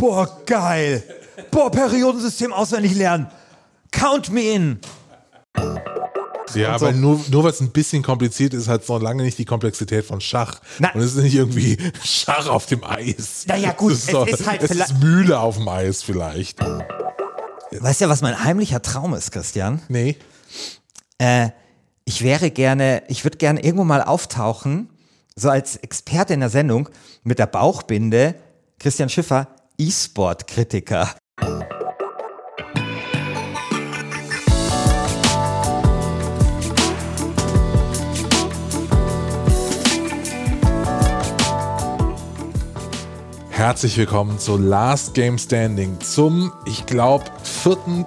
Boah, 0.00 0.40
geil. 0.46 1.02
Boah, 1.50 1.70
Periodensystem 1.70 2.52
auswendig 2.52 2.94
lernen. 2.94 3.26
Count 3.92 4.30
me 4.30 4.40
in. 4.52 4.80
Ja, 6.54 6.78
so. 6.78 6.86
weil 6.86 6.94
nur, 6.94 7.20
nur 7.30 7.44
weil 7.44 7.50
es 7.52 7.60
ein 7.60 7.70
bisschen 7.70 8.02
kompliziert 8.02 8.54
ist, 8.54 8.66
hat 8.66 8.82
es 8.82 8.88
noch 8.88 9.00
lange 9.00 9.22
nicht 9.22 9.38
die 9.38 9.44
Komplexität 9.44 10.04
von 10.04 10.20
Schach. 10.20 10.60
Na- 10.78 10.90
Und 10.94 11.00
es 11.02 11.14
ist 11.14 11.22
nicht 11.22 11.34
irgendwie 11.34 11.76
Schach 12.02 12.48
auf 12.48 12.66
dem 12.66 12.82
Eis. 12.82 13.44
Na 13.46 13.56
ja, 13.56 13.72
gut, 13.72 13.92
es 13.92 13.98
ist, 14.00 14.06
es 14.08 14.12
doch- 14.12 14.26
ist 14.26 14.46
halt 14.48 14.62
es 14.62 14.70
ist 14.70 14.98
Mühle 15.00 15.38
auf 15.38 15.56
dem 15.58 15.68
Eis 15.68 16.02
vielleicht. 16.02 16.58
Weißt 17.70 18.00
du, 18.00 18.08
was 18.08 18.20
mein 18.22 18.42
heimlicher 18.42 18.82
Traum 18.82 19.14
ist, 19.14 19.30
Christian? 19.30 19.80
Nee. 19.88 20.16
Äh, 21.18 21.50
ich 22.04 22.22
wäre 22.22 22.50
gerne, 22.50 23.02
ich 23.08 23.24
würde 23.24 23.38
gerne 23.38 23.62
irgendwo 23.62 23.84
mal 23.84 24.02
auftauchen, 24.02 24.88
so 25.36 25.50
als 25.50 25.76
Experte 25.76 26.34
in 26.34 26.40
der 26.40 26.48
Sendung 26.48 26.88
mit 27.22 27.38
der 27.38 27.46
Bauchbinde, 27.46 28.34
Christian 28.80 29.08
Schiffer, 29.08 29.46
E-Sport-Kritiker. 29.80 31.08
Herzlich 43.48 43.96
willkommen 43.96 44.38
zu 44.38 44.58
Last 44.58 45.14
Game 45.14 45.38
Standing, 45.38 45.98
zum, 46.00 46.52
ich 46.66 46.84
glaube, 46.84 47.24
vierten, 47.42 48.04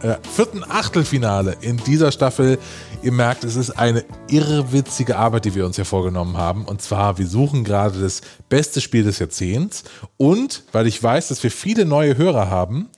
äh, 0.00 0.16
vierten 0.34 0.64
Achtelfinale 0.66 1.58
in 1.60 1.76
dieser 1.76 2.10
Staffel. 2.10 2.58
Ihr 3.02 3.12
merkt, 3.12 3.44
es 3.44 3.56
ist 3.56 3.70
eine 3.70 4.04
irrwitzige 4.28 5.16
Arbeit, 5.16 5.44
die 5.44 5.54
wir 5.54 5.66
uns 5.66 5.76
hier 5.76 5.84
vorgenommen 5.84 6.36
haben. 6.36 6.64
Und 6.64 6.82
zwar, 6.82 7.18
wir 7.18 7.26
suchen 7.26 7.62
gerade 7.62 8.00
das 8.00 8.22
beste 8.48 8.80
Spiel 8.80 9.04
des 9.04 9.18
Jahrzehnts. 9.18 9.84
Und 10.16 10.64
weil 10.72 10.86
ich 10.86 11.02
weiß, 11.02 11.28
dass 11.28 11.42
wir 11.42 11.50
viele 11.50 11.84
neue 11.84 12.16
Hörer 12.16 12.50
haben, 12.50 12.88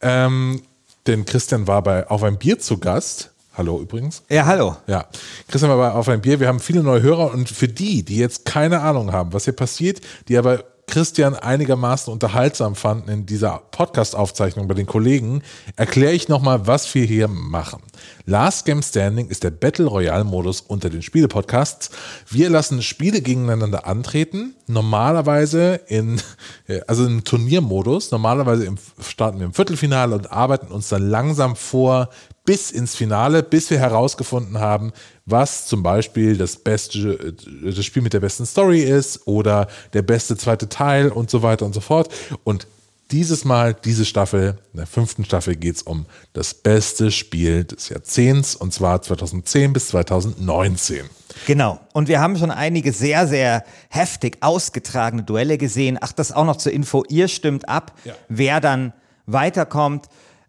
ähm, 0.00 0.62
denn 1.06 1.24
Christian 1.24 1.66
war 1.66 1.82
bei 1.82 2.08
Auf 2.08 2.22
ein 2.22 2.38
Bier 2.38 2.58
zu 2.58 2.78
Gast. 2.78 3.30
Hallo 3.56 3.80
übrigens. 3.80 4.22
Ja, 4.28 4.44
hallo. 4.44 4.76
Ja, 4.86 5.06
Christian 5.48 5.70
war 5.70 5.78
bei 5.78 5.90
auf 5.90 6.08
ein 6.08 6.20
Bier. 6.20 6.40
Wir 6.40 6.48
haben 6.48 6.60
viele 6.60 6.82
neue 6.82 7.00
Hörer 7.00 7.32
und 7.32 7.48
für 7.48 7.68
die, 7.68 8.02
die 8.02 8.18
jetzt 8.18 8.44
keine 8.44 8.82
Ahnung 8.82 9.12
haben, 9.12 9.32
was 9.32 9.44
hier 9.44 9.54
passiert, 9.54 10.00
die 10.28 10.36
aber 10.36 10.64
Christian 10.86 11.34
einigermaßen 11.34 12.12
unterhaltsam 12.12 12.74
fanden 12.74 13.10
in 13.10 13.26
dieser 13.26 13.62
Podcast-Aufzeichnung 13.70 14.68
bei 14.68 14.74
den 14.74 14.86
Kollegen, 14.86 15.42
erkläre 15.74 16.12
ich 16.12 16.28
nochmal, 16.28 16.66
was 16.66 16.94
wir 16.94 17.04
hier 17.04 17.28
machen. 17.28 17.82
Last 18.24 18.64
Game 18.64 18.82
Standing 18.82 19.28
ist 19.28 19.44
der 19.44 19.50
Battle 19.50 19.86
Royale-Modus 19.86 20.62
unter 20.62 20.90
den 20.90 21.02
Spiele-Podcasts. 21.02 21.90
Wir 22.30 22.50
lassen 22.50 22.82
Spiele 22.82 23.20
gegeneinander 23.20 23.86
antreten, 23.86 24.54
normalerweise 24.66 25.80
in, 25.86 26.20
äh, 26.66 26.80
also 26.86 27.06
im 27.06 27.24
Turniermodus, 27.24 28.10
normalerweise 28.10 28.74
starten 29.00 29.38
wir 29.38 29.46
im 29.46 29.54
Viertelfinale 29.54 30.14
und 30.14 30.32
arbeiten 30.32 30.72
uns 30.72 30.88
dann 30.88 31.08
langsam 31.08 31.56
vor 31.56 32.10
bis 32.46 32.70
ins 32.70 32.94
Finale, 32.94 33.42
bis 33.42 33.68
wir 33.70 33.78
herausgefunden 33.78 34.58
haben, 34.58 34.92
was 35.26 35.66
zum 35.66 35.82
Beispiel 35.82 36.38
das 36.38 36.56
beste, 36.56 37.34
äh, 37.64 37.72
das 37.72 37.84
Spiel 37.84 38.02
mit 38.02 38.14
der 38.14 38.20
besten 38.20 38.46
Story 38.46 38.82
ist 38.82 39.26
oder 39.26 39.66
der 39.92 40.02
beste 40.02 40.36
zweite 40.36 40.68
Teil 40.68 41.08
und 41.08 41.28
so 41.28 41.42
weiter 41.42 41.66
und 41.66 41.74
so 41.74 41.80
fort. 41.80 42.08
Und 42.44 42.66
dieses 43.12 43.44
Mal, 43.44 43.74
diese 43.74 44.04
Staffel, 44.04 44.58
in 44.72 44.78
der 44.78 44.86
fünften 44.86 45.24
Staffel 45.24 45.54
geht 45.56 45.76
es 45.76 45.82
um 45.82 46.06
das 46.32 46.54
beste 46.54 47.10
Spiel 47.10 47.64
des 47.64 47.88
Jahrzehnts 47.88 48.56
und 48.56 48.72
zwar 48.72 49.00
2010 49.02 49.72
bis 49.72 49.88
2019. 49.88 51.04
Genau. 51.46 51.78
Und 51.92 52.08
wir 52.08 52.20
haben 52.20 52.36
schon 52.36 52.50
einige 52.50 52.92
sehr, 52.92 53.26
sehr 53.28 53.64
heftig 53.90 54.38
ausgetragene 54.40 55.22
Duelle 55.22 55.58
gesehen. 55.58 55.98
Ach, 56.00 56.12
das 56.12 56.32
auch 56.32 56.44
noch 56.44 56.56
zur 56.56 56.72
Info. 56.72 57.04
Ihr 57.08 57.28
stimmt 57.28 57.68
ab, 57.68 57.92
Ja. 58.04 58.14
wer 58.28 58.60
dann 58.60 58.92
weiterkommt. 59.26 60.06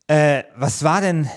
Äh, 0.07 0.43
was 0.55 0.83
war 0.83 1.01
denn? 1.01 1.29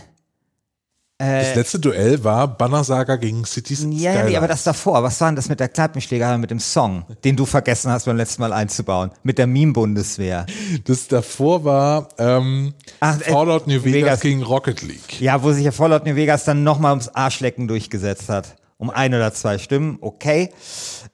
Das 1.21 1.55
letzte 1.55 1.79
Duell 1.79 2.25
war 2.25 2.49
Banner 2.49 2.83
Saga 2.83 3.17
gegen 3.17 3.45
Cities 3.45 3.83
Ja, 3.83 3.89
ja, 3.89 4.11
Skylines. 4.13 4.31
nee, 4.31 4.37
aber 4.39 4.49
das 4.49 4.65
davor. 4.65 5.03
Was 5.03 5.21
war 5.21 5.29
denn 5.29 5.37
das 5.37 5.49
mit 5.51 5.61
der 5.61 5.69
Kneipenschlägerei, 5.69 6.39
mit 6.39 6.51
dem 6.51 6.61
Song, 6.61 7.05
den 7.25 7.37
du 7.37 7.45
vergessen 7.45 7.93
hast 7.93 8.07
beim 8.07 8.17
letzten 8.17 8.41
Mal 8.41 8.53
einzubauen? 8.55 9.11
Mit 9.23 9.37
der 9.37 9.47
Meme-Bundeswehr. 9.47 10.47
das 10.87 11.09
davor 11.09 11.65
war 11.65 12.09
ähm, 12.19 12.73
Ach, 13.01 13.21
äh, 13.21 13.31
Fallout 13.31 13.67
New 13.67 13.85
Vegas, 13.85 13.95
Vegas. 13.95 14.21
gegen 14.21 14.43
Rocket 14.43 14.81
League. 14.83 15.21
Ja, 15.21 15.43
wo 15.43 15.53
sich 15.53 15.65
ja 15.65 15.73
Fallout 15.73 16.07
New 16.07 16.17
Vegas 16.17 16.45
dann 16.45 16.65
nochmal 16.65 16.93
ums 16.93 17.09
Arschlecken 17.09 17.69
durchgesetzt 17.69 18.29
hat. 18.31 18.57
Um 18.79 18.89
ein 18.89 19.13
oder 19.13 19.35
zwei 19.35 19.59
Stimmen, 19.59 19.99
okay. 20.01 20.49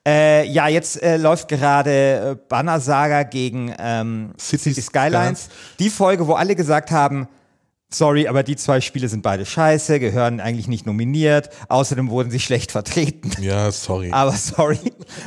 Äh, 0.07 0.47
ja, 0.49 0.69
jetzt 0.69 1.03
äh, 1.03 1.17
läuft 1.17 1.49
gerade 1.49 1.91
äh, 1.91 2.35
Banner 2.47 2.79
Saga 2.79 3.23
gegen 3.23 3.73
ähm, 3.77 4.31
City 4.39 4.69
City 4.73 4.81
Skylines. 4.83 5.49
Die 5.79 5.89
Folge, 5.89 6.27
wo 6.27 6.35
alle 6.35 6.55
gesagt 6.55 6.91
haben, 6.91 7.27
sorry, 7.89 8.27
aber 8.27 8.43
die 8.43 8.55
zwei 8.55 8.81
Spiele 8.81 9.07
sind 9.09 9.21
beide 9.23 9.45
scheiße, 9.45 9.99
gehören 9.99 10.39
eigentlich 10.39 10.67
nicht 10.67 10.85
nominiert. 10.85 11.49
Außerdem 11.69 12.09
wurden 12.09 12.31
sie 12.31 12.39
schlecht 12.39 12.71
vertreten. 12.71 13.31
Ja, 13.41 13.71
sorry. 13.71 14.11
Aber 14.11 14.33
sorry. 14.33 14.79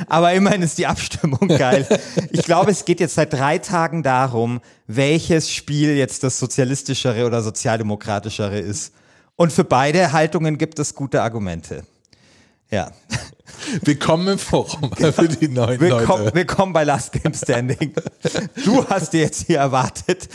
Aber 0.07 0.33
immerhin 0.33 0.61
ist 0.61 0.77
die 0.77 0.87
Abstimmung 0.87 1.47
geil. 1.47 1.87
Ich 2.31 2.43
glaube, 2.43 2.71
es 2.71 2.85
geht 2.85 2.99
jetzt 2.99 3.15
seit 3.15 3.33
drei 3.33 3.57
Tagen 3.57 4.03
darum, 4.03 4.61
welches 4.87 5.51
Spiel 5.51 5.95
jetzt 5.95 6.23
das 6.23 6.39
sozialistischere 6.39 7.25
oder 7.25 7.41
sozialdemokratischere 7.41 8.59
ist. 8.59 8.93
Und 9.35 9.51
für 9.51 9.63
beide 9.63 10.11
Haltungen 10.11 10.57
gibt 10.57 10.77
es 10.79 10.93
gute 10.93 11.21
Argumente. 11.21 11.83
Ja. 12.69 12.91
Willkommen 13.83 14.27
im 14.27 14.37
Forum 14.37 14.91
für 14.95 15.27
die 15.27 15.47
neuen 15.47 15.79
Willkommen, 15.79 16.25
Leute. 16.25 16.35
willkommen 16.35 16.73
bei 16.73 16.83
Last 16.83 17.11
Game 17.13 17.33
Standing. 17.33 17.93
Du 18.63 18.85
hast 18.87 19.13
dir 19.13 19.21
jetzt 19.21 19.47
hier 19.47 19.59
erwartet, 19.59 20.29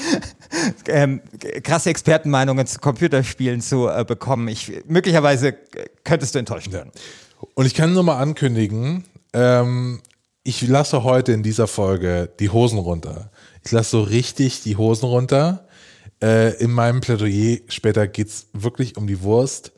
ähm, 0.88 1.20
krasse 1.62 1.90
Expertenmeinungen 1.90 2.66
zu 2.66 2.78
Computerspielen 2.78 3.60
zu 3.60 3.88
äh, 3.88 4.04
bekommen. 4.06 4.48
Ich, 4.48 4.72
möglicherweise 4.86 5.54
könntest 6.04 6.34
du 6.34 6.38
enttäuscht 6.38 6.72
werden. 6.72 6.90
Und 7.54 7.66
ich 7.66 7.74
kann 7.74 7.92
nur 7.92 8.02
mal 8.02 8.18
ankündigen, 8.18 9.04
ähm, 9.32 10.00
ich 10.42 10.66
lasse 10.66 11.02
heute 11.02 11.32
in 11.32 11.42
dieser 11.42 11.66
Folge 11.66 12.30
die 12.38 12.50
Hosen 12.50 12.78
runter. 12.78 13.30
Ich 13.64 13.72
lasse 13.72 13.90
so 13.90 14.02
richtig 14.02 14.62
die 14.62 14.76
Hosen 14.76 15.06
runter. 15.06 15.66
Äh, 16.22 16.54
in 16.62 16.70
meinem 16.70 17.00
Plädoyer 17.00 17.58
später 17.68 18.06
geht's 18.06 18.46
wirklich 18.52 18.96
um 18.96 19.06
die 19.06 19.22
Wurst. 19.22 19.72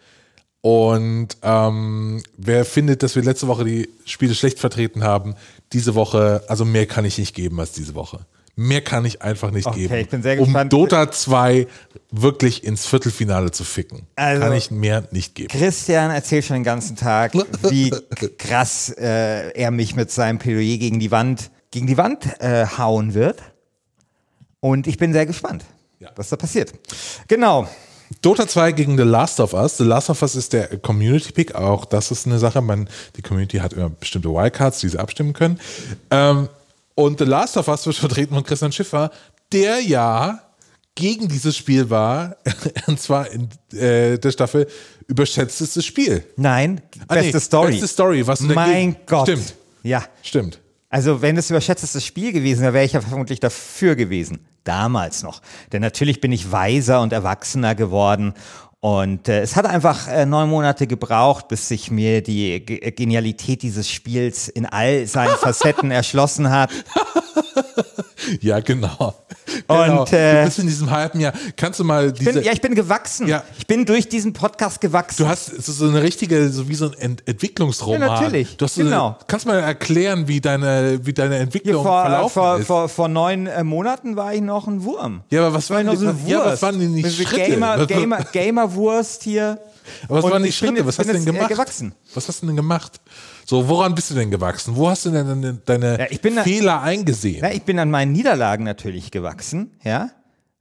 Und 0.60 1.28
ähm, 1.42 2.22
wer 2.36 2.64
findet, 2.64 3.02
dass 3.02 3.14
wir 3.14 3.22
letzte 3.22 3.46
Woche 3.48 3.64
die 3.64 3.88
Spiele 4.04 4.34
schlecht 4.34 4.58
vertreten 4.58 5.04
haben, 5.04 5.34
diese 5.72 5.94
Woche, 5.94 6.42
also 6.48 6.64
mehr 6.64 6.86
kann 6.86 7.04
ich 7.04 7.16
nicht 7.18 7.34
geben 7.34 7.60
als 7.60 7.72
diese 7.72 7.94
Woche. 7.94 8.20
Mehr 8.56 8.80
kann 8.80 9.04
ich 9.04 9.22
einfach 9.22 9.52
nicht 9.52 9.68
Okay, 9.68 9.82
geben. 9.82 9.94
ich 9.94 10.08
bin 10.08 10.20
sehr 10.24 10.36
um 10.40 10.46
gespannt. 10.46 10.72
Dota 10.72 11.12
2 11.12 11.68
wirklich 12.10 12.64
ins 12.64 12.86
Viertelfinale 12.86 13.52
zu 13.52 13.62
ficken. 13.62 14.02
Also- 14.16 14.42
kann 14.42 14.52
ich 14.52 14.72
mehr 14.72 15.06
nicht 15.12 15.36
geben. 15.36 15.48
Christian 15.48 16.10
erzählt 16.10 16.44
schon 16.44 16.54
den 16.56 16.64
ganzen 16.64 16.96
Tag, 16.96 17.34
wie 17.70 17.90
krass 18.36 18.88
äh, 18.98 19.50
er 19.52 19.70
mich 19.70 19.94
mit 19.94 20.10
seinem 20.10 20.40
Plädoyer 20.40 20.76
gegen 20.78 20.98
die 20.98 21.12
Wand, 21.12 21.52
gegen 21.70 21.86
die 21.86 21.96
Wand 21.96 22.26
äh, 22.40 22.66
hauen 22.66 23.14
wird. 23.14 23.40
Und 24.58 24.88
ich 24.88 24.98
bin 24.98 25.12
sehr 25.12 25.24
gespannt, 25.26 25.64
Ja. 26.00 26.10
was 26.16 26.28
da 26.30 26.34
passiert. 26.36 26.72
Genau. 27.28 27.68
Dota 28.22 28.46
2 28.48 28.72
gegen 28.72 28.96
The 28.96 29.04
Last 29.04 29.38
of 29.40 29.52
Us. 29.52 29.76
The 29.76 29.84
Last 29.84 30.08
of 30.10 30.22
Us 30.22 30.34
ist 30.34 30.52
der 30.52 30.78
Community 30.78 31.32
Pick. 31.32 31.54
Auch 31.54 31.84
das 31.84 32.10
ist 32.10 32.26
eine 32.26 32.38
Sache. 32.38 32.60
Man, 32.62 32.88
die 33.16 33.22
Community 33.22 33.58
hat 33.58 33.72
immer 33.74 33.90
bestimmte 33.90 34.30
Wildcards, 34.30 34.80
die 34.80 34.88
sie 34.88 34.98
abstimmen 34.98 35.32
können. 35.34 35.60
Ähm, 36.10 36.48
und 36.94 37.18
The 37.18 37.24
Last 37.26 37.56
of 37.56 37.68
Us 37.68 37.86
wird 37.86 37.96
vertreten 37.96 38.34
von 38.34 38.44
Christian 38.44 38.72
Schiffer, 38.72 39.10
der 39.52 39.80
ja 39.80 40.40
gegen 40.94 41.28
dieses 41.28 41.56
Spiel 41.56 41.90
war, 41.90 42.36
und 42.86 42.98
zwar 43.00 43.30
in 43.30 43.48
äh, 43.72 44.18
der 44.18 44.30
Staffel 44.32 44.66
überschätztestes 45.06 45.84
Spiel. 45.86 46.24
Nein, 46.36 46.80
Ah, 47.06 47.14
beste 47.14 47.36
nee, 47.36 47.40
Story. 47.40 47.70
Beste 47.72 47.88
Story. 47.88 48.26
Was 48.26 48.40
Mein 48.40 48.54
dagegen- 48.56 48.96
Gott. 49.06 49.28
Stimmt, 49.28 49.54
Ja. 49.84 50.04
stimmt. 50.22 50.58
Also, 50.90 51.20
wenn 51.20 51.36
es 51.36 51.50
überschätztes 51.50 52.04
Spiel 52.04 52.32
gewesen 52.32 52.62
wäre, 52.62 52.72
wäre 52.72 52.84
ich 52.84 52.94
ja 52.94 53.00
vermutlich 53.02 53.40
dafür 53.40 53.94
gewesen. 53.94 54.46
Damals 54.64 55.22
noch. 55.22 55.42
Denn 55.72 55.82
natürlich 55.82 56.20
bin 56.20 56.32
ich 56.32 56.50
weiser 56.50 57.02
und 57.02 57.12
erwachsener 57.12 57.74
geworden. 57.74 58.34
Und 58.80 59.28
äh, 59.28 59.40
es 59.40 59.56
hat 59.56 59.66
einfach 59.66 60.08
äh, 60.08 60.24
neun 60.24 60.48
Monate 60.48 60.86
gebraucht, 60.86 61.48
bis 61.48 61.68
sich 61.68 61.90
mir 61.90 62.22
die 62.22 62.64
Ge 62.64 62.90
Genialität 62.92 63.62
dieses 63.62 63.90
Spiels 63.90 64.48
in 64.48 64.66
all 64.66 65.06
seinen 65.06 65.36
Facetten 65.40 65.90
erschlossen 65.90 66.50
hat. 66.50 66.70
Ja, 68.40 68.60
genau. 68.60 69.14
Und, 69.66 69.76
genau. 69.86 70.04
äh, 70.06 70.40
du 70.40 70.44
bist 70.44 70.58
in 70.58 70.66
diesem 70.66 70.90
halben 70.90 71.20
Jahr. 71.20 71.32
Kannst 71.56 71.80
du 71.80 71.84
mal 71.84 72.08
Ich 72.08 72.12
diese. 72.14 72.32
bin, 72.34 72.42
ja, 72.42 72.52
ich 72.52 72.60
bin 72.60 72.74
gewachsen. 72.74 73.26
Ja. 73.26 73.42
Ich 73.58 73.66
bin 73.66 73.86
durch 73.86 74.08
diesen 74.08 74.32
Podcast 74.32 74.80
gewachsen. 74.80 75.22
Du 75.22 75.28
hast 75.28 75.46
so 75.46 75.72
so 75.72 75.88
eine 75.88 76.02
richtige, 76.02 76.50
so 76.50 76.68
wie 76.68 76.74
so 76.74 76.86
ein 76.90 76.94
Ent 76.98 77.22
Entwicklungsroman. 77.26 78.00
Ja, 78.02 78.08
natürlich. 78.20 78.56
Du 78.56 78.66
so 78.66 78.82
Genau. 78.82 79.06
eine, 79.08 79.16
kannst 79.26 79.46
du 79.46 79.50
mal 79.50 79.60
erklären, 79.60 80.28
wie 80.28 80.40
deine, 80.40 81.00
wie 81.04 81.12
deine 81.12 81.36
Entwicklung 81.38 81.82
vor, 81.84 81.98
äh, 82.00 82.02
verlaufen 82.02 82.32
vor, 82.34 82.58
ist? 82.58 82.66
vor, 82.66 82.88
vor 82.88 83.08
neun 83.08 83.46
äh, 83.46 83.64
Monaten 83.64 84.16
war 84.16 84.34
ich 84.34 84.40
noch 84.42 84.66
ein 84.66 84.82
Wurm. 84.84 85.22
ja, 85.30 85.40
aber 85.46 85.54
was 85.54 85.70
waren, 85.70 85.86
noch 85.86 85.92
die, 85.92 85.98
so 85.98 86.08
eine 86.08 86.18
ja, 86.26 86.38
was 86.40 86.46
Wurst. 86.50 86.62
waren 86.62 86.78
denn 86.80 86.94
die 86.94 87.02
Diese 87.02 87.22
Schritte? 87.24 87.50
Gamer, 87.50 87.86
Gamer, 87.86 88.18
Gamerwurst 88.32 89.22
hier. 89.22 89.58
was 90.08 90.24
Und 90.24 90.30
waren 90.30 90.42
die 90.42 90.52
Schritte? 90.52 90.84
Was 90.86 90.98
hast 90.98 91.08
du 91.08 91.12
denn 91.14 91.22
eher 91.24 91.32
gemacht? 91.32 91.48
gewachsen. 91.50 91.94
Was 92.14 92.28
hast 92.28 92.42
du 92.42 92.46
denn 92.46 92.56
gemacht? 92.56 93.00
So, 93.48 93.66
woran 93.66 93.94
bist 93.94 94.10
du 94.10 94.14
denn 94.14 94.30
gewachsen? 94.30 94.76
Wo 94.76 94.90
hast 94.90 95.06
du 95.06 95.10
denn 95.10 95.26
deine, 95.26 95.54
deine 95.64 95.98
Ja, 95.98 96.06
ich 96.10 96.20
bin 96.20 96.36
da- 96.36 96.42
Fehler 96.42 96.82
eingesehen? 96.82 97.42
Ja, 97.42 97.50
ich 97.50 97.62
bin 97.62 97.78
an 97.78 97.90
meinen 97.90 98.12
Niederlagen 98.12 98.62
natürlich 98.64 99.10
gewachsen, 99.10 99.72
ja. 99.82 100.10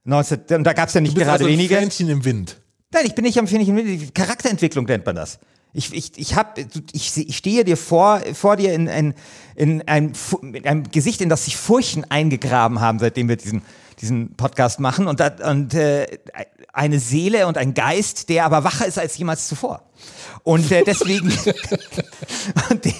19, 0.04 0.40
und 0.56 0.64
da 0.64 0.72
gab 0.72 0.88
es 0.88 0.94
ja 0.94 1.02
nicht 1.02 1.10
du 1.10 1.16
bist 1.16 1.26
gerade 1.26 1.44
also 1.44 1.52
ein 1.52 1.52
wenige. 1.58 1.76
Fähnchen 1.76 2.08
im 2.08 2.24
Wind. 2.24 2.56
Nein, 2.90 3.04
ich 3.04 3.14
bin 3.14 3.24
nicht 3.26 3.38
am 3.38 3.46
Fähnchen. 3.46 4.14
Charakterentwicklung 4.14 4.86
nennt 4.86 5.04
man 5.04 5.16
das. 5.16 5.38
Ich, 5.74 5.92
ich, 5.92 6.12
ich, 6.16 6.34
hab, 6.34 6.56
ich, 6.94 7.14
ich 7.28 7.36
stehe 7.36 7.62
dir 7.62 7.76
vor, 7.76 8.22
vor 8.32 8.56
dir 8.56 8.72
in, 8.72 8.88
ein, 8.88 9.12
in, 9.54 9.86
ein, 9.86 10.14
Fu- 10.14 10.38
in 10.38 10.64
einem 10.66 10.84
Gesicht, 10.90 11.20
in 11.20 11.28
das 11.28 11.44
sich 11.44 11.58
Furchen 11.58 12.10
eingegraben 12.10 12.80
haben, 12.80 12.98
seitdem 13.00 13.28
wir 13.28 13.36
diesen, 13.36 13.60
diesen 14.00 14.34
Podcast 14.34 14.80
machen. 14.80 15.06
Und, 15.08 15.20
da, 15.20 15.30
und 15.50 15.74
äh, 15.74 16.06
eine 16.78 17.00
Seele 17.00 17.46
und 17.46 17.58
ein 17.58 17.74
Geist, 17.74 18.28
der 18.28 18.44
aber 18.44 18.64
wacher 18.64 18.86
ist 18.86 18.98
als 18.98 19.18
jemals 19.18 19.48
zuvor. 19.48 19.82
Und 20.44 20.70
äh, 20.70 20.84
deswegen. 20.84 21.28
und, 22.70 22.84
die, 22.84 22.94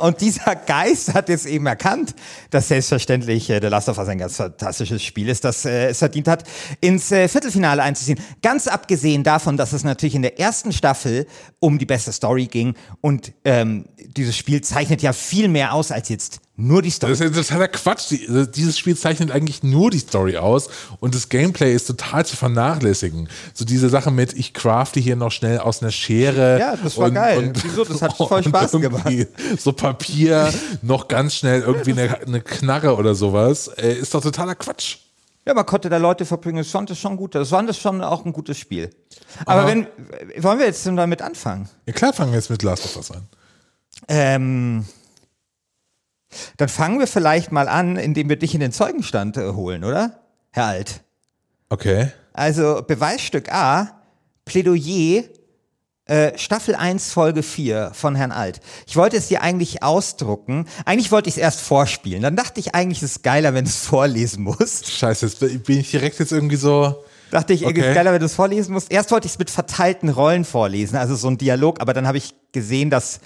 und 0.00 0.20
dieser 0.20 0.56
Geist 0.56 1.12
hat 1.14 1.28
jetzt 1.28 1.46
eben 1.46 1.66
erkannt, 1.66 2.14
dass 2.50 2.68
selbstverständlich 2.68 3.50
äh, 3.50 3.60
The 3.60 3.68
Last 3.68 3.88
of 3.88 3.98
Us 3.98 4.08
ein 4.08 4.18
ganz 4.18 4.36
fantastisches 4.36 5.02
Spiel 5.02 5.28
ist, 5.28 5.44
das 5.44 5.64
äh, 5.64 5.88
es 5.88 5.98
verdient 5.98 6.28
hat, 6.28 6.44
ins 6.80 7.12
äh, 7.12 7.28
Viertelfinale 7.28 7.82
einzuziehen. 7.82 8.20
Ganz 8.42 8.66
abgesehen 8.66 9.22
davon, 9.22 9.56
dass 9.56 9.72
es 9.72 9.84
natürlich 9.84 10.14
in 10.14 10.22
der 10.22 10.40
ersten 10.40 10.72
Staffel 10.72 11.26
um 11.60 11.78
die 11.78 11.86
beste 11.86 12.12
Story 12.12 12.46
ging 12.46 12.74
und 13.02 13.32
ähm, 13.44 13.84
dieses 14.16 14.36
Spiel 14.36 14.62
zeichnet 14.62 15.02
ja 15.02 15.12
viel 15.12 15.48
mehr 15.48 15.74
aus 15.74 15.92
als 15.92 16.08
jetzt 16.08 16.40
nur 16.56 16.82
die 16.82 16.90
Story. 16.90 17.12
Das 17.12 17.20
ist 17.20 17.36
ja 17.36 17.42
totaler 17.42 17.68
Quatsch. 17.68 18.12
Also 18.28 18.46
dieses 18.46 18.76
Spiel 18.76 18.96
zeichnet 18.96 19.30
eigentlich 19.30 19.62
nur 19.62 19.90
die 19.90 20.00
Story 20.00 20.38
aus 20.38 20.68
und 20.98 21.14
das 21.14 21.28
Gameplay 21.28 21.72
ist 21.72 21.86
total 21.86 22.26
zu 22.26 22.36
vernachlässigen. 22.36 23.28
So 23.54 23.64
diese 23.64 23.88
Sache 23.88 24.10
mit, 24.10 24.32
ich 24.32 24.54
crafte 24.54 24.98
hier 24.98 25.14
noch 25.14 25.30
schnell 25.30 25.58
aus 25.58 25.82
einer 25.82 25.92
Schere. 25.92 26.58
Ja, 26.58 26.76
das 26.76 26.98
war 26.98 27.10
geil. 27.12 27.52
Wieso? 27.62 27.84
Das 27.84 28.02
hat 28.02 28.12
voll 28.16 28.38
und 28.38 28.48
Spaß 28.48 28.74
irgendwie 28.74 29.28
So 29.56 29.72
Papier, 29.72 30.52
noch 30.82 31.06
ganz 31.06 31.34
schnell 31.34 31.60
irgendwie 31.60 31.92
eine, 31.92 32.18
eine 32.26 32.40
Knarre 32.40 32.96
oder 32.96 33.14
sowas. 33.14 33.68
Äh, 33.68 33.94
ist 33.94 34.14
doch 34.14 34.22
totaler 34.22 34.56
Quatsch. 34.56 34.96
Ja, 35.46 35.54
man 35.54 35.64
konnte 35.64 35.88
da 35.88 35.96
Leute 35.96 36.26
verbringen. 36.26 36.58
Ich 36.58 36.70
fand 36.70 36.90
das 36.90 36.98
schon 36.98 37.16
gut. 37.16 37.34
Das 37.34 37.52
war 37.52 37.62
das 37.62 37.78
schon 37.78 38.02
auch 38.02 38.24
ein 38.24 38.32
gutes 38.32 38.58
Spiel. 38.58 38.90
Aber 39.46 39.66
wenn, 39.66 39.86
wollen 40.38 40.58
wir 40.58 40.66
jetzt 40.66 40.84
denn 40.84 40.96
damit 40.96 41.22
anfangen? 41.22 41.68
Ja 41.86 41.92
klar, 41.92 42.12
fangen 42.12 42.32
wir 42.32 42.36
jetzt 42.38 42.50
mit 42.50 42.62
Last 42.62 42.84
of 42.84 42.96
Us 42.96 43.10
an. 43.12 43.28
Ähm, 44.06 44.84
dann 46.56 46.68
fangen 46.68 46.98
wir 46.98 47.06
vielleicht 47.06 47.52
mal 47.52 47.68
an, 47.68 47.96
indem 47.96 48.28
wir 48.28 48.36
dich 48.36 48.54
in 48.54 48.60
den 48.60 48.72
Zeugenstand 48.72 49.36
äh, 49.36 49.50
holen, 49.52 49.84
oder? 49.84 50.20
Herr 50.52 50.66
Alt. 50.66 51.00
Okay. 51.68 52.08
Also 52.32 52.82
Beweisstück 52.86 53.52
A, 53.52 54.00
Plädoyer, 54.44 55.24
äh, 56.06 56.38
Staffel 56.38 56.74
1, 56.74 57.12
Folge 57.12 57.42
4 57.42 57.90
von 57.94 58.14
Herrn 58.14 58.32
Alt. 58.32 58.60
Ich 58.86 58.96
wollte 58.96 59.16
es 59.16 59.28
dir 59.28 59.42
eigentlich 59.42 59.82
ausdrucken. 59.82 60.66
Eigentlich 60.86 61.10
wollte 61.12 61.28
ich 61.28 61.36
es 61.36 61.42
erst 61.42 61.60
vorspielen. 61.60 62.22
Dann 62.22 62.36
dachte 62.36 62.60
ich 62.60 62.74
eigentlich, 62.74 63.02
es 63.02 63.16
ist 63.16 63.22
geiler, 63.22 63.52
wenn 63.54 63.64
du 63.64 63.70
es 63.70 63.84
vorlesen 63.84 64.44
musst. 64.44 64.90
Scheiße, 64.90 65.26
jetzt 65.26 65.64
bin 65.66 65.80
ich 65.80 65.90
direkt 65.90 66.18
jetzt 66.18 66.32
irgendwie 66.32 66.56
so. 66.56 67.02
Dachte 67.30 67.52
ich, 67.52 67.66
Okay. 67.66 67.80
es 67.80 67.86
ist 67.88 67.94
geiler, 67.94 68.12
wenn 68.12 68.20
du 68.20 68.26
es 68.26 68.34
vorlesen 68.34 68.72
musst. 68.72 68.90
Erst 68.90 69.10
wollte 69.10 69.26
ich 69.26 69.32
es 69.32 69.38
mit 69.38 69.50
verteilten 69.50 70.08
Rollen 70.08 70.46
vorlesen, 70.46 70.96
also 70.96 71.14
so 71.14 71.28
ein 71.28 71.36
Dialog, 71.36 71.80
aber 71.82 71.92
dann 71.92 72.06
habe 72.06 72.16
ich 72.16 72.34
gesehen, 72.52 72.88
dass 72.88 73.20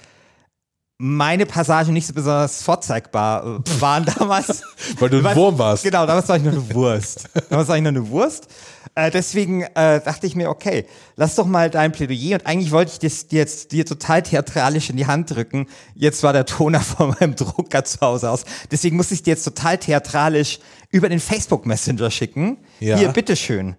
meine 0.97 1.45
Passagen 1.45 1.93
nicht 1.93 2.07
so 2.07 2.13
besonders 2.13 2.61
vorzeigbar 2.61 3.61
waren 3.79 4.05
damals. 4.05 4.61
Weil 4.99 5.09
du 5.09 5.27
ein 5.27 5.35
Wurm 5.35 5.57
warst. 5.57 5.83
Genau, 5.83 6.05
damals 6.05 6.29
war 6.29 6.37
ich 6.37 6.43
nur 6.43 6.53
eine 6.53 6.73
Wurst. 6.73 7.29
damals 7.49 7.67
war 7.67 7.75
ich 7.75 7.81
nur 7.81 7.89
eine 7.89 8.07
Wurst. 8.09 8.47
Äh, 8.95 9.09
deswegen 9.09 9.63
äh, 9.63 10.01
dachte 10.01 10.27
ich 10.27 10.35
mir, 10.35 10.49
okay, 10.49 10.85
lass 11.15 11.35
doch 11.35 11.47
mal 11.47 11.69
dein 11.69 11.91
Plädoyer. 11.91 12.35
Und 12.39 12.45
eigentlich 12.45 12.71
wollte 12.71 12.91
ich 12.93 12.99
das 12.99 13.27
dir 13.27 13.39
jetzt 13.39 13.71
dir 13.71 13.85
total 13.85 14.21
theatralisch 14.21 14.89
in 14.89 14.97
die 14.97 15.07
Hand 15.07 15.31
drücken. 15.31 15.67
Jetzt 15.95 16.21
war 16.21 16.31
der 16.31 16.45
Toner 16.45 16.79
von 16.81 17.15
meinem 17.19 17.35
Drucker 17.35 17.83
zu 17.83 17.99
Hause 18.01 18.29
aus. 18.29 18.45
Deswegen 18.71 18.95
muss 18.95 19.11
ich 19.11 19.23
dir 19.23 19.31
jetzt 19.31 19.43
total 19.43 19.79
theatralisch 19.79 20.59
über 20.91 21.09
den 21.09 21.19
Facebook 21.19 21.65
Messenger 21.65 22.11
schicken. 22.11 22.57
Ja. 22.79 22.97
Hier, 22.97 23.09
bitteschön. 23.09 23.75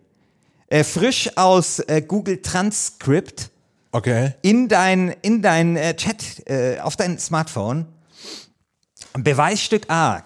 Äh, 0.66 0.82
frisch 0.82 1.30
aus 1.36 1.78
äh, 1.78 2.02
Google 2.02 2.42
Transcript 2.42 3.50
Okay. 3.94 4.32
in 4.42 4.66
dein, 4.68 5.14
in 5.22 5.40
dein 5.40 5.76
äh, 5.76 5.94
Chat, 5.94 6.46
äh, 6.48 6.80
auf 6.80 6.96
dein 6.96 7.18
Smartphone. 7.18 7.86
Beweisstück 9.16 9.88
A. 9.88 10.24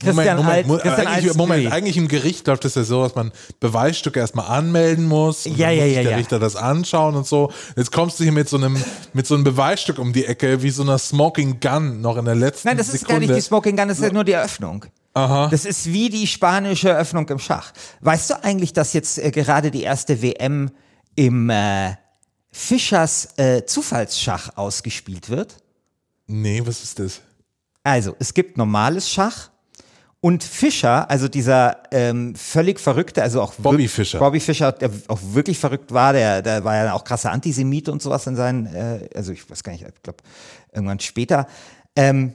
Christian 0.00 0.36
Moment, 0.36 0.48
Alt, 0.48 0.66
Moment, 0.66 0.68
Mo- 0.68 0.76
Christian 0.76 1.06
eigentlich, 1.08 1.28
Alt 1.30 1.36
Moment, 1.38 1.72
eigentlich 1.72 1.96
im 1.96 2.06
Gericht 2.06 2.46
läuft 2.46 2.64
es 2.66 2.74
ja 2.76 2.84
so, 2.84 3.02
dass 3.02 3.16
man 3.16 3.32
Beweisstücke 3.58 4.20
erstmal 4.20 4.46
anmelden 4.46 5.06
muss. 5.06 5.46
Und 5.46 5.56
Ja, 5.56 5.70
ja, 5.70 5.84
muss 5.86 5.94
ja, 5.94 6.02
der 6.02 6.10
ja. 6.12 6.16
Richter 6.18 6.38
das 6.38 6.54
anschauen 6.54 7.16
und 7.16 7.26
so. 7.26 7.50
Jetzt 7.74 7.90
kommst 7.90 8.20
du 8.20 8.24
hier 8.24 8.32
mit 8.32 8.48
so 8.48 8.58
einem, 8.58 8.76
mit 9.12 9.26
so 9.26 9.34
einem 9.34 9.42
Beweisstück 9.42 9.98
um 9.98 10.12
die 10.12 10.24
Ecke, 10.26 10.62
wie 10.62 10.70
so 10.70 10.82
einer 10.82 10.98
Smoking 10.98 11.58
Gun 11.58 12.00
noch 12.00 12.16
in 12.16 12.26
der 12.26 12.36
letzten 12.36 12.68
Nein, 12.68 12.76
das 12.76 12.88
ist 12.90 13.00
Sekunde. 13.00 13.22
gar 13.22 13.26
nicht 13.32 13.36
die 13.38 13.46
Smoking 13.48 13.76
Gun, 13.76 13.88
das 13.88 13.98
ist 13.98 14.04
ja 14.04 14.12
nur 14.12 14.24
die 14.24 14.32
Eröffnung. 14.32 14.84
Aha. 15.14 15.48
Das 15.50 15.64
ist 15.64 15.86
wie 15.92 16.10
die 16.10 16.28
spanische 16.28 16.90
Eröffnung 16.90 17.26
im 17.30 17.40
Schach. 17.40 17.72
Weißt 18.00 18.30
du 18.30 18.44
eigentlich, 18.44 18.72
dass 18.74 18.92
jetzt 18.92 19.18
äh, 19.18 19.32
gerade 19.32 19.72
die 19.72 19.82
erste 19.82 20.22
WM 20.22 20.70
im 21.16 21.50
äh, 21.50 21.94
Fischers 22.50 23.38
äh, 23.38 23.64
Zufallsschach 23.64 24.56
ausgespielt 24.56 25.28
wird? 25.28 25.56
Nee, 26.26 26.62
was 26.64 26.82
ist 26.82 26.98
das? 26.98 27.20
Also, 27.82 28.16
es 28.18 28.34
gibt 28.34 28.58
normales 28.58 29.10
Schach 29.10 29.50
und 30.20 30.42
Fischer, 30.42 31.08
also 31.08 31.28
dieser 31.28 31.82
ähm, 31.92 32.34
völlig 32.34 32.80
verrückte, 32.80 33.22
also 33.22 33.40
auch 33.40 33.54
Bobby 33.54 33.86
Fischer. 33.86 34.18
Bobby 34.18 34.40
Fischer, 34.40 34.72
der 34.72 34.90
auch 35.06 35.20
wirklich 35.22 35.58
verrückt 35.58 35.92
war, 35.92 36.12
der, 36.12 36.42
der 36.42 36.64
war 36.64 36.76
ja 36.76 36.92
auch 36.92 37.04
krasser 37.04 37.30
Antisemit 37.30 37.88
und 37.88 38.02
sowas 38.02 38.26
in 38.26 38.34
seinen, 38.34 38.66
äh, 38.66 39.08
also 39.14 39.32
ich 39.32 39.48
weiß 39.48 39.62
gar 39.62 39.72
nicht, 39.72 39.86
ich 39.86 40.02
glaube 40.02 40.18
irgendwann 40.72 40.98
später. 40.98 41.46
Ähm, 41.94 42.34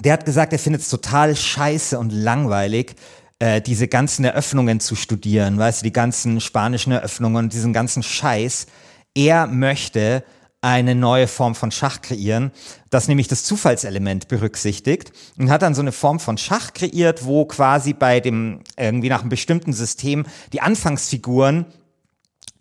der 0.00 0.12
hat 0.12 0.24
gesagt, 0.24 0.52
er 0.52 0.58
findet 0.58 0.82
es 0.82 0.88
total 0.88 1.34
scheiße 1.36 1.98
und 1.98 2.10
langweilig, 2.10 2.94
äh, 3.38 3.60
diese 3.60 3.86
ganzen 3.86 4.24
Eröffnungen 4.24 4.80
zu 4.80 4.96
studieren, 4.96 5.56
weißt 5.56 5.82
du, 5.82 5.84
die 5.84 5.92
ganzen 5.92 6.40
spanischen 6.40 6.92
Eröffnungen 6.92 7.46
und 7.46 7.52
diesen 7.52 7.72
ganzen 7.72 8.02
Scheiß. 8.02 8.66
Er 9.14 9.46
möchte 9.46 10.24
eine 10.60 10.94
neue 10.94 11.28
Form 11.28 11.54
von 11.54 11.70
Schach 11.70 12.02
kreieren, 12.02 12.50
das 12.90 13.06
nämlich 13.06 13.28
das 13.28 13.44
Zufallselement 13.44 14.28
berücksichtigt 14.28 15.12
und 15.38 15.50
hat 15.50 15.62
dann 15.62 15.74
so 15.74 15.82
eine 15.82 15.92
Form 15.92 16.18
von 16.18 16.36
Schach 16.36 16.72
kreiert, 16.72 17.24
wo 17.24 17.44
quasi 17.44 17.92
bei 17.92 18.18
dem, 18.20 18.62
irgendwie 18.76 19.08
nach 19.08 19.20
einem 19.20 19.28
bestimmten 19.28 19.72
System 19.72 20.26
die 20.52 20.60
Anfangsfiguren 20.60 21.66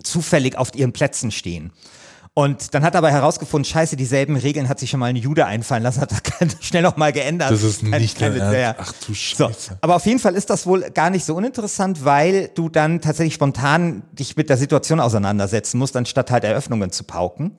zufällig 0.03 0.57
auf 0.57 0.75
ihren 0.75 0.93
Plätzen 0.93 1.31
stehen. 1.31 1.71
Und 2.37 2.75
dann 2.75 2.83
hat 2.83 2.93
er 2.93 2.99
aber 2.99 3.09
herausgefunden, 3.09 3.65
scheiße, 3.65 3.95
dieselben 3.95 4.35
Regeln 4.35 4.69
hat 4.69 4.77
sich 4.77 4.91
schon 4.91 4.99
mal 4.99 5.07
ein 5.07 5.15
Jude 5.15 5.47
einfallen 5.47 5.81
lassen, 5.81 6.01
hat 6.01 6.11
er 6.11 6.47
schnell 6.61 6.83
noch 6.83 6.95
mal 6.95 7.11
geändert. 7.11 7.49
Das 7.49 7.63
ist 7.63 7.81
nicht 7.81 8.19
keine- 8.19 8.37
Ernst. 8.37 8.59
ja. 8.59 8.75
Ach 8.77 8.91
du 8.91 9.07
So, 9.07 9.13
Scheiße. 9.15 9.79
aber 9.81 9.95
auf 9.95 10.05
jeden 10.05 10.19
Fall 10.19 10.35
ist 10.35 10.51
das 10.51 10.67
wohl 10.67 10.81
gar 10.91 11.09
nicht 11.09 11.25
so 11.25 11.33
uninteressant, 11.33 12.05
weil 12.05 12.49
du 12.53 12.69
dann 12.69 13.01
tatsächlich 13.01 13.33
spontan 13.33 14.03
dich 14.11 14.35
mit 14.37 14.51
der 14.51 14.57
Situation 14.57 14.99
auseinandersetzen 14.99 15.79
musst, 15.79 15.95
anstatt 15.97 16.29
halt 16.29 16.43
Eröffnungen 16.43 16.91
zu 16.91 17.05
pauken. 17.05 17.57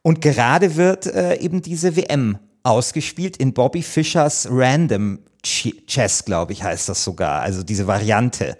Und 0.00 0.22
gerade 0.22 0.76
wird 0.76 1.04
äh, 1.04 1.36
eben 1.40 1.60
diese 1.60 1.94
WM 1.94 2.38
ausgespielt 2.62 3.36
in 3.36 3.52
Bobby 3.52 3.82
Fischers 3.82 4.48
Random 4.50 5.18
Ch- 5.44 5.86
Chess, 5.86 6.24
glaube 6.24 6.54
ich, 6.54 6.62
heißt 6.62 6.88
das 6.88 7.04
sogar. 7.04 7.42
Also 7.42 7.62
diese 7.62 7.86
Variante. 7.86 8.56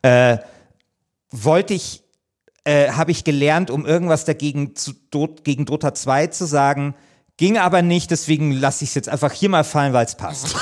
Äh, 0.00 0.38
wollte 1.30 1.74
ich, 1.74 2.02
äh, 2.64 2.90
habe 2.90 3.10
ich 3.10 3.24
gelernt, 3.24 3.70
um 3.70 3.86
irgendwas 3.86 4.24
dagegen 4.24 4.74
zu, 4.76 4.92
Dot, 5.10 5.44
gegen 5.44 5.64
Dota 5.64 5.94
2 5.94 6.28
zu 6.28 6.46
sagen. 6.46 6.94
Ging 7.36 7.58
aber 7.58 7.82
nicht, 7.82 8.10
deswegen 8.10 8.52
lasse 8.52 8.84
ich 8.84 8.90
es 8.90 8.94
jetzt 8.94 9.08
einfach 9.08 9.32
hier 9.32 9.48
mal 9.48 9.64
fallen, 9.64 9.92
weil 9.92 10.04
es 10.06 10.14
passt. 10.14 10.54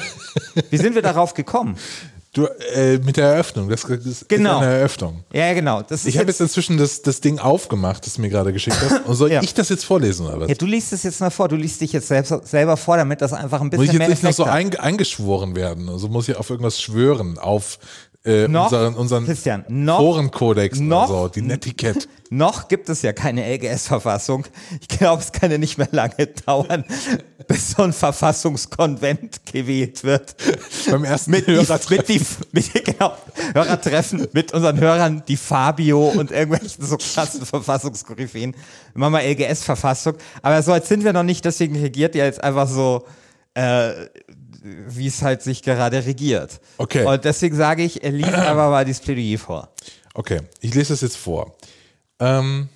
Wie 0.70 0.76
sind 0.76 0.94
wir 0.94 1.02
darauf 1.02 1.34
gekommen? 1.34 1.76
Du, 2.32 2.44
äh, 2.74 2.98
mit 2.98 3.16
der 3.16 3.28
Eröffnung. 3.28 3.70
Das, 3.70 3.80
das 3.82 4.26
Genau. 4.28 4.56
ist 4.58 4.66
eine 4.66 4.74
Eröffnung. 4.74 5.24
Ja, 5.32 5.54
genau. 5.54 5.82
Ich 6.04 6.18
habe 6.18 6.26
jetzt, 6.28 6.38
inzwischen 6.42 6.76
das, 6.76 7.00
das 7.00 7.22
Ding 7.22 7.38
aufgemacht, 7.38 8.04
das 8.04 8.14
du 8.14 8.20
mir 8.20 8.28
gerade 8.28 8.52
geschickt 8.52 8.76
hast. 8.78 9.06
Und 9.06 9.14
soll 9.14 9.32
Ja. 9.32 9.42
ich 9.42 9.54
das 9.54 9.70
jetzt 9.70 9.86
vorlesen 9.86 10.26
oder 10.26 10.40
was? 10.40 10.48
ja, 10.50 10.54
du 10.54 10.66
liest 10.66 10.92
es 10.92 11.02
jetzt 11.02 11.18
mal 11.20 11.30
vor. 11.30 11.48
Du 11.48 11.56
liest 11.56 11.80
dich 11.80 11.94
jetzt 11.94 12.08
selbst, 12.08 12.34
selber 12.46 12.76
vor, 12.76 12.98
damit 12.98 13.22
das 13.22 13.32
einfach 13.32 13.62
ein 13.62 13.70
bisschen 13.70 13.86
Muss 13.86 13.94
ich 13.94 13.98
jetzt 13.98 13.98
mehr 14.00 14.08
nicht 14.10 14.22
noch 14.22 14.32
so 14.34 14.44
ein, 14.44 14.76
eingeschworen 14.76 15.56
werden? 15.56 15.88
Also 15.88 16.08
muss 16.08 16.28
ich 16.28 16.36
auf 16.36 16.50
irgendwas 16.50 16.78
schwören, 16.78 17.38
auf 17.38 17.78
äh, 18.26 18.48
Noch, 18.48 18.64
unseren, 18.64 18.94
unseren 18.94 19.24
Christian, 19.24 19.64
noch- 19.68 19.98
Forenkodex 19.98 20.80
noch- 20.80 21.08
so, 21.08 21.28
die 21.28 21.42
Netiquette. 21.42 22.06
Noch 22.28 22.66
gibt 22.66 22.88
es 22.88 23.02
ja 23.02 23.12
keine 23.12 23.44
LGS-Verfassung. 23.54 24.46
Ich 24.80 24.88
glaube, 24.88 25.22
es 25.22 25.30
kann 25.30 25.48
ja 25.52 25.58
nicht 25.58 25.78
mehr 25.78 25.86
lange 25.92 26.26
dauern, 26.44 26.84
bis 27.46 27.70
so 27.70 27.84
ein 27.84 27.92
Verfassungskonvent 27.92 29.46
gewählt 29.46 30.02
wird. 30.02 30.34
Beim 30.90 31.04
ersten 31.04 31.30
mit, 31.30 31.46
die, 31.46 31.52
Hörertreffen. 31.52 32.46
mit, 32.50 32.74
die, 32.74 32.80
mit 32.80 32.84
genau, 32.84 33.12
Hörertreffen 33.54 34.26
mit 34.32 34.52
unseren 34.52 34.80
Hörern, 34.80 35.22
die 35.28 35.36
Fabio 35.36 36.08
und 36.08 36.32
irgendwelchen 36.32 36.84
so 36.84 36.96
krassen 36.96 37.46
Verfassungskoryphäen. 37.46 38.52
Wir 38.92 38.98
machen 38.98 39.12
mal 39.12 39.22
LGS-Verfassung. 39.24 40.14
Aber 40.42 40.60
so 40.62 40.72
als 40.72 40.88
sind 40.88 41.04
wir 41.04 41.12
noch 41.12 41.22
nicht, 41.22 41.44
deswegen 41.44 41.76
regiert 41.78 42.16
ihr 42.16 42.24
jetzt 42.24 42.42
einfach 42.42 42.66
so, 42.68 43.04
äh, 43.54 43.90
wie 44.62 45.06
es 45.06 45.22
halt 45.22 45.42
sich 45.42 45.62
gerade 45.62 46.04
regiert. 46.04 46.60
Okay. 46.78 47.04
Und 47.04 47.24
deswegen 47.24 47.56
sage 47.56 47.82
ich, 47.82 48.02
er 48.02 48.12
liest 48.12 48.28
einfach 48.34 48.70
mal 48.70 48.84
dieses 48.84 49.02
Plädoyer 49.02 49.38
vor. 49.38 49.68
Okay, 50.14 50.40
ich 50.60 50.74
lese 50.74 50.92
das 50.92 51.02
jetzt 51.02 51.16
vor. 51.16 51.54
Ähm, 52.18 52.68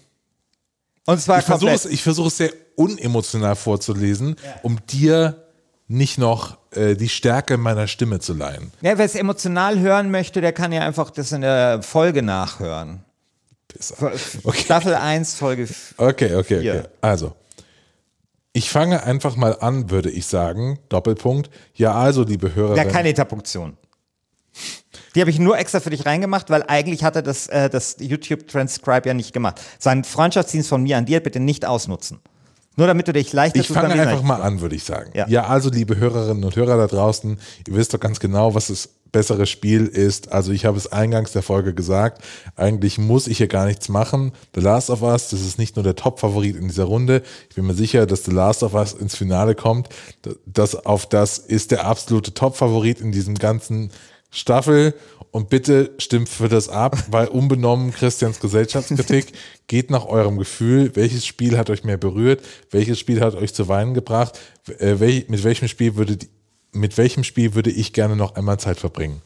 Und 1.07 1.21
zwar 1.21 1.39
ich 1.39 1.45
versuche 1.45 1.73
es, 1.73 1.87
ich 1.87 2.03
versuche 2.03 2.29
es 2.29 2.37
sehr 2.37 2.53
unemotional 2.77 3.57
vorzulesen, 3.57 4.37
um 4.63 4.79
dir 4.87 5.45
nicht 5.89 6.19
noch 6.19 6.59
äh, 6.73 6.95
die 6.95 7.09
Stärke 7.09 7.57
meiner 7.57 7.89
Stimme 7.89 8.21
zu 8.21 8.33
leihen. 8.35 8.71
Ja, 8.81 8.97
wer 8.97 9.05
es 9.05 9.15
emotional 9.15 9.81
hören 9.81 10.11
möchte, 10.11 10.41
der 10.41 10.53
kann 10.53 10.73
ja 10.73 10.83
einfach 10.83 11.11
das 11.11 11.33
in 11.33 11.41
der 11.41 11.83
Folge 11.83 12.23
nachhören. 12.23 13.05
Okay. 14.43 14.61
Staffel 14.65 14.95
1, 14.95 15.35
Folge 15.35 15.67
4. 15.67 15.77
Okay, 15.97 16.35
okay, 16.35 16.59
okay. 16.59 16.83
Also, 17.01 17.35
ich 18.53 18.71
fange 18.71 19.05
einfach 19.05 19.37
mal 19.37 19.57
an, 19.61 19.91
würde 19.91 20.11
ich 20.11 20.27
sagen. 20.27 20.79
Doppelpunkt. 20.89 21.51
Ja, 21.75 21.95
also, 21.95 22.25
liebe 22.25 22.55
Hörer. 22.55 22.77
Ja, 22.77 22.85
keine 22.85 23.11
Interpunktion. 23.11 23.77
Die 25.15 25.21
habe 25.21 25.31
ich 25.31 25.39
nur 25.39 25.59
extra 25.59 25.81
für 25.81 25.91
dich 25.91 26.07
reingemacht, 26.07 26.51
weil 26.51 26.65
eigentlich 26.67 27.03
hatte 27.05 27.23
das, 27.23 27.47
äh, 27.49 27.69
das 27.69 27.97
YouTube-Transcribe 27.99 29.09
ja 29.09 29.15
nicht 29.15 29.33
gemacht. 29.33 29.61
Sein 29.79 30.05
Freundschaftsdienst 30.05 30.69
von 30.69 30.83
mir 30.83 30.97
an 30.97 31.07
dir 31.07 31.21
bitte 31.21 31.41
nicht 31.41 31.65
ausnutzen. 31.65 32.21
Nur 32.77 32.87
damit 32.87 33.09
du 33.09 33.13
dich 33.13 33.33
leichter 33.33 33.61
Ich 33.61 33.69
fange 33.69 33.93
einfach 33.93 34.23
mal 34.23 34.41
an, 34.41 34.61
würde 34.61 34.77
ich 34.77 34.85
sagen. 34.85 35.11
Ja. 35.15 35.29
Ja. 35.29 35.47
also 35.47 35.69
liebe 35.71 35.97
Hörerinnen 35.97 36.45
und 36.45 36.55
Hörer 36.55 36.77
da 36.77 36.87
draußen, 36.87 37.39
ihr 37.67 37.75
wisst 37.75 37.93
doch 37.93 38.01
ganz 38.01 38.21
genau, 38.21 38.55
was 38.55 38.69
das 38.69 38.89
bessere 39.13 39.47
Spiel 39.47 39.87
ist. 39.87 40.33
Also 40.33 40.53
ich 40.53 40.65
habe 40.65 40.77
es 40.77 40.91
eingangs 40.91 41.33
der 41.33 41.43
Folge 41.43 41.75
gesagt, 41.75 42.23
eigentlich 42.57 42.99
muss 42.99 43.27
ich 43.27 43.39
hier 43.39 43.49
gar 43.49 43.67
nichts 43.67 43.89
machen. 43.89 44.33
The 44.55 44.61
Last 44.61 44.91
of 44.91 45.03
Us, 45.03 45.31
das 45.31 45.41
ist 45.41 45.59
nicht 45.59 45.77
nur 45.77 45.83
der 45.83 45.97
Top-Favorit 45.97 46.57
in 46.57 46.69
dieser 46.69 46.85
Runde. 46.85 47.23
Ich 47.49 47.57
bin 47.57 47.67
mir 47.67 47.75
sicher, 47.75 48.07
dass 48.07 48.25
The 48.25 48.33
Last 48.33 48.63
of 48.63 48.75
Us 48.75 48.93
ins 48.93 49.17
Finale 49.17 49.55
kommt. 49.55 49.89
Das 50.47 50.75
auf 50.75 51.07
das 51.07 51.39
ist 51.39 51.71
der 51.71 51.87
absolute 51.87 52.35
Top-Favorit 52.35 53.01
in 53.01 53.13
diesem 53.13 53.35
ganzen 53.35 53.91
Staffel. 54.31 54.95
Und 55.33 55.49
bitte 55.49 55.93
stimmt 55.99 56.29
für 56.29 56.49
das 56.49 56.69
ab, 56.69 56.97
weil 57.11 57.29
unbenommen 57.29 57.93
Christians 57.93 58.41
Gesellschaftskritik 58.41 59.33
geht 59.69 59.91
nach 59.91 60.07
eurem 60.07 60.39
Gefühl. 60.39 60.95
Welches 60.95 61.25
Spiel 61.25 61.57
hat 61.57 61.71
euch 61.71 61.85
mehr 61.85 61.99
berührt? 61.99 62.43
Welches 62.71 62.99
Spiel 62.99 63.21
hat 63.21 63.35
euch 63.35 63.55
zu 63.55 63.69
weinen 63.69 63.95
gebracht? 63.95 64.41
Äh, 64.79 64.95
mit 65.29 65.45
welchem 65.45 65.69
Spiel 65.69 65.97
würde 65.97 66.17
die, 66.17 66.29
mit 66.73 66.97
welchem 66.99 67.25
Spiel 67.25 67.55
würde 67.55 67.71
ich 67.71 67.93
gerne 67.93 68.17
noch 68.17 68.37
einmal 68.37 68.59
Zeit 68.59 68.79
verbringen? 68.79 69.23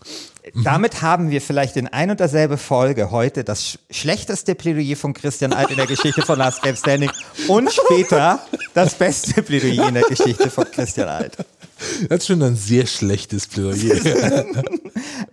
Damit 0.63 1.01
haben 1.01 1.31
wir 1.31 1.41
vielleicht 1.41 1.77
in 1.77 1.89
ein 1.89 2.11
und 2.11 2.21
derselbe 2.21 2.59
Folge 2.59 3.11
heute 3.11 3.45
das 3.45 3.65
sch 3.65 3.79
schlechteste 3.91 4.55
Plädoyer 4.55 4.97
von 4.97 5.15
Christian 5.15 5.55
Alt 5.55 5.71
in 5.71 5.77
der 5.77 5.87
Geschichte 5.87 6.21
von 6.21 6.39
Last 6.39 6.63
Game 6.63 6.77
Standing 6.77 7.11
und 7.49 7.73
später 7.73 8.41
das 8.75 8.95
beste 8.95 9.43
Plädoyer 9.43 9.89
in 9.89 9.95
der 9.95 10.03
Geschichte 10.03 10.51
von 10.51 10.65
Christian 10.71 11.09
Alt. 11.09 11.39
Das 12.09 12.19
ist 12.21 12.27
schon 12.27 12.43
ein 12.43 12.57
sehr 12.57 12.87
schlechtes 12.87 13.47
Plädoyer. 13.47 14.45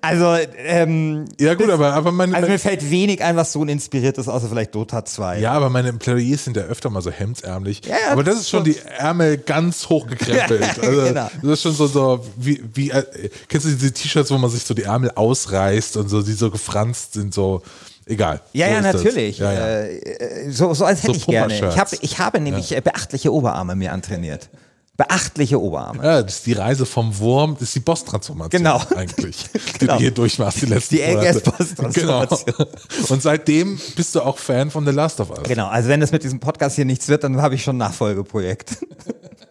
Also, 0.03 0.36
ähm, 0.58 1.25
ja 1.39 1.53
gut, 1.53 1.70
aber, 1.70 1.93
aber 1.93 2.12
meine, 2.12 2.36
also 2.36 2.50
mir 2.50 2.58
fällt 2.58 2.89
wenig 2.89 3.24
ein, 3.24 3.36
was 3.36 3.51
so 3.53 3.63
inspiriert 3.63 4.17
ist, 4.17 4.27
außer 4.27 4.50
vielleicht 4.50 4.74
Dota 4.74 5.05
2. 5.05 5.39
ja, 5.39 5.51
aber 5.51 5.70
meine 5.70 5.93
Plädoyers 5.93 6.43
sind 6.43 6.58
ja 6.58 6.63
öfter 6.63 6.89
mal 6.89 7.01
so 7.01 7.12
hemdsärmlich. 7.12 7.81
Ja, 7.86 7.96
ja, 8.08 8.12
aber 8.12 8.24
das 8.24 8.39
ist 8.39 8.50
schon 8.50 8.63
die 8.63 8.77
Ärmel 8.79 9.38
ganz 9.38 9.88
hochgekrempelt. 9.89 10.62
Ja, 10.81 10.84
Also, 10.84 11.01
genau. 11.03 11.29
Das 11.43 11.51
ist 11.51 11.62
schon 11.62 11.74
so, 11.75 11.88
so 11.88 12.25
wie, 12.36 12.63
wie 12.74 12.89
äh, 12.89 13.29
kennst 13.48 13.67
du 13.67 13.72
diese 13.72 13.91
T-Shirts, 13.91 14.31
wo 14.31 14.38
man 14.39 14.50
sich 14.50 14.63
so 14.63 14.74
die 14.74 14.84
Ärmel 14.84 15.12
ausreißt 15.13 15.98
und 15.98 16.10
so, 16.10 16.24
die 16.24 16.34
so 16.34 16.50
gefranst 16.50 17.13
sind, 17.13 17.34
so, 17.34 17.62
egal. 18.08 18.41
Ja, 18.53 18.67
so 18.67 18.74
ja, 18.74 18.81
das. 18.81 18.96
natürlich. 19.03 19.38
Ja, 19.38 19.53
ja. 19.53 19.60
Äh, 19.60 19.98
äh, 19.98 20.51
so, 20.51 20.74
so 20.74 20.84
als 20.86 21.03
hätte 21.03 21.13
So 21.13 21.20
ich 21.20 21.27
gerne. 21.27 21.53
Ich, 21.55 21.77
hab, 21.77 21.93
ich 21.93 22.20
habe 22.20 22.39
nämlich 22.39 22.75
äh, 22.75 22.81
beachtliche 22.81 23.31
Oberarme 23.31 23.75
mir 23.75 23.93
antrainiert. 23.93 24.50
Beachtliche 24.98 25.60
Oberarme. 25.60 26.03
Ja, 26.03 26.21
das 26.21 26.36
ist 26.36 26.45
die 26.45 26.53
Reise 26.53 26.86
vom 26.86 27.17
Wurm, 27.17 27.53
das 27.53 27.63
ist 27.69 27.75
die 27.75 27.79
Boss-Transformation 27.79 28.50
Genau. 28.63 28.81
eigentlich, 28.95 29.45
die 29.53 29.77
Genau. 29.79 29.93
du 29.95 30.00
hier 30.00 30.12
durchmachst 30.12 30.62
die 30.62 30.65
letzten 30.67 30.95
Die 30.98 31.01
Monate. 31.01 31.29
AGS-Boss-Transformation. 31.29 32.45
Genau. 32.45 32.69
Und 33.10 33.21
seitdem 33.24 33.79
bist 33.95 34.13
du 34.13 34.21
auch 34.21 34.38
Fan 34.38 34.69
von 34.69 34.86
The 34.86 34.91
Last 34.91 35.19
of 35.21 35.29
Us. 35.31 35.43
Genau, 35.43 35.67
also 35.67 35.89
wenn 35.89 36.01
das 36.01 36.12
mit 36.12 36.24
diesem 36.24 36.39
Podcast 36.39 36.75
hier 36.75 36.86
nichts 36.86 37.07
wird, 37.07 37.24
dann 37.24 37.41
habe 37.41 37.55
ich 37.55 37.63
schon 37.63 37.75
ein 37.75 37.79
Nachfolgeprojekt. 37.79 38.77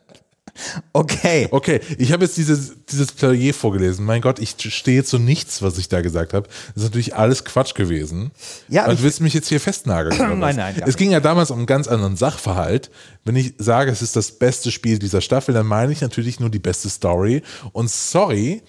okay. 0.93 1.49
Okay, 1.51 1.81
ich 1.99 2.13
habe 2.13 2.25
jetzt 2.25 2.37
dieses, 2.37 2.73
dieses 2.91 3.13
Plädoyer 3.13 3.53
vorgelesen. 3.55 4.05
Mein 4.05 4.21
Gott, 4.21 4.39
ich 4.39 4.55
stehe 4.59 5.03
so 5.03 5.19
nichts, 5.19 5.63
was 5.63 5.79
ich 5.79 5.89
da 5.89 6.01
gesagt 6.01 6.33
habe. 6.35 6.49
Das 6.75 6.83
ist 6.83 6.89
natürlich 6.91 7.15
alles 7.17 7.45
Quatsch 7.45 7.75
gewesen. 7.75 8.31
Ja, 8.69 8.85
Und 8.87 8.93
ich- 8.93 8.99
du 8.99 9.05
willst 9.05 9.21
mich 9.21 9.35
jetzt 9.35 9.49
hier 9.49 9.61
festnageln? 9.61 10.17
Nein, 10.41 10.57
nein, 10.57 10.83
Es 10.87 10.97
ging 10.97 11.11
ja 11.11 11.21
damals 11.21 11.51
um 11.51 11.59
einen 11.59 11.67
ganz 11.67 11.89
anderen 11.89 12.17
Sachverhalt. 12.17 12.91
Wenn 13.25 13.37
ich 13.37 13.55
sage, 13.59 13.91
es 13.91 14.03
ist 14.03 14.17
das 14.17 14.33
beste 14.33 14.71
Spiel 14.71 14.99
dieser 14.99 15.21
Staffel, 15.21 15.55
dann 15.55 15.67
meine 15.67 15.93
ich 15.93 16.01
natürlich 16.01 16.41
nur 16.41 16.51
die 16.51 16.59
beste 16.59 16.89
Story. 16.89 17.43
Und 17.73 17.91
sorry, 17.91 18.63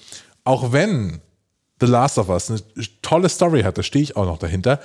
auch 0.43 0.71
wenn 0.71 1.21
The 1.79 1.87
Last 1.87 2.17
of 2.19 2.29
Us 2.29 2.49
eine 2.51 2.59
tolle 3.01 3.27
Story 3.29 3.63
hat, 3.63 3.77
da 3.77 3.83
stehe 3.83 4.03
ich 4.03 4.15
auch 4.15 4.25
noch 4.25 4.37
dahinter. 4.37 4.79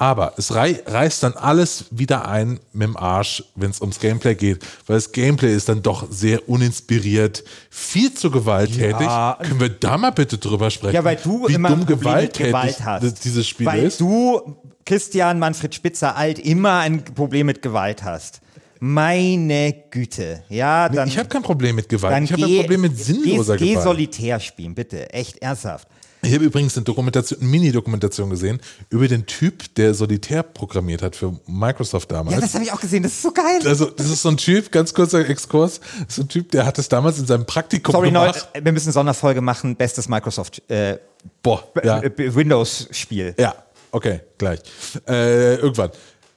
Aber 0.00 0.34
es 0.36 0.54
rei 0.54 0.80
reißt 0.86 1.24
dann 1.24 1.32
alles 1.32 1.86
wieder 1.90 2.28
ein 2.28 2.60
mit 2.72 2.86
dem 2.86 2.96
Arsch, 2.96 3.42
wenn 3.56 3.70
es 3.72 3.80
ums 3.80 3.98
Gameplay 3.98 4.36
geht, 4.36 4.64
weil 4.86 4.96
das 4.96 5.10
Gameplay 5.10 5.52
ist 5.52 5.68
dann 5.68 5.82
doch 5.82 6.06
sehr 6.08 6.48
uninspiriert, 6.48 7.42
viel 7.68 8.14
zu 8.14 8.30
gewalttätig. 8.30 9.00
Ja. 9.00 9.36
Können 9.42 9.58
wir 9.58 9.70
da 9.70 9.98
mal 9.98 10.10
bitte 10.12 10.38
drüber 10.38 10.70
sprechen? 10.70 10.94
Ja, 10.94 11.02
weil 11.02 11.16
du 11.16 11.48
wie 11.48 11.54
immer 11.54 11.70
dumm 11.70 11.80
ein 11.80 11.86
Problem 11.86 12.14
mit 12.14 12.32
gewalttätig 12.32 12.46
Gewalt 12.52 12.84
hast. 12.84 13.24
dieses 13.24 13.48
Spiel 13.48 13.66
weil 13.66 13.82
ist? 13.84 14.00
du, 14.00 14.56
Christian 14.86 15.40
Manfred 15.40 15.74
Spitzer 15.74 16.14
alt, 16.14 16.38
immer 16.38 16.78
ein 16.78 17.04
Problem 17.04 17.46
mit 17.46 17.60
Gewalt 17.60 18.04
hast. 18.04 18.40
Meine 18.80 19.74
Güte. 19.90 20.44
Ja, 20.48 20.88
dann, 20.88 21.08
ich 21.08 21.18
habe 21.18 21.28
kein 21.28 21.42
Problem 21.42 21.74
mit 21.74 21.88
Gewalt. 21.88 22.22
ich 22.22 22.32
habe 22.32 22.42
ein 22.44 22.48
geh- 22.48 22.60
Problem 22.60 22.82
mit 22.82 22.96
sinnloser 22.96 23.56
geh, 23.56 23.64
geh 23.64 23.70
Gewalt. 23.72 23.84
solitär 23.84 24.38
spielen, 24.38 24.76
bitte. 24.76 25.12
Echt 25.12 25.38
ernsthaft. 25.38 25.88
Ich 26.22 26.34
habe 26.34 26.44
übrigens 26.44 26.76
eine 26.76 26.84
Dokumentation, 26.84 27.38
Mini-Dokumentation 27.48 28.28
gesehen 28.30 28.60
über 28.90 29.06
den 29.06 29.26
Typ, 29.26 29.74
der 29.76 29.94
Solitär 29.94 30.42
programmiert 30.42 31.00
hat 31.02 31.14
für 31.16 31.38
Microsoft 31.46 32.10
damals. 32.10 32.34
Ja, 32.34 32.40
das 32.40 32.54
habe 32.54 32.64
ich 32.64 32.72
auch 32.72 32.80
gesehen. 32.80 33.02
Das 33.04 33.12
ist 33.12 33.22
so 33.22 33.30
geil. 33.32 33.60
also, 33.64 33.86
das 33.86 34.08
ist 34.10 34.22
so 34.22 34.28
ein 34.30 34.36
Typ, 34.36 34.72
ganz 34.72 34.92
kurzer 34.94 35.28
Exkurs, 35.28 35.80
das 35.80 36.08
ist 36.08 36.16
so 36.16 36.22
ein 36.22 36.28
Typ, 36.28 36.50
der 36.50 36.66
hat 36.66 36.78
es 36.78 36.88
damals 36.88 37.18
in 37.18 37.26
seinem 37.26 37.46
Praktikum 37.46 37.92
Sorry, 37.92 38.08
gemacht. 38.08 38.48
wir 38.60 38.72
müssen 38.72 38.88
eine 38.88 38.92
Sonderfolge 38.94 39.40
machen. 39.40 39.76
Bestes 39.76 40.08
Microsoft 40.08 40.62
äh, 40.70 40.98
Boah, 41.42 41.62
ja, 41.82 42.00
äh, 42.02 42.34
Windows-Spiel. 42.34 43.34
ja, 43.38 43.54
okay, 43.92 44.20
gleich. 44.38 44.60
Äh, 45.06 45.56
irgendwann. 45.56 45.90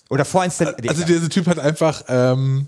Oder 0.09 0.25
vorinstalliert. 0.25 0.87
Also 0.89 1.05
dieser 1.05 1.29
Typ 1.29 1.47
hat 1.47 1.57
einfach 1.59 2.03
ähm, 2.07 2.67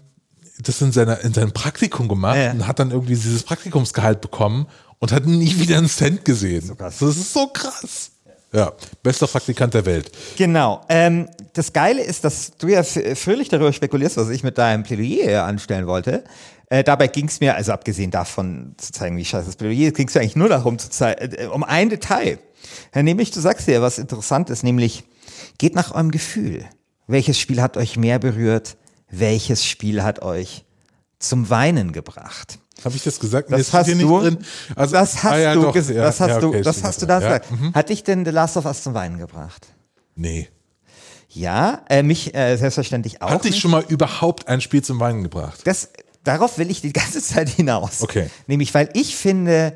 das 0.60 0.82
in, 0.82 0.92
seiner, 0.92 1.20
in 1.22 1.34
seinem 1.34 1.52
Praktikum 1.52 2.08
gemacht 2.08 2.38
Ja. 2.38 2.52
und 2.52 2.68
hat 2.68 2.80
dann 2.80 2.92
irgendwie 2.92 3.16
dieses 3.16 3.44
Praktikumsgehalt 3.44 4.22
bekommen 4.22 4.68
und 5.00 5.12
hat 5.12 5.26
nie 5.26 5.58
wieder 5.60 5.78
einen 5.78 5.90
Cent 5.90 6.26
gesehen. 6.26 6.76
krass. 6.78 6.98
Das 7.00 7.18
ist 7.18 7.34
so 7.34 7.48
krass. 7.48 8.12
Ja, 8.52 8.72
bester 9.02 9.26
Praktikant 9.28 9.74
der 9.74 9.86
Welt. 9.86 10.12
Genau. 10.38 10.86
Ähm, 10.88 11.28
das 11.54 11.74
Geile 11.74 12.04
ist, 12.04 12.24
dass 12.24 12.52
du 12.58 12.68
ja 12.68 12.84
fröhlich 12.84 13.50
darüber 13.50 13.74
spekulierst, 13.74 14.18
was 14.18 14.30
ich 14.30 14.44
mit 14.44 14.60
deinem 14.60 14.84
Plädoyer 14.84 15.44
anstellen 15.44 15.88
wollte. 15.88 16.24
Äh, 16.70 16.84
dabei 16.84 17.08
ging 17.08 17.28
es 17.28 17.40
mir, 17.40 17.56
also 17.56 17.72
abgesehen 17.72 18.12
davon 18.12 18.76
zu 18.78 18.92
zeigen, 18.92 19.18
wie 19.18 19.26
scheiße 19.26 19.48
das 19.48 19.56
Plädoyer 19.56 19.88
ist, 19.88 19.96
ging 19.96 20.08
es 20.08 20.14
mir 20.14 20.22
eigentlich 20.22 20.36
nur 20.36 20.50
darum, 20.50 20.78
zu 20.78 20.90
zei- 20.90 21.14
äh, 21.14 21.48
um 21.48 21.64
ein 21.64 21.90
Detail. 21.90 22.38
Ja, 22.94 23.02
nämlich, 23.02 23.32
du 23.32 23.40
sagst 23.42 23.68
dir 23.68 23.82
was 23.82 23.98
Interessantes, 23.98 24.62
nämlich, 24.62 25.04
geht 25.58 25.74
nach 25.76 25.92
eurem 25.94 26.12
Gefühl. 26.12 26.64
Welches 27.08 27.40
Spiel 27.40 27.62
hat 27.62 27.76
euch 27.76 27.98
mehr 27.98 28.20
berührt? 28.20 28.78
Welches 29.10 29.66
Spiel 29.66 30.04
hat 30.04 30.22
euch 30.22 30.64
zum 31.20 31.50
Weinen 31.50 31.92
gebracht? 31.92 32.60
Habe 32.86 32.96
ich 32.96 33.04
das 33.04 33.20
gesagt? 33.20 33.50
Nee, 33.50 33.58
Das 33.58 33.68
steht 33.68 33.80
hast 33.80 33.90
du, 33.90 33.96
nicht 33.96 34.08
drin. 34.10 34.38
Also, 34.76 34.94
das 34.94 35.24
hast 35.24 35.32
ah, 35.32 35.38
ja, 35.38 35.54
du, 35.54 35.62
doch, 35.62 35.76
ges- 35.76 35.92
ja, 35.94 36.04
das 36.04 36.20
hast 36.20 36.30
ja, 36.30 36.40
du, 36.40 36.62
das 36.62 36.84
hast 36.84 37.02
du 37.02 37.06
da 37.06 37.20
ja. 37.20 37.38
gesagt. 37.40 37.48
Hat 37.74 37.90
dich 37.90 38.04
denn 38.04 38.26
The 38.26 38.32
Last 38.32 38.58
of 38.58 38.66
Us 38.66 38.84
zum 38.84 38.94
Weinen 38.94 39.18
gebracht? 39.18 39.68
Nee. 40.16 40.50
Ja, 41.30 41.82
äh, 41.90 42.04
mich 42.04 42.36
äh, 42.36 42.56
selbstverständlich 42.58 43.22
auch. 43.22 43.30
Hat 43.32 43.44
dich 43.44 43.52
nicht. 43.52 43.62
schon 43.62 43.72
mal 43.72 43.84
überhaupt 43.88 44.48
ein 44.48 44.62
Spiel 44.62 44.84
zum 44.84 45.00
Weinen 45.00 45.24
gebracht? 45.24 45.62
Das, 45.66 45.90
darauf 46.24 46.58
will 46.58 46.70
ich 46.70 46.82
die 46.82 46.94
ganze 46.94 47.22
Zeit 47.24 47.50
hinaus. 47.50 48.02
Okay. 48.02 48.30
Nämlich, 48.48 48.74
weil 48.74 48.90
ich 48.94 49.16
finde, 49.16 49.74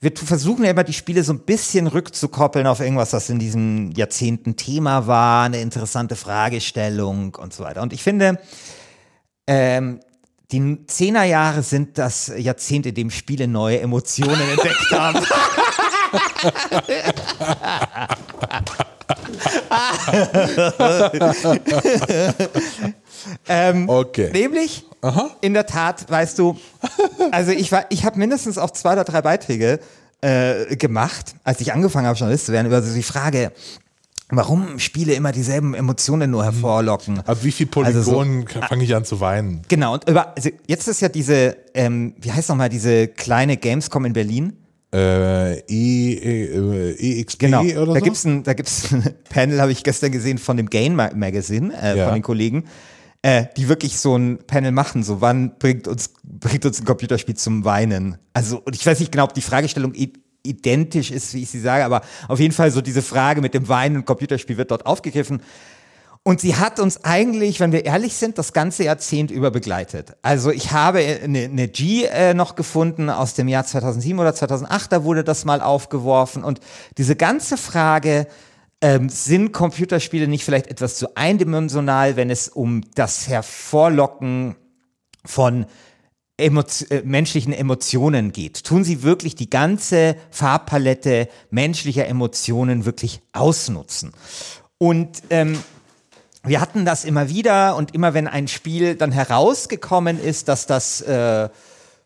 wir 0.00 0.12
versuchen 0.14 0.64
ja 0.64 0.70
immer 0.70 0.84
die 0.84 0.92
Spiele 0.92 1.24
so 1.24 1.32
ein 1.32 1.40
bisschen 1.40 1.86
rückzukoppeln 1.86 2.66
auf 2.66 2.80
irgendwas, 2.80 3.12
was 3.12 3.30
in 3.30 3.38
diesen 3.38 3.92
Jahrzehnten 3.92 4.56
Thema 4.56 5.06
war, 5.06 5.46
eine 5.46 5.60
interessante 5.60 6.14
Fragestellung 6.14 7.34
und 7.34 7.54
so 7.54 7.64
weiter. 7.64 7.82
Und 7.82 7.92
ich 7.92 8.02
finde, 8.02 8.38
ähm, 9.46 10.00
die 10.50 10.86
Zehnerjahre 10.86 11.62
sind 11.62 11.98
das 11.98 12.32
Jahrzehnt, 12.36 12.86
in 12.86 12.94
dem 12.94 13.10
Spiele 13.10 13.46
neue 13.46 13.80
Emotionen 13.80 14.40
entdeckt 14.50 14.90
haben. 14.92 15.22
ähm, 23.48 23.88
Okay. 23.88 24.30
Nämlich, 24.32 24.86
in 25.40 25.54
der 25.54 25.66
Tat, 25.66 26.10
weißt 26.10 26.38
du, 26.38 26.58
also 27.30 27.52
ich 27.52 27.70
war, 27.70 27.84
ich 27.90 28.04
habe 28.04 28.18
mindestens 28.18 28.56
auch 28.58 28.70
zwei 28.70 28.92
oder 28.94 29.04
drei 29.04 29.20
Beiträge 29.22 29.80
äh, 30.22 30.76
gemacht, 30.76 31.34
als 31.44 31.60
ich 31.60 31.72
angefangen 31.74 32.06
habe, 32.06 32.18
Journalist 32.18 32.46
zu 32.46 32.52
werden, 32.52 32.66
über 32.68 32.82
so 32.82 32.94
die 32.94 33.02
Frage, 33.02 33.52
warum 34.30 34.78
Spiele 34.78 35.14
immer 35.14 35.32
dieselben 35.32 35.74
Emotionen 35.74 36.30
nur 36.30 36.44
hervorlocken. 36.44 37.20
Ab 37.20 37.38
wie 37.42 37.52
viel 37.52 37.68
Also 37.82 38.02
so- 38.02 38.12
Polygonen 38.12 38.46
fange 38.68 38.84
ich 38.84 38.94
an 38.94 39.04
zu 39.04 39.20
weinen? 39.20 39.62
Genau, 39.68 39.94
und 39.94 40.08
über, 40.08 40.36
also 40.36 40.50
jetzt 40.66 40.86
ist 40.88 41.00
ja 41.00 41.08
diese, 41.08 41.56
ähm, 41.74 42.14
wie 42.20 42.30
heißt 42.32 42.48
nochmal, 42.48 42.68
diese 42.68 43.08
kleine 43.08 43.56
Gamescom 43.56 44.04
in 44.04 44.12
Berlin. 44.12 44.52
Äh, 44.94 45.58
e, 45.68 46.12
e, 46.14 47.20
EXP 47.20 47.38
Genau, 47.40 47.60
oder 47.62 47.92
da 47.94 47.98
so? 47.98 48.04
gibt's 48.04 48.24
ein, 48.24 48.42
da 48.42 48.54
gibt's 48.54 48.90
ein 48.92 49.14
Panel, 49.28 49.60
habe 49.60 49.70
ich 49.72 49.82
gestern 49.84 50.12
gesehen, 50.12 50.38
von 50.38 50.56
dem 50.56 50.70
Gain 50.70 50.94
Ma- 50.94 51.10
Magazine, 51.14 51.74
äh, 51.80 51.96
Ja. 51.98 52.04
von 52.06 52.14
den 52.14 52.22
Kollegen. 52.22 52.64
äh, 53.22 53.46
die 53.56 53.68
wirklich 53.68 53.98
so 53.98 54.16
ein 54.16 54.38
Panel 54.46 54.70
machen, 54.70 55.02
so 55.02 55.20
wann 55.20 55.58
bringt 55.58 55.88
uns, 55.88 56.10
bringt 56.22 56.64
uns 56.64 56.80
ein 56.80 56.84
Computerspiel 56.84 57.34
zum 57.36 57.64
Weinen? 57.64 58.16
Also, 58.32 58.60
und 58.64 58.76
ich 58.76 58.86
weiß 58.86 59.00
nicht 59.00 59.10
genau, 59.10 59.24
ob 59.24 59.34
die 59.34 59.40
Fragestellung 59.42 59.92
identisch 60.42 61.10
ist, 61.10 61.34
wie 61.34 61.42
ich 61.42 61.50
sie 61.50 61.60
sage, 61.60 61.84
aber 61.84 62.02
auf 62.28 62.40
jeden 62.40 62.54
Fall 62.54 62.70
so 62.70 62.80
diese 62.80 63.02
Frage 63.02 63.40
mit 63.40 63.54
dem 63.54 63.68
Weinen 63.68 63.96
und 63.96 64.04
Computerspiel 64.04 64.56
wird 64.56 64.70
dort 64.70 64.86
aufgegriffen. 64.86 65.42
Und 66.22 66.40
sie 66.40 66.56
hat 66.56 66.78
uns 66.78 67.04
eigentlich, 67.04 67.60
wenn 67.60 67.72
wir 67.72 67.86
ehrlich 67.86 68.14
sind, 68.14 68.36
das 68.36 68.52
ganze 68.52 68.84
Jahrzehnt 68.84 69.30
über 69.30 69.50
begleitet. 69.50 70.16
Also 70.20 70.50
ich 70.50 70.72
habe 70.72 70.98
eine, 70.98 71.44
eine 71.44 71.68
G 71.68 72.04
äh, 72.04 72.34
noch 72.34 72.54
gefunden 72.54 73.08
aus 73.08 73.34
dem 73.34 73.48
Jahr 73.48 73.64
2007 73.64 74.18
oder 74.18 74.34
2008, 74.34 74.92
da 74.92 75.04
wurde 75.04 75.24
das 75.24 75.44
mal 75.44 75.60
aufgeworfen. 75.60 76.44
Und 76.44 76.60
diese 76.98 77.16
ganze 77.16 77.56
Frage, 77.56 78.26
ähm, 78.80 79.08
sind 79.08 79.52
Computerspiele 79.52 80.28
nicht 80.28 80.44
vielleicht 80.44 80.68
etwas 80.68 80.96
zu 80.96 81.16
eindimensional, 81.16 82.16
wenn 82.16 82.30
es 82.30 82.48
um 82.48 82.82
das 82.94 83.28
Hervorlocken 83.28 84.56
von 85.24 85.66
Emo 86.38 86.62
äh, 86.90 87.02
menschlichen 87.04 87.52
Emotionen 87.52 88.32
geht? 88.32 88.64
Tun 88.64 88.84
sie 88.84 89.02
wirklich 89.02 89.34
die 89.34 89.50
ganze 89.50 90.16
Farbpalette 90.30 91.28
menschlicher 91.50 92.06
Emotionen 92.06 92.84
wirklich 92.84 93.20
ausnutzen? 93.32 94.12
Und 94.78 95.22
ähm, 95.30 95.58
wir 96.44 96.60
hatten 96.60 96.84
das 96.84 97.04
immer 97.04 97.28
wieder 97.28 97.76
und 97.76 97.94
immer 97.94 98.14
wenn 98.14 98.28
ein 98.28 98.48
Spiel 98.48 98.94
dann 98.94 99.12
herausgekommen 99.12 100.20
ist, 100.20 100.48
dass 100.48 100.66
das 100.66 101.00
äh, 101.02 101.48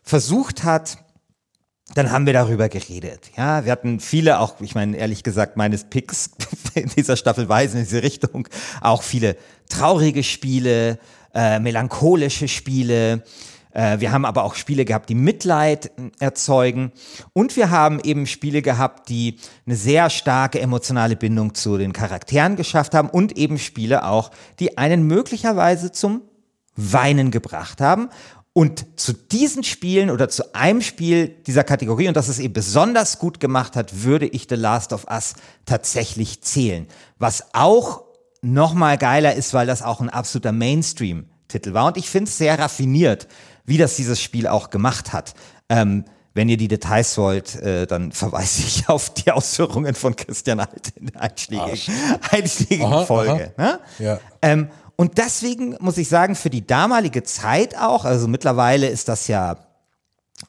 versucht 0.01 0.63
hat, 0.63 0.97
dann 1.95 2.11
haben 2.11 2.25
wir 2.25 2.33
darüber 2.33 2.69
geredet. 2.69 3.31
Ja, 3.37 3.65
wir 3.65 3.71
hatten 3.71 3.99
viele 3.99 4.39
auch, 4.39 4.59
ich 4.61 4.73
meine, 4.73 4.97
ehrlich 4.97 5.23
gesagt, 5.23 5.57
meines 5.57 5.83
Picks 5.85 6.31
in 6.73 6.89
dieser 6.89 7.17
Staffel 7.17 7.47
weisen 7.49 7.79
in 7.79 7.83
diese 7.85 8.03
Richtung. 8.03 8.47
Auch 8.81 9.03
viele 9.03 9.37
traurige 9.69 10.23
Spiele, 10.23 10.97
äh, 11.33 11.59
melancholische 11.59 12.47
Spiele. 12.47 13.23
Äh, 13.73 13.99
wir 13.99 14.11
haben 14.11 14.25
aber 14.25 14.43
auch 14.43 14.55
Spiele 14.55 14.85
gehabt, 14.85 15.09
die 15.09 15.15
Mitleid 15.15 15.87
äh, 15.87 16.11
erzeugen. 16.19 16.91
Und 17.33 17.55
wir 17.55 17.69
haben 17.69 17.99
eben 17.99 18.27
Spiele 18.27 18.61
gehabt, 18.61 19.09
die 19.09 19.37
eine 19.65 19.75
sehr 19.75 20.09
starke 20.09 20.59
emotionale 20.59 21.15
Bindung 21.15 21.55
zu 21.55 21.77
den 21.77 21.93
Charakteren 21.93 22.55
geschafft 22.55 22.93
haben 22.93 23.09
und 23.09 23.37
eben 23.37 23.57
Spiele 23.57 24.05
auch, 24.05 24.31
die 24.59 24.77
einen 24.77 25.07
möglicherweise 25.07 25.91
zum 25.91 26.21
Weinen 26.75 27.31
gebracht 27.31 27.81
haben. 27.81 28.09
Und 28.55 28.99
zu 28.99 29.13
diesen 29.13 29.63
Spielen 29.63 30.11
oder 30.11 30.29
zu 30.29 30.53
einem 30.53 30.81
Spiel 30.81 31.27
dieser 31.47 31.63
Kategorie, 31.63 32.07
und 32.07 32.15
das 32.15 32.27
es 32.27 32.37
eben 32.37 32.53
besonders 32.53 33.17
gut 33.17 33.39
gemacht 33.39 33.75
hat, 33.75 34.03
würde 34.03 34.27
ich 34.27 34.45
The 34.47 34.55
Last 34.55 34.93
of 34.93 35.07
Us 35.09 35.33
tatsächlich 35.65 36.41
zählen. 36.41 36.87
Was 37.17 37.47
auch 37.53 38.03
nochmal 38.43 38.99
geiler 38.99 39.33
ist, 39.33 39.55
weil 39.55 39.65
das 39.65 39.81
auch 39.81 40.01
ein 40.01 40.09
absoluter 40.09 40.51
Mainstream-Titel 40.51 41.73
war. 41.73 41.87
Und 41.87 41.97
ich 41.97 42.09
finde 42.11 42.29
es 42.29 42.37
sehr 42.37 42.59
raffiniert, 42.59 43.27
wie 43.65 43.77
das 43.77 43.95
dieses 43.95 44.21
Spiel 44.21 44.47
auch 44.47 44.69
gemacht 44.69 45.13
hat. 45.13 45.33
Ähm, 45.69 46.05
wenn 46.35 46.49
ihr 46.49 46.57
die 46.57 46.67
Details 46.67 47.17
wollt, 47.17 47.55
äh, 47.61 47.85
dann 47.85 48.11
verweise 48.11 48.63
ich 48.63 48.87
auf 48.89 49.13
die 49.13 49.31
Ausführungen 49.31 49.95
von 49.95 50.15
Christian 50.15 50.59
Alt 50.59 50.93
in 50.95 51.07
der 51.07 51.21
einschlägigen, 51.21 51.95
einschlägigen 52.31 52.85
aha, 52.85 53.05
Folge. 53.05 53.53
Aha. 53.57 53.63
Ne? 53.63 53.79
Ja. 53.99 54.19
Ähm, 54.41 54.69
und 54.95 55.17
deswegen 55.17 55.75
muss 55.79 55.97
ich 55.97 56.07
sagen, 56.07 56.35
für 56.35 56.49
die 56.49 56.65
damalige 56.65 57.23
Zeit 57.23 57.77
auch, 57.77 58.05
also 58.05 58.27
mittlerweile 58.27 58.87
ist 58.87 59.07
das 59.07 59.27
ja 59.27 59.57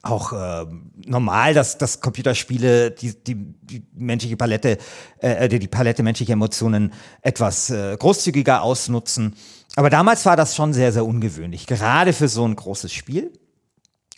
auch 0.02 0.32
äh, 0.32 0.66
normal, 1.06 1.54
dass, 1.54 1.78
dass 1.78 2.00
Computerspiele 2.00 2.90
die, 2.90 3.14
die, 3.24 3.34
die 3.34 3.86
menschliche 3.94 4.36
Palette, 4.36 4.78
äh, 5.18 5.48
die, 5.48 5.58
die 5.58 5.68
Palette 5.68 6.02
menschlicher 6.02 6.32
Emotionen 6.32 6.92
etwas 7.22 7.70
äh, 7.70 7.96
großzügiger 7.96 8.62
ausnutzen. 8.62 9.34
Aber 9.76 9.90
damals 9.90 10.24
war 10.26 10.36
das 10.36 10.54
schon 10.54 10.72
sehr, 10.72 10.92
sehr 10.92 11.04
ungewöhnlich, 11.04 11.66
gerade 11.66 12.12
für 12.12 12.28
so 12.28 12.46
ein 12.46 12.56
großes 12.56 12.92
Spiel. 12.92 13.32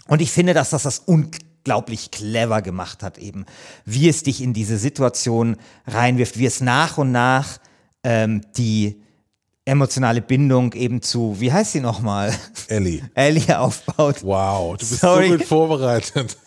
Und 0.08 0.22
ich 0.22 0.30
finde, 0.30 0.54
dass 0.54 0.70
das 0.70 0.84
das 0.84 1.00
unglaublich 1.00 2.10
clever 2.10 2.62
gemacht 2.62 3.02
hat, 3.02 3.18
eben, 3.18 3.44
wie 3.84 4.08
es 4.08 4.22
dich 4.22 4.42
in 4.42 4.52
diese 4.52 4.78
Situation 4.78 5.56
reinwirft, 5.86 6.38
wie 6.38 6.46
es 6.46 6.60
nach 6.60 6.98
und 6.98 7.12
nach 7.12 7.58
ähm, 8.02 8.42
die 8.56 9.02
emotionale 9.66 10.22
Bindung 10.22 10.72
eben 10.72 11.02
zu, 11.02 11.36
wie 11.38 11.52
heißt 11.52 11.72
sie 11.72 11.80
nochmal? 11.80 12.32
Ellie. 12.68 13.02
Ellie 13.14 13.58
aufbaut. 13.58 14.22
Wow, 14.22 14.76
du 14.76 14.78
bist 14.78 15.00
sorry. 15.00 15.28
so 15.28 15.36
gut 15.36 15.46
vorbereitet. 15.46 16.38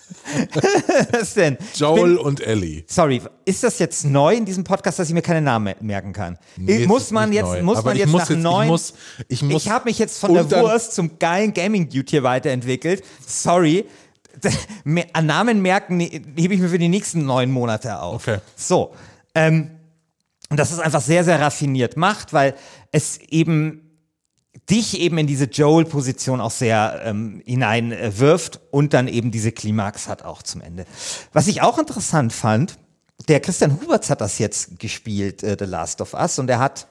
Was 1.11 1.33
denn? 1.33 1.57
Joel 1.75 2.15
bin, 2.15 2.17
und 2.17 2.41
Ellie. 2.41 2.83
Sorry, 2.87 3.21
ist 3.45 3.63
das 3.63 3.77
jetzt 3.79 4.05
neu 4.05 4.35
in 4.35 4.45
diesem 4.45 4.63
Podcast, 4.63 4.99
dass 4.99 5.09
ich 5.09 5.13
mir 5.13 5.21
keine 5.21 5.41
Namen 5.41 5.75
merken 5.81 6.13
kann? 6.13 6.39
Nee, 6.55 6.87
muss 6.87 7.11
man 7.11 7.31
jetzt, 7.33 7.45
neu. 7.45 7.61
muss 7.61 7.83
man 7.83 7.97
jetzt 7.97 8.11
nach 8.11 8.29
jetzt, 8.29 8.39
neun? 8.39 8.63
Ich, 8.63 8.69
muss, 8.69 8.93
ich, 9.27 9.41
muss 9.43 9.65
ich 9.65 9.69
habe 9.69 9.85
mich 9.85 9.99
jetzt 9.99 10.17
von 10.17 10.33
der 10.33 10.49
Wurst 10.49 10.93
zum 10.93 11.19
geilen 11.19 11.53
Gaming-Dude 11.53 12.09
hier 12.09 12.23
weiterentwickelt. 12.23 13.03
Sorry. 13.27 13.85
An 15.13 15.25
Namen 15.25 15.61
merken 15.61 15.97
ne, 15.97 16.09
hebe 16.37 16.53
ich 16.53 16.59
mir 16.61 16.69
für 16.69 16.79
die 16.79 16.87
nächsten 16.87 17.25
neun 17.25 17.51
Monate 17.51 17.99
auf. 17.99 18.27
Okay. 18.27 18.39
So. 18.55 18.93
Ähm, 19.35 19.71
und 20.49 20.57
das 20.59 20.71
ist 20.71 20.79
einfach 20.79 21.01
sehr, 21.01 21.23
sehr 21.23 21.39
raffiniert 21.39 21.95
macht, 21.95 22.33
weil 22.33 22.55
es 22.91 23.19
eben 23.29 23.85
dich 24.69 24.99
eben 24.99 25.17
in 25.17 25.27
diese 25.27 25.45
Joel-Position 25.45 26.41
auch 26.41 26.51
sehr 26.51 27.01
ähm, 27.03 27.41
hineinwirft 27.45 28.59
und 28.71 28.93
dann 28.93 29.07
eben 29.07 29.31
diese 29.31 29.51
Klimax 29.51 30.07
hat 30.07 30.23
auch 30.23 30.43
zum 30.43 30.61
Ende. 30.61 30.85
Was 31.33 31.47
ich 31.47 31.61
auch 31.61 31.77
interessant 31.77 32.33
fand, 32.33 32.77
der 33.27 33.39
Christian 33.39 33.79
Huberts 33.79 34.09
hat 34.09 34.21
das 34.21 34.39
jetzt 34.39 34.79
gespielt, 34.79 35.43
äh, 35.43 35.55
The 35.57 35.65
Last 35.65 36.01
of 36.01 36.13
Us, 36.13 36.39
und 36.39 36.49
er 36.49 36.59
hat 36.59 36.87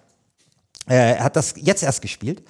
äh, 0.89 1.17
er 1.17 1.25
hat 1.25 1.37
das 1.37 1.55
jetzt 1.57 1.83
erst 1.83 2.01
gespielt 2.01 2.43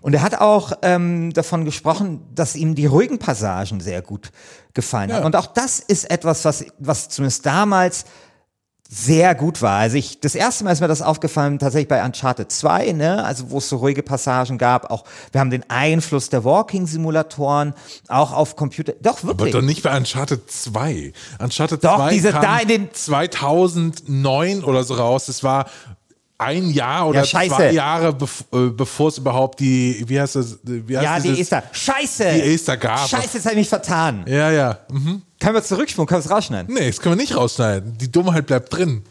und 0.00 0.14
er 0.14 0.22
hat 0.22 0.40
auch 0.40 0.72
ähm, 0.82 1.32
davon 1.32 1.64
gesprochen, 1.64 2.26
dass 2.34 2.56
ihm 2.56 2.74
die 2.74 2.86
ruhigen 2.86 3.18
Passagen 3.18 3.80
sehr 3.80 4.00
gut 4.00 4.32
gefallen 4.72 5.10
ja. 5.10 5.16
haben. 5.16 5.26
Und 5.26 5.36
auch 5.36 5.46
das 5.46 5.78
ist 5.78 6.10
etwas, 6.10 6.44
was, 6.44 6.64
was 6.78 7.10
zumindest 7.10 7.44
damals 7.44 8.04
sehr 8.94 9.34
gut 9.34 9.62
war. 9.62 9.78
Also 9.78 9.96
ich, 9.96 10.20
das 10.20 10.34
erste 10.34 10.64
Mal 10.64 10.72
ist 10.72 10.82
mir 10.82 10.88
das 10.88 11.00
aufgefallen, 11.00 11.58
tatsächlich 11.58 11.88
bei 11.88 12.04
Uncharted 12.04 12.52
2, 12.52 12.92
ne, 12.92 13.24
also 13.24 13.50
wo 13.50 13.56
es 13.56 13.70
so 13.70 13.76
ruhige 13.76 14.02
Passagen 14.02 14.58
gab, 14.58 14.90
auch, 14.90 15.04
wir 15.32 15.40
haben 15.40 15.48
den 15.48 15.64
Einfluss 15.70 16.28
der 16.28 16.44
Walking-Simulatoren, 16.44 17.72
auch 18.08 18.32
auf 18.32 18.54
Computer, 18.54 18.92
doch 19.00 19.24
wirklich. 19.24 19.54
Aber 19.54 19.62
doch 19.62 19.66
nicht 19.66 19.82
bei 19.82 19.96
Uncharted 19.96 20.50
2. 20.50 21.14
Uncharted 21.38 21.82
doch, 21.82 21.96
2 21.96 22.10
diese, 22.10 22.32
kam 22.32 22.42
da 22.42 22.58
in 22.58 22.68
den 22.68 22.88
2009 22.92 24.62
oder 24.62 24.84
so 24.84 24.92
raus, 24.92 25.28
es 25.28 25.42
war 25.42 25.70
ein 26.44 26.70
Jahr 26.70 27.08
oder 27.08 27.24
ja, 27.24 27.46
zwei 27.46 27.72
Jahre 27.72 28.16
äh, 28.52 28.58
bevor 28.68 29.08
es 29.08 29.18
überhaupt 29.18 29.60
die, 29.60 30.04
wie 30.06 30.20
heißt 30.20 30.36
das? 30.36 30.58
Wie 30.62 30.96
heißt 30.96 31.04
ja, 31.04 31.32
die 31.32 31.40
Esther. 31.40 31.62
Scheiße! 31.72 32.24
Die 32.34 32.54
Esther 32.54 32.76
gab. 32.76 33.08
Scheiße, 33.08 33.34
jetzt 33.34 33.44
habe 33.44 33.54
ich 33.54 33.60
mich 33.60 33.68
vertan. 33.68 34.24
Ja, 34.26 34.50
ja. 34.50 34.78
Mhm. 34.90 35.22
Können 35.40 35.54
wir 35.54 35.62
zurückspulen? 35.62 36.06
Können 36.06 36.22
wir 36.22 36.26
es 36.26 36.30
rausschneiden? 36.30 36.74
Nee, 36.74 36.88
das 36.88 37.00
können 37.00 37.16
wir 37.16 37.22
nicht 37.22 37.36
rausschneiden. 37.36 37.98
Die 37.98 38.10
Dummheit 38.10 38.46
bleibt 38.46 38.72
drin. 38.72 39.02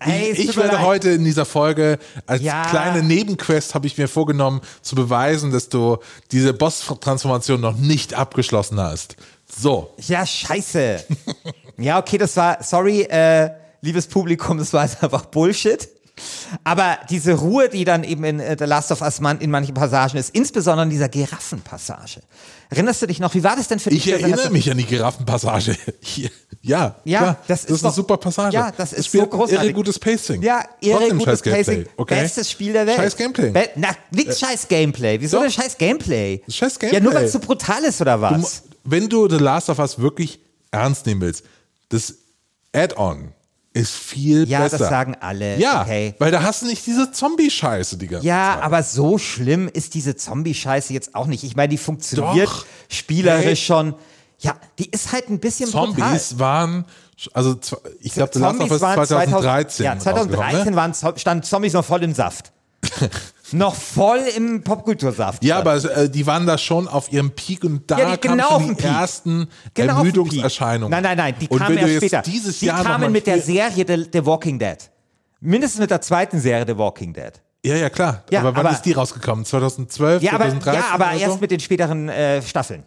Ey, 0.00 0.32
ich, 0.32 0.50
ich 0.50 0.56
werde 0.56 0.82
heute 0.82 1.10
in 1.10 1.24
dieser 1.24 1.44
Folge 1.44 1.98
als 2.26 2.42
ja. 2.42 2.62
kleine 2.64 3.02
Nebenquest 3.02 3.74
habe 3.74 3.86
ich 3.86 3.96
mir 3.96 4.08
vorgenommen 4.08 4.60
zu 4.82 4.94
beweisen, 4.94 5.50
dass 5.50 5.68
du 5.68 5.98
diese 6.30 6.52
Boss-Transformation 6.52 7.60
noch 7.60 7.76
nicht 7.76 8.14
abgeschlossen 8.14 8.80
hast. 8.80 9.16
So. 9.46 9.94
Ja, 9.98 10.26
scheiße. 10.26 11.04
ja, 11.78 11.98
okay, 11.98 12.18
das 12.18 12.36
war, 12.36 12.62
sorry, 12.62 13.02
äh, 13.02 13.50
liebes 13.80 14.06
Publikum, 14.06 14.58
das 14.58 14.72
war 14.72 14.82
einfach 14.82 15.26
Bullshit. 15.26 15.88
Aber 16.64 16.98
diese 17.10 17.34
Ruhe, 17.34 17.68
die 17.68 17.84
dann 17.84 18.04
eben 18.04 18.24
in 18.24 18.40
äh, 18.40 18.56
The 18.58 18.64
Last 18.64 18.90
of 18.92 19.00
Us 19.02 19.20
in 19.40 19.50
manchen 19.50 19.74
Passagen 19.74 20.18
ist, 20.18 20.34
insbesondere 20.34 20.84
in 20.84 20.90
dieser 20.90 21.08
Giraffenpassage. 21.08 22.20
Erinnerst 22.70 23.02
du 23.02 23.06
dich 23.06 23.20
noch, 23.20 23.34
wie 23.34 23.42
war 23.44 23.56
das 23.56 23.68
denn 23.68 23.78
für 23.78 23.90
dich? 23.90 24.06
Ich 24.06 24.12
erinnere 24.12 24.50
mich 24.50 24.70
an 24.70 24.76
die 24.76 24.84
Giraffenpassage. 24.84 25.76
ja, 26.62 26.96
ja 27.04 27.18
klar, 27.18 27.36
das, 27.46 27.60
ist, 27.60 27.70
das 27.70 27.76
ist 27.76 27.84
eine 27.84 27.94
super 27.94 28.16
Passage. 28.16 28.54
Ja, 28.54 28.72
das 28.76 28.92
ist 28.92 29.14
das 29.14 29.20
so 29.20 29.26
großartig. 29.26 29.64
Irre 29.64 29.72
gutes 29.72 29.98
Pacing. 29.98 30.42
Ja, 30.42 30.64
irre 30.80 31.08
gutes 31.10 31.42
Pacing. 31.42 31.86
Okay. 31.96 32.20
Bestes 32.20 32.50
Spiel 32.50 32.72
der 32.72 32.86
Welt. 32.86 32.98
Scheiß 32.98 33.16
Gameplay. 33.16 33.50
Be 33.50 33.70
na, 33.76 33.88
nichts 34.10 34.42
äh, 34.42 34.46
scheiß 34.46 34.68
Gameplay. 34.68 35.20
Wieso 35.20 35.40
denn 35.40 35.50
scheiß 35.50 35.78
Gameplay? 35.78 36.42
Scheiß 36.48 36.78
Gameplay. 36.78 36.98
Ja, 36.98 37.04
nur 37.04 37.14
weil 37.14 37.24
es 37.24 37.32
so 37.32 37.38
brutal 37.38 37.84
ist 37.84 38.00
oder 38.00 38.20
was? 38.20 38.62
Du, 38.62 38.68
wenn 38.84 39.08
du 39.08 39.28
The 39.28 39.36
Last 39.36 39.70
of 39.70 39.78
Us 39.78 39.98
wirklich 39.98 40.40
ernst 40.70 41.06
nehmen 41.06 41.20
willst, 41.20 41.44
das 41.88 42.14
Add-on 42.74 43.32
ist 43.78 43.94
viel 43.94 44.48
ja, 44.48 44.60
besser. 44.60 44.76
Ja, 44.76 44.78
das 44.78 44.88
sagen 44.88 45.16
alle. 45.20 45.58
Ja, 45.58 45.82
okay. 45.82 46.14
weil 46.18 46.30
da 46.30 46.42
hast 46.42 46.62
du 46.62 46.66
nicht 46.66 46.84
diese 46.86 47.12
Zombie-Scheiße 47.12 47.96
die 47.96 48.08
ganze 48.08 48.26
ja, 48.26 48.52
Zeit. 48.52 48.58
Ja, 48.58 48.62
aber 48.64 48.82
so 48.82 49.18
schlimm 49.18 49.68
ist 49.72 49.94
diese 49.94 50.16
Zombie-Scheiße 50.16 50.92
jetzt 50.92 51.14
auch 51.14 51.26
nicht. 51.26 51.44
Ich 51.44 51.56
meine, 51.56 51.68
die 51.68 51.78
funktioniert 51.78 52.48
Doch. 52.48 52.66
spielerisch 52.88 53.44
hey. 53.44 53.56
schon. 53.56 53.94
Ja, 54.40 54.56
die 54.78 54.90
ist 54.90 55.12
halt 55.12 55.30
ein 55.30 55.40
bisschen 55.40 55.68
Zombies 55.68 56.30
brutal. 56.30 56.38
waren, 56.38 56.84
also 57.32 57.56
ich 58.00 58.12
glaube, 58.12 58.38
of 58.38 58.70
Us 58.70 58.80
2013. 58.80 59.84
Ja, 59.84 59.98
2013 59.98 60.70
ne? 60.70 60.76
waren, 60.76 60.94
standen 61.16 61.42
Zombies 61.42 61.72
noch 61.72 61.84
voll 61.84 62.02
im 62.02 62.14
Saft. 62.14 62.52
noch 63.52 63.74
voll 63.74 64.20
im 64.36 64.62
Popkultursaft. 64.62 65.44
Ja, 65.44 65.58
aber 65.58 65.76
äh, 65.76 66.08
die 66.08 66.26
waren 66.26 66.46
da 66.46 66.58
schon 66.58 66.88
auf 66.88 67.12
ihrem 67.12 67.30
Peak 67.30 67.64
und 67.64 67.90
da 67.90 67.98
ja, 67.98 68.16
die, 68.16 68.28
genau 68.28 68.58
kamen 68.58 68.76
die 68.76 68.84
ersten 68.84 69.48
genau 69.74 69.98
Ermüdungserscheinungen. 69.98 70.90
Nein, 70.90 71.02
nein, 71.02 71.16
nein, 71.16 71.34
die 71.40 71.48
kamen 71.48 71.76
erst 71.78 71.96
später. 71.96 72.22
Dieses 72.22 72.58
die 72.58 72.66
Jahr 72.66 72.82
kamen 72.82 73.12
mit 73.12 73.26
der 73.26 73.40
Serie 73.40 73.84
The, 73.86 74.08
The 74.12 74.24
Walking 74.24 74.58
Dead. 74.58 74.78
Mindestens 75.40 75.80
mit 75.80 75.90
der 75.90 76.00
zweiten 76.00 76.40
Serie 76.40 76.64
The 76.66 76.76
Walking 76.76 77.12
Dead. 77.12 77.32
Ja, 77.64 77.76
ja, 77.76 77.90
klar. 77.90 78.24
Ja, 78.30 78.40
aber 78.40 78.54
wann 78.56 78.66
aber- 78.66 78.74
ist 78.74 78.82
die 78.82 78.92
rausgekommen? 78.92 79.44
2012, 79.44 80.22
Ja, 80.22 80.32
aber, 80.32 80.44
2013? 80.44 80.80
ja, 80.80 80.94
aber 80.94 81.12
erst 81.12 81.34
so? 81.34 81.40
mit 81.40 81.50
den 81.50 81.60
späteren 81.60 82.08
äh, 82.08 82.40
Staffeln. 82.42 82.84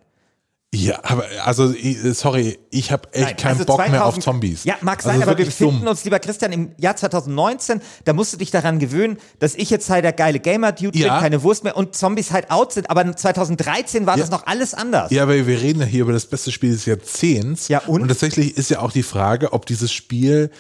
Ja, 0.74 1.00
aber 1.04 1.26
also, 1.44 1.74
sorry, 2.14 2.58
ich 2.70 2.94
habe 2.94 3.10
echt 3.12 3.26
Nein, 3.26 3.36
keinen 3.36 3.52
also 3.60 3.66
Bock 3.66 3.80
mehr 3.90 4.06
auf 4.06 4.14
2000 4.16 4.24
Zombies. 4.24 4.64
Ja, 4.64 4.76
mag 4.80 5.02
sein, 5.02 5.16
also 5.16 5.24
aber 5.30 5.38
wir 5.38 5.44
befinden 5.46 5.80
dumm. 5.80 5.88
uns, 5.90 6.06
lieber 6.06 6.18
Christian, 6.20 6.54
im 6.54 6.72
Jahr 6.78 6.96
2019. 6.96 7.82
Da 8.06 8.14
musst 8.14 8.32
du 8.32 8.38
dich 8.38 8.52
daran 8.52 8.80
gewöhnen, 8.80 9.18
dass 9.40 9.56
ich 9.56 9.70
jetzt 9.70 9.90
halt 9.90 10.06
der 10.06 10.14
geile 10.14 10.40
Gamer-Dude 10.40 10.98
Ja. 10.98 11.16
bin, 11.16 11.22
keine 11.24 11.44
Wurst 11.44 11.66
mehr 11.66 11.76
und 11.76 11.94
Zombies 11.98 12.32
halt 12.32 12.50
out 12.52 12.72
sind. 12.72 12.90
Aber 12.90 13.14
2013 13.14 14.06
war 14.06 14.16
Ja. 14.16 14.22
das 14.22 14.32
noch 14.32 14.48
alles 14.48 14.74
anders. 14.74 15.12
Ja, 15.12 15.24
aber 15.24 15.46
wir 15.46 15.62
reden 15.62 15.82
ja 15.82 15.86
hier 15.86 16.04
über 16.04 16.14
das 16.14 16.26
beste 16.26 16.54
Spiel 16.54 16.72
des 16.72 16.86
Jahrzehnts. 16.86 17.68
Ja, 17.68 17.80
und? 17.88 18.08
tatsächlich 18.08 18.56
ist 18.56 18.70
ja 18.70 18.80
auch 18.80 18.94
die 18.94 19.04
Frage, 19.04 19.52
ob 19.52 19.66
dieses 19.66 19.92
Spiel 19.92 20.52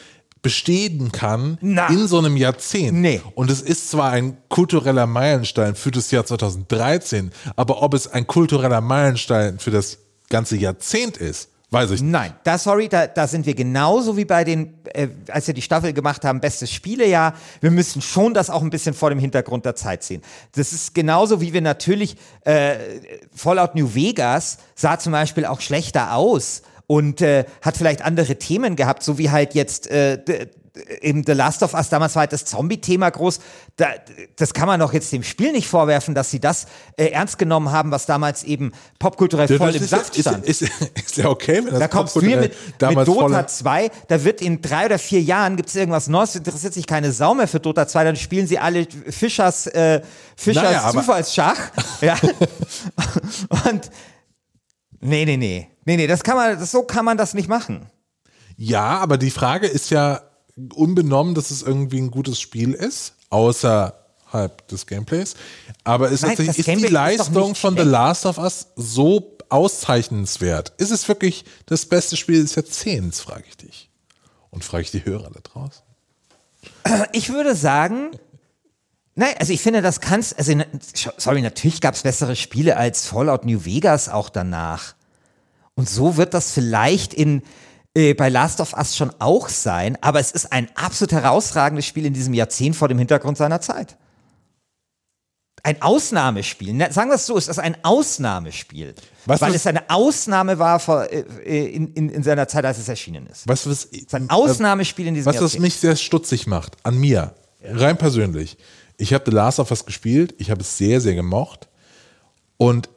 bestehen 0.41 1.11
kann 1.11 1.57
Na. 1.61 1.87
in 1.87 2.07
so 2.07 2.17
einem 2.17 2.35
Jahrzehnt. 2.35 2.97
Nee. 2.97 3.21
Und 3.35 3.51
es 3.51 3.61
ist 3.61 3.91
zwar 3.91 4.11
ein 4.11 4.37
kultureller 4.49 5.05
Meilenstein 5.05 5.75
für 5.75 5.91
das 5.91 6.09
Jahr 6.11 6.25
2013, 6.25 7.31
aber 7.55 7.81
ob 7.81 7.93
es 7.93 8.07
ein 8.07 8.25
kultureller 8.25 8.81
Meilenstein 8.81 9.59
für 9.59 9.71
das 9.71 9.99
ganze 10.29 10.57
Jahrzehnt 10.57 11.17
ist, 11.17 11.49
weiß 11.69 11.91
ich 11.91 12.01
nicht. 12.01 12.11
Nein, 12.11 12.33
da 12.43 12.57
sorry, 12.57 12.89
da, 12.89 13.07
da 13.07 13.27
sind 13.27 13.45
wir 13.45 13.53
genauso 13.53 14.17
wie 14.17 14.25
bei 14.25 14.43
den, 14.43 14.73
äh, 14.93 15.07
als 15.29 15.47
wir 15.47 15.53
die 15.53 15.61
Staffel 15.61 15.93
gemacht 15.93 16.25
haben, 16.25 16.41
bestes 16.41 16.71
Spielejahr. 16.71 17.33
Wir 17.61 17.71
müssen 17.71 18.01
schon 18.01 18.33
das 18.33 18.49
auch 18.49 18.61
ein 18.61 18.69
bisschen 18.69 18.93
vor 18.93 19.09
dem 19.09 19.19
Hintergrund 19.19 19.65
der 19.65 19.75
Zeit 19.75 20.03
sehen. 20.03 20.21
Das 20.53 20.73
ist 20.73 20.95
genauso 20.95 21.39
wie 21.39 21.53
wir 21.53 21.61
natürlich 21.61 22.17
äh, 22.45 22.75
Fallout 23.33 23.75
New 23.75 23.93
Vegas 23.93 24.57
sah 24.75 24.97
zum 24.97 25.11
Beispiel 25.13 25.45
auch 25.45 25.61
schlechter 25.61 26.15
aus 26.15 26.63
und 26.91 27.21
äh, 27.21 27.45
hat 27.61 27.77
vielleicht 27.77 28.01
andere 28.01 28.35
Themen 28.37 28.75
gehabt, 28.75 29.01
so 29.01 29.17
wie 29.17 29.29
halt 29.31 29.53
jetzt 29.53 29.89
äh, 29.89 30.19
eben 30.99 31.23
The 31.25 31.31
Last 31.31 31.63
of 31.63 31.73
Us, 31.73 31.87
damals 31.87 32.15
war 32.15 32.21
halt 32.21 32.33
das 32.33 32.43
Zombie-Thema 32.43 33.09
groß. 33.11 33.39
Da, 33.77 33.87
das 34.35 34.53
kann 34.53 34.67
man 34.67 34.77
doch 34.81 34.91
jetzt 34.91 35.09
dem 35.13 35.23
Spiel 35.23 35.53
nicht 35.53 35.69
vorwerfen, 35.69 36.15
dass 36.15 36.31
sie 36.31 36.41
das 36.41 36.65
äh, 36.97 37.05
ernst 37.07 37.37
genommen 37.37 37.71
haben, 37.71 37.91
was 37.91 38.07
damals 38.07 38.43
eben 38.43 38.73
popkulturell 38.99 39.47
voll 39.47 39.71
Das 39.71 39.81
im 39.81 39.87
Saft 39.87 40.17
ist, 40.17 40.27
stand. 40.27 40.45
ist, 40.45 40.63
ist, 40.63 40.71
ist 41.05 41.15
ja 41.15 41.29
okay, 41.29 41.61
wenn 41.63 41.67
das 41.71 41.79
Da 41.79 41.87
kommst 41.87 42.13
du 42.17 42.19
mir 42.23 42.37
popkulturell 42.41 42.89
mit, 42.89 42.97
mit 42.97 43.07
Dota 43.07 43.37
voll- 43.37 43.47
2, 43.47 43.91
da 44.09 44.23
wird 44.25 44.41
in 44.41 44.61
drei 44.61 44.87
oder 44.87 44.99
vier 44.99 45.21
Jahren 45.21 45.55
gibt 45.55 45.69
es 45.69 45.75
irgendwas 45.77 46.09
Neues, 46.09 46.35
interessiert 46.35 46.73
sich 46.73 46.87
keine 46.87 47.13
Sau 47.13 47.33
mehr 47.35 47.47
für 47.47 47.61
Dota 47.61 47.87
2, 47.87 48.03
dann 48.03 48.15
spielen 48.17 48.47
sie 48.47 48.59
alle 48.59 48.85
Fischers, 49.07 49.67
äh, 49.67 50.01
Fischers 50.35 50.63
Naja, 50.63 50.91
Zufallsschach. 50.91 51.57
ja. 52.01 52.17
Und 53.71 53.89
nee, 55.01 55.25
nee, 55.25 55.37
nee. 55.37 55.67
Nee, 55.85 55.97
nee, 55.97 56.07
das 56.07 56.23
kann 56.23 56.35
man, 56.35 56.59
das, 56.59 56.71
so 56.71 56.83
kann 56.83 57.05
man 57.05 57.17
das 57.17 57.33
nicht 57.33 57.49
machen. 57.49 57.89
Ja, 58.55 58.99
aber 58.99 59.17
die 59.17 59.31
Frage 59.31 59.67
ist 59.67 59.89
ja 59.89 60.21
unbenommen, 60.75 61.33
dass 61.33 61.51
es 61.51 61.63
irgendwie 61.63 61.99
ein 61.99 62.11
gutes 62.11 62.39
Spiel 62.39 62.73
ist, 62.73 63.15
außerhalb 63.29 64.67
des 64.67 64.85
Gameplays. 64.85 65.35
Aber 65.83 66.09
ist, 66.09 66.21
Nein, 66.21 66.35
tatsächlich, 66.35 66.67
ist 66.67 66.79
die 66.79 66.85
ist 66.85 66.91
Leistung 66.91 67.49
nicht 67.49 67.61
von 67.61 67.75
The. 67.75 67.83
Last 67.83 68.25
of 68.25 68.37
Us 68.37 68.67
so 68.75 69.37
auszeichnenswert? 69.49 70.73
Ist 70.77 70.91
es 70.91 71.07
wirklich 71.07 71.45
das 71.65 71.85
beste 71.85 72.15
Spiel 72.15 72.41
des 72.41 72.55
Jahrzehnts, 72.55 73.19
frage 73.19 73.43
ich 73.47 73.57
dich. 73.57 73.89
Und 74.49 74.63
frage 74.63 74.83
ich 74.83 74.91
die 74.91 75.05
Hörer 75.05 75.29
da 75.31 75.39
draußen. 75.41 75.83
Ich 77.13 77.29
würde 77.29 77.55
sagen, 77.55 78.11
nein, 79.21 79.35
also 79.39 79.53
ich 79.53 79.61
finde, 79.61 79.81
das 79.81 80.01
kannst, 80.01 80.37
also 80.37 80.53
na- 80.55 80.65
sorry, 81.17 81.41
natürlich 81.41 81.79
gab 81.81 81.95
es 81.95 82.03
bessere 82.03 82.35
Spiele 82.35 82.77
als 82.77 83.05
Fallout 83.05 83.45
New 83.45 83.65
Vegas 83.65 84.09
auch 84.09 84.29
danach. 84.29 84.95
Und 85.75 85.89
so 85.89 86.17
wird 86.17 86.33
das 86.33 86.51
vielleicht 86.51 87.13
in 87.13 87.41
äh, 87.95 88.13
bei 88.13 88.29
Last 88.29 88.61
of 88.61 88.73
Us 88.73 88.95
schon 88.95 89.11
auch 89.19 89.49
sein, 89.49 89.97
aber 90.01 90.19
es 90.19 90.31
ist 90.31 90.51
ein 90.51 90.69
absolut 90.75 91.11
herausragendes 91.11 91.85
Spiel 91.85 92.05
in 92.05 92.13
diesem 92.13 92.33
Jahrzehnt 92.33 92.75
vor 92.75 92.87
dem 92.87 92.97
Hintergrund 92.99 93.37
seiner 93.37 93.59
Zeit. 93.61 93.97
Ein 95.63 95.81
Ausnahmespiel. 95.81 96.73
Ne, 96.73 96.91
Sagen 96.91 97.09
wir 97.11 97.15
es 97.15 97.25
so, 97.27 97.37
es 97.37 97.47
ist 97.47 97.59
ein 97.59 97.77
Ausnahmespiel. 97.83 98.95
Was 99.25 99.41
weil 99.41 99.49
ist- 99.51 99.57
es 99.61 99.67
eine 99.67 99.89
Ausnahme 99.89 100.57
war 100.57 100.79
vor, 100.79 101.03
äh, 101.11 101.19
äh, 101.45 101.67
in, 101.67 101.93
in, 101.93 102.09
in 102.09 102.23
seiner 102.23 102.47
Zeit, 102.47 102.65
als 102.65 102.79
es 102.79 102.89
erschienen 102.89 103.27
ist. 103.27 103.47
Was, 103.47 103.67
was, 103.69 103.85
Es 103.85 104.03
ist 104.03 104.15
ein 104.15 104.29
Ausnahmespiel 104.29 105.07
in 105.07 105.13
diesem 105.13 105.27
was, 105.27 105.35
was 105.35 105.41
Jahrzehnt. 105.41 105.61
mich 105.63 105.75
sehr 105.75 105.95
stutzig 105.97 106.47
macht, 106.47 106.77
an 106.83 106.97
mir, 106.97 107.35
rein 107.63 107.97
persönlich. 107.97 108.57
Ich 108.97 109.13
habe 109.13 109.23
The 109.25 109.35
Last 109.35 109.59
of 109.59 109.71
Us 109.71 109.85
gespielt, 109.85 110.35
ich 110.37 110.51
habe 110.51 110.61
es 110.61 110.77
sehr, 110.77 111.01
sehr 111.01 111.15
gemocht. 111.15 111.67
Und 112.57 112.89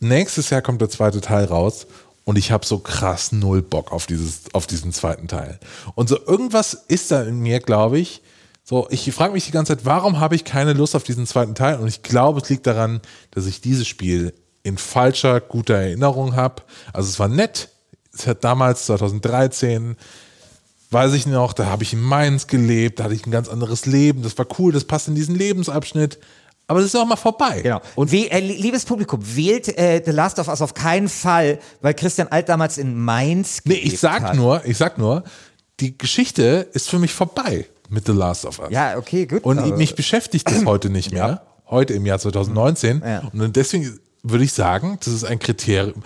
nächstes 0.00 0.50
Jahr 0.50 0.62
kommt 0.62 0.80
der 0.80 0.90
zweite 0.90 1.20
Teil 1.20 1.44
raus 1.44 1.86
und 2.24 2.36
ich 2.36 2.52
habe 2.52 2.66
so 2.66 2.78
krass 2.78 3.32
null 3.32 3.62
Bock 3.62 3.92
auf, 3.92 4.06
dieses, 4.06 4.42
auf 4.52 4.66
diesen 4.66 4.92
zweiten 4.92 5.28
Teil. 5.28 5.58
Und 5.94 6.08
so 6.08 6.18
irgendwas 6.26 6.74
ist 6.74 7.10
da 7.10 7.22
in 7.22 7.40
mir, 7.40 7.60
glaube 7.60 7.98
ich. 7.98 8.22
So, 8.62 8.86
ich 8.90 9.10
frage 9.12 9.32
mich 9.32 9.46
die 9.46 9.50
ganze 9.50 9.76
Zeit, 9.76 9.86
warum 9.86 10.20
habe 10.20 10.36
ich 10.36 10.44
keine 10.44 10.74
Lust 10.74 10.94
auf 10.94 11.02
diesen 11.02 11.26
zweiten 11.26 11.54
Teil? 11.54 11.78
Und 11.78 11.88
ich 11.88 12.02
glaube, 12.02 12.40
es 12.40 12.48
liegt 12.48 12.66
daran, 12.66 13.00
dass 13.32 13.46
ich 13.46 13.60
dieses 13.60 13.88
Spiel 13.88 14.32
in 14.62 14.78
falscher, 14.78 15.40
guter 15.40 15.74
Erinnerung 15.74 16.36
habe. 16.36 16.62
Also 16.92 17.08
es 17.08 17.18
war 17.18 17.28
nett. 17.28 17.70
Es 18.12 18.26
hat 18.26 18.44
damals 18.44 18.86
2013 18.86 19.96
weiß 20.90 21.12
ich 21.14 21.26
noch, 21.26 21.52
da 21.52 21.66
habe 21.66 21.82
ich 21.82 21.92
in 21.92 22.00
Mainz 22.00 22.46
gelebt, 22.46 22.98
da 23.00 23.04
hatte 23.04 23.14
ich 23.14 23.26
ein 23.26 23.30
ganz 23.30 23.48
anderes 23.48 23.86
Leben, 23.86 24.22
das 24.22 24.36
war 24.38 24.46
cool, 24.58 24.72
das 24.72 24.84
passt 24.84 25.08
in 25.08 25.14
diesen 25.14 25.34
Lebensabschnitt. 25.36 26.18
Aber 26.66 26.78
das 26.80 26.86
ist 26.90 26.96
auch 26.96 27.06
mal 27.06 27.16
vorbei. 27.16 27.62
Genau. 27.62 27.80
Und 27.96 28.12
we 28.12 28.30
äh, 28.30 28.38
liebes 28.38 28.84
Publikum, 28.84 29.20
wählt 29.36 29.76
äh, 29.76 30.00
The 30.04 30.12
Last 30.12 30.38
of 30.38 30.46
Us 30.46 30.62
auf 30.62 30.72
keinen 30.74 31.08
Fall, 31.08 31.58
weil 31.80 31.94
Christian 31.94 32.28
Alt 32.28 32.48
damals 32.48 32.78
in 32.78 32.96
Mainz 32.96 33.60
Nee, 33.64 33.74
gelebt 33.74 33.92
ich 33.94 33.98
sag 34.00 34.22
hat. 34.22 34.36
nur, 34.36 34.64
ich 34.64 34.76
sag 34.76 34.96
nur, 34.96 35.24
die 35.80 35.98
Geschichte 35.98 36.68
ist 36.72 36.88
für 36.88 37.00
mich 37.00 37.12
vorbei 37.12 37.66
mit 37.88 38.06
The 38.06 38.12
Last 38.12 38.44
of 38.46 38.60
Us. 38.60 38.68
Ja, 38.70 38.96
okay, 38.98 39.26
gut. 39.26 39.42
Und 39.42 39.58
aber- 39.58 39.76
mich 39.76 39.96
beschäftigt 39.96 40.48
das 40.48 40.64
heute 40.64 40.90
nicht 40.90 41.10
mehr. 41.12 41.42
Heute 41.68 41.94
im 41.94 42.06
Jahr 42.06 42.18
2019. 42.20 43.02
Ja. 43.04 43.22
Und 43.32 43.56
deswegen 43.56 43.98
würde 44.22 44.44
ich 44.44 44.52
sagen, 44.52 44.96
das 45.04 45.12
ist 45.12 45.24
ein 45.24 45.38
Kriterium, 45.40 46.02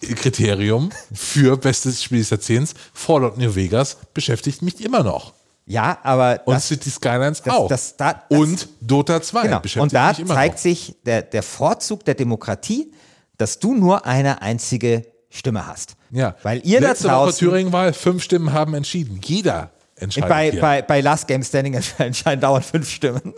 Kriterium 0.00 0.90
für 1.12 1.56
bestes 1.56 2.02
Spiel 2.02 2.18
des 2.20 2.30
Jahrzehnts. 2.30 2.74
Fallout 2.94 3.36
New 3.38 3.54
Vegas 3.54 3.96
beschäftigt 4.14 4.62
mich 4.62 4.82
immer 4.84 5.02
noch. 5.02 5.32
ja, 5.66 5.98
aber 6.02 6.40
Und 6.46 6.54
das, 6.54 6.68
City 6.68 6.90
Skylines 6.90 7.42
das- 7.42 7.54
auch. 7.54 7.68
das- 7.68 7.96
da- 7.96 8.22
und 8.30 8.68
Dota 8.80 9.20
2 9.22 9.42
genau. 9.42 9.60
beschäftigt 9.60 9.82
Und 9.82 9.92
da 9.94 10.08
mich 10.10 10.18
immer 10.20 10.34
zeigt 10.34 10.54
noch. 10.56 10.62
sich 10.62 10.96
der, 11.04 11.22
der 11.22 11.42
Vorzug 11.42 12.04
der 12.04 12.14
Demokratie, 12.14 12.92
dass 13.36 13.58
du 13.58 13.74
nur 13.74 14.04
eine 14.06 14.42
einzige 14.42 15.06
Stimme 15.30 15.66
hast. 15.66 15.94
Ja. 16.10 16.34
Weil 16.42 16.60
ihr 16.64 16.80
Letzte 16.80 17.04
da 17.08 17.16
Woche 17.18 17.26
draußen 17.26 17.38
Thüringen-Wahl, 17.38 17.92
fünf 17.92 18.22
Stimmen 18.24 18.52
haben 18.52 18.74
entschieden. 18.74 19.20
Jeder 19.24 19.70
entscheidet 19.96 20.28
bei, 20.28 20.50
bei, 20.60 20.82
bei 20.82 21.00
Last 21.02 21.28
Game 21.28 21.42
Standing 21.44 21.74
entscheiden 21.98 22.40
dauernd 22.40 22.64
fünf 22.64 22.90
Stimmen. 22.90 23.34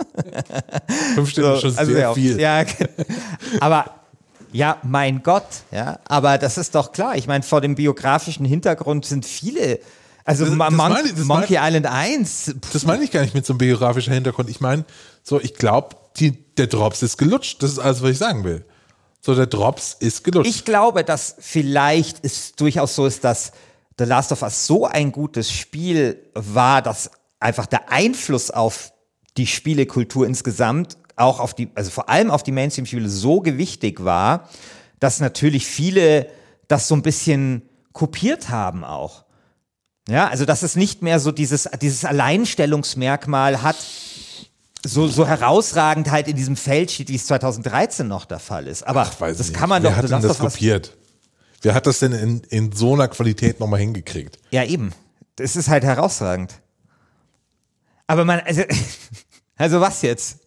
fünf 1.15 1.29
Stimmen 1.31 1.55
ist 1.55 1.61
schon 1.61 1.77
Also 1.77 1.93
sehr 1.93 2.01
ja, 2.01 2.15
viel. 2.15 2.41
Ja, 2.41 2.65
aber 3.61 3.85
ja, 4.53 4.79
mein 4.83 5.23
Gott, 5.23 5.47
ja, 5.71 5.99
aber 6.07 6.39
das 6.39 6.59
ist 6.59 6.75
doch 6.75 6.93
klar. 6.93 7.17
Ich 7.17 7.27
meine, 7.27 7.43
vor 7.43 7.61
dem 7.61 7.75
biografischen 7.75 8.45
Hintergrund 8.47 9.05
sind 9.07 9.25
viele, 9.27 9.79
also 10.25 10.45
Das- 10.45 10.55
Mon 10.55 10.69
das 10.69 10.73
meine 10.77 11.09
ich- 11.09 11.17
Monkey 11.25 11.55
meine- 11.55 11.69
Island 11.69 11.87
1, 11.87 12.55
pff, 12.61 12.73
Das 12.73 12.85
meine 12.87 13.05
ich 13.05 13.11
gar 13.11 13.23
nicht 13.23 13.35
mit 13.35 13.45
so 13.47 13.53
einem 13.55 13.59
biografischen 13.59 14.13
Hintergrund. 14.13 14.49
Ich 14.51 14.61
meine, 14.61 14.85
so, 15.23 15.41
ich 15.41 15.55
glaube, 15.55 15.97
der 16.21 16.67
Drops 16.67 17.03
ist 17.03 17.17
gelutscht. 17.17 17.63
Das 17.63 17.73
ist 17.73 17.79
alles, 17.79 18.03
was 18.03 18.11
ich 18.11 18.19
sagen 18.19 18.45
will. 18.45 18.65
So, 19.25 19.35
der 19.35 19.47
Drops 19.47 19.97
ist 19.99 20.25
gelutscht. 20.25 20.51
ich 20.51 20.65
glaube, 20.65 21.05
dass 21.05 21.37
vielleicht 21.39 22.25
es 22.25 22.53
durchaus 22.57 22.95
so 22.95 23.07
ist, 23.07 23.25
dass 23.25 23.53
The 23.99 24.05
Last 24.05 24.33
of 24.33 24.43
Us 24.43 24.67
so 24.67 24.87
ein 24.87 25.13
gutes 25.13 25.51
Spiel 25.53 26.19
war, 26.35 26.83
dass 26.83 27.11
einfach 27.41 27.67
der 27.67 27.91
Einfluss 27.93 28.51
auf 28.51 28.93
die 29.37 29.47
Spielekultur 29.47 30.27
insgesamt, 30.27 30.97
auch 31.17 31.41
auf 31.41 31.55
die, 31.55 31.71
also 31.75 31.91
vor 31.91 32.09
allem 32.09 32.31
auf 32.31 32.43
die 32.43 32.53
Mainstream-Spiele 32.53 33.09
so 33.09 33.41
gewichtig 33.41 34.05
war, 34.05 34.49
dass 35.01 35.21
natürlich 35.21 35.67
viele 35.67 36.29
das 36.69 36.89
so 36.89 36.95
ein 36.95 37.03
bisschen 37.03 37.63
kopiert 37.93 38.49
haben 38.49 38.85
auch. 38.85 39.25
Ja, 40.09 40.29
also 40.29 40.45
dass 40.45 40.63
es 40.63 40.75
nicht 40.75 41.03
mehr 41.03 41.21
so 41.21 41.31
dieses, 41.31 41.69
dieses 41.81 42.05
Alleinstellungsmerkmal 42.05 43.63
hat, 43.63 43.77
so, 44.85 45.07
so 45.07 45.27
herausragend 45.27 46.11
halt 46.11 46.27
in 46.27 46.37
diesem 46.37 46.57
Feld 46.57 46.91
steht, 46.91 47.09
wie 47.09 47.15
es 47.15 47.27
2013 47.27 48.09
noch 48.09 48.25
der 48.25 48.41
Fall 48.41 48.67
ist. 48.67 48.83
Aber 48.83 49.03
Ach, 49.03 49.21
weiß 49.21 49.39
das 49.39 49.49
ich 49.49 49.55
kann 49.55 49.63
nicht. 49.63 49.69
man 49.69 49.83
Wer 49.85 49.91
doch 49.91 49.97
hat 49.97 50.11
denn 50.11 50.23
das 50.23 50.39
kopiert? 50.39 50.97
Wer 51.63 51.75
hat 51.75 51.87
das 51.87 52.01
denn 52.01 52.13
in, 52.13 52.41
in 52.49 52.73
so 52.73 52.95
einer 52.95 53.07
Qualität 53.07 53.61
nochmal 53.61 53.79
hingekriegt? 53.79 54.39
Ja, 54.51 54.65
eben. 54.65 54.93
Das 55.37 55.55
ist 55.55 55.69
halt 55.69 55.85
herausragend. 55.85 56.55
Aber 58.09 58.25
man, 58.25 58.41
also, 58.41 58.63
also 59.57 59.81
was 59.81 60.03
jetzt? 60.03 60.41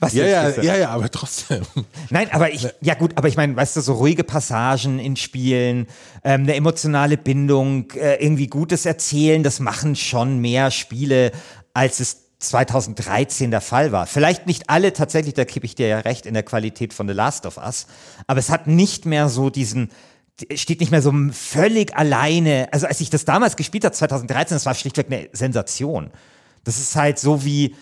Was 0.00 0.12
Ja, 0.12 0.24
jetzt, 0.24 0.58
ja, 0.58 0.62
ja, 0.62 0.76
ja, 0.76 0.88
aber 0.90 1.10
trotzdem. 1.10 1.62
Nein, 2.10 2.28
aber 2.32 2.52
ich, 2.52 2.68
ja 2.80 2.94
gut, 2.94 3.12
aber 3.16 3.28
ich 3.28 3.36
meine, 3.36 3.56
weißt 3.56 3.76
du, 3.76 3.80
so 3.80 3.94
ruhige 3.94 4.24
Passagen 4.24 4.98
in 4.98 5.16
Spielen, 5.16 5.86
ähm, 6.24 6.42
eine 6.42 6.54
emotionale 6.54 7.16
Bindung, 7.16 7.90
äh, 7.92 8.22
irgendwie 8.22 8.46
gutes 8.46 8.86
Erzählen, 8.86 9.42
das 9.42 9.60
machen 9.60 9.96
schon 9.96 10.38
mehr 10.38 10.70
Spiele, 10.70 11.32
als 11.74 12.00
es 12.00 12.22
2013 12.42 13.50
der 13.50 13.60
Fall 13.60 13.92
war. 13.92 14.06
Vielleicht 14.06 14.46
nicht 14.46 14.68
alle 14.68 14.92
tatsächlich, 14.92 15.34
da 15.34 15.44
gebe 15.44 15.66
ich 15.66 15.74
dir 15.74 15.86
ja 15.86 15.98
recht, 16.00 16.26
in 16.26 16.34
der 16.34 16.42
Qualität 16.42 16.92
von 16.92 17.06
The 17.06 17.14
Last 17.14 17.46
of 17.46 17.56
Us, 17.56 17.86
aber 18.26 18.40
es 18.40 18.50
hat 18.50 18.66
nicht 18.66 19.06
mehr 19.06 19.28
so 19.28 19.50
diesen, 19.50 19.90
steht 20.54 20.80
nicht 20.80 20.90
mehr 20.90 21.02
so 21.02 21.12
völlig 21.32 21.96
alleine. 21.96 22.68
Also 22.72 22.86
als 22.86 23.00
ich 23.00 23.10
das 23.10 23.24
damals 23.24 23.56
gespielt 23.56 23.84
habe, 23.84 23.94
2013, 23.94 24.56
das 24.56 24.66
war 24.66 24.74
schlichtweg 24.74 25.06
eine 25.06 25.28
Sensation. 25.32 26.10
Das 26.64 26.78
ist 26.78 26.94
halt 26.96 27.18
so 27.18 27.44
wie 27.44 27.74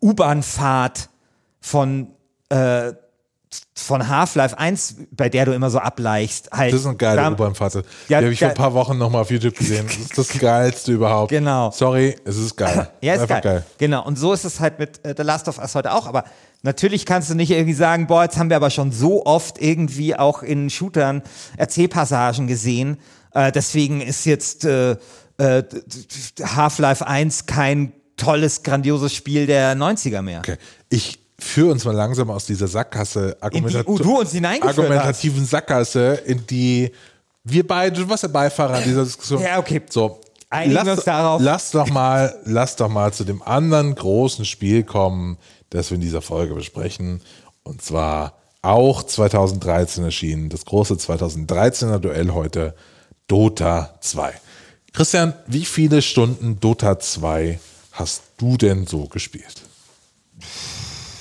U-Bahn-Fahrt 0.00 1.08
von, 1.60 2.08
äh, 2.48 2.92
von 3.74 4.08
Half-Life 4.08 4.58
1, 4.58 4.96
bei 5.10 5.28
der 5.28 5.46
du 5.46 5.52
immer 5.52 5.70
so 5.70 5.78
ableichst. 5.78 6.50
Halt, 6.52 6.72
Das 6.72 6.80
ist 6.80 6.86
eine 6.86 6.96
geile 6.96 7.30
U-Bahn-Fahrt. 7.32 7.74
Die 7.74 8.12
Ja, 8.12 8.18
habe 8.18 8.30
ich 8.30 8.38
vor 8.38 8.48
ein 8.48 8.54
paar 8.54 8.74
Wochen 8.74 8.98
nochmal 8.98 9.22
auf 9.22 9.30
YouTube 9.30 9.56
gesehen. 9.56 9.86
Das 9.86 9.96
ist 9.96 10.18
das 10.18 10.28
Geilste 10.38 10.92
überhaupt. 10.92 11.30
Genau. 11.30 11.70
Sorry, 11.70 12.16
es 12.24 12.36
ist 12.36 12.56
geil. 12.56 12.90
Ja, 13.00 13.14
ist 13.14 13.22
Einfach 13.22 13.42
geil. 13.42 13.64
Genau. 13.78 14.04
Und 14.04 14.18
so 14.18 14.32
ist 14.32 14.44
es 14.44 14.60
halt 14.60 14.78
mit 14.78 15.04
äh, 15.04 15.14
The 15.16 15.22
Last 15.22 15.48
of 15.48 15.58
Us 15.58 15.74
heute 15.74 15.92
auch. 15.94 16.06
Aber 16.06 16.24
natürlich 16.62 17.06
kannst 17.06 17.30
du 17.30 17.34
nicht 17.34 17.50
irgendwie 17.50 17.74
sagen, 17.74 18.06
boah, 18.06 18.24
jetzt 18.24 18.36
haben 18.36 18.50
wir 18.50 18.56
aber 18.56 18.70
schon 18.70 18.92
so 18.92 19.24
oft 19.24 19.60
irgendwie 19.60 20.16
auch 20.16 20.42
in 20.42 20.68
Shootern 20.70 21.22
Erzählpassagen 21.56 22.46
gesehen. 22.46 22.98
Äh, 23.32 23.52
deswegen 23.52 24.00
ist 24.00 24.26
jetzt 24.26 24.64
äh, 24.64 24.96
äh, 25.38 25.62
Half-Life 26.42 27.06
1 27.06 27.46
kein 27.46 27.92
tolles, 28.18 28.62
grandioses 28.62 29.14
Spiel 29.14 29.46
der 29.46 29.74
90er 29.74 30.20
mehr. 30.20 30.40
Okay. 30.40 30.56
Ich 30.90 31.18
führe 31.38 31.70
uns 31.72 31.84
mal 31.84 31.94
langsam 31.94 32.30
aus 32.30 32.44
dieser 32.44 32.68
Sackgasse 32.68 33.36
In 33.50 33.66
die 33.66 33.74
argumentat- 33.76 34.62
argumentativen 34.62 35.46
Sackgasse, 35.46 36.14
in 36.26 36.46
die 36.46 36.90
wir 37.44 37.66
beide, 37.66 38.00
du 38.00 38.08
warst 38.08 38.24
der 38.24 38.28
Beifahrer 38.28 38.82
dieser 38.82 39.04
Diskussion. 39.04 39.40
Ja, 39.42 39.58
okay. 39.58 39.80
So. 39.88 40.20
Einigen 40.50 40.74
lass, 40.74 40.88
uns 40.88 41.04
darauf. 41.04 41.42
Lass 41.42 41.70
doch 41.70 41.88
mal, 41.90 42.34
lass 42.44 42.76
doch 42.76 42.88
mal 42.88 43.12
zu 43.12 43.24
dem 43.24 43.42
anderen 43.42 43.94
großen 43.94 44.44
Spiel 44.44 44.82
kommen, 44.82 45.36
das 45.70 45.90
wir 45.90 45.96
in 45.96 46.00
dieser 46.00 46.22
Folge 46.22 46.54
besprechen. 46.54 47.22
Und 47.62 47.82
zwar 47.82 48.34
auch 48.62 49.02
2013 49.02 50.04
erschienen, 50.04 50.48
das 50.48 50.64
große 50.64 50.94
2013er 50.94 51.98
Duell 51.98 52.30
heute, 52.32 52.74
Dota 53.28 53.94
2. 54.00 54.32
Christian, 54.92 55.34
wie 55.46 55.64
viele 55.66 56.00
Stunden 56.02 56.58
Dota 56.60 56.98
2 56.98 57.60
hast 57.98 58.22
du 58.38 58.56
denn 58.56 58.86
so 58.86 59.06
gespielt? 59.06 59.62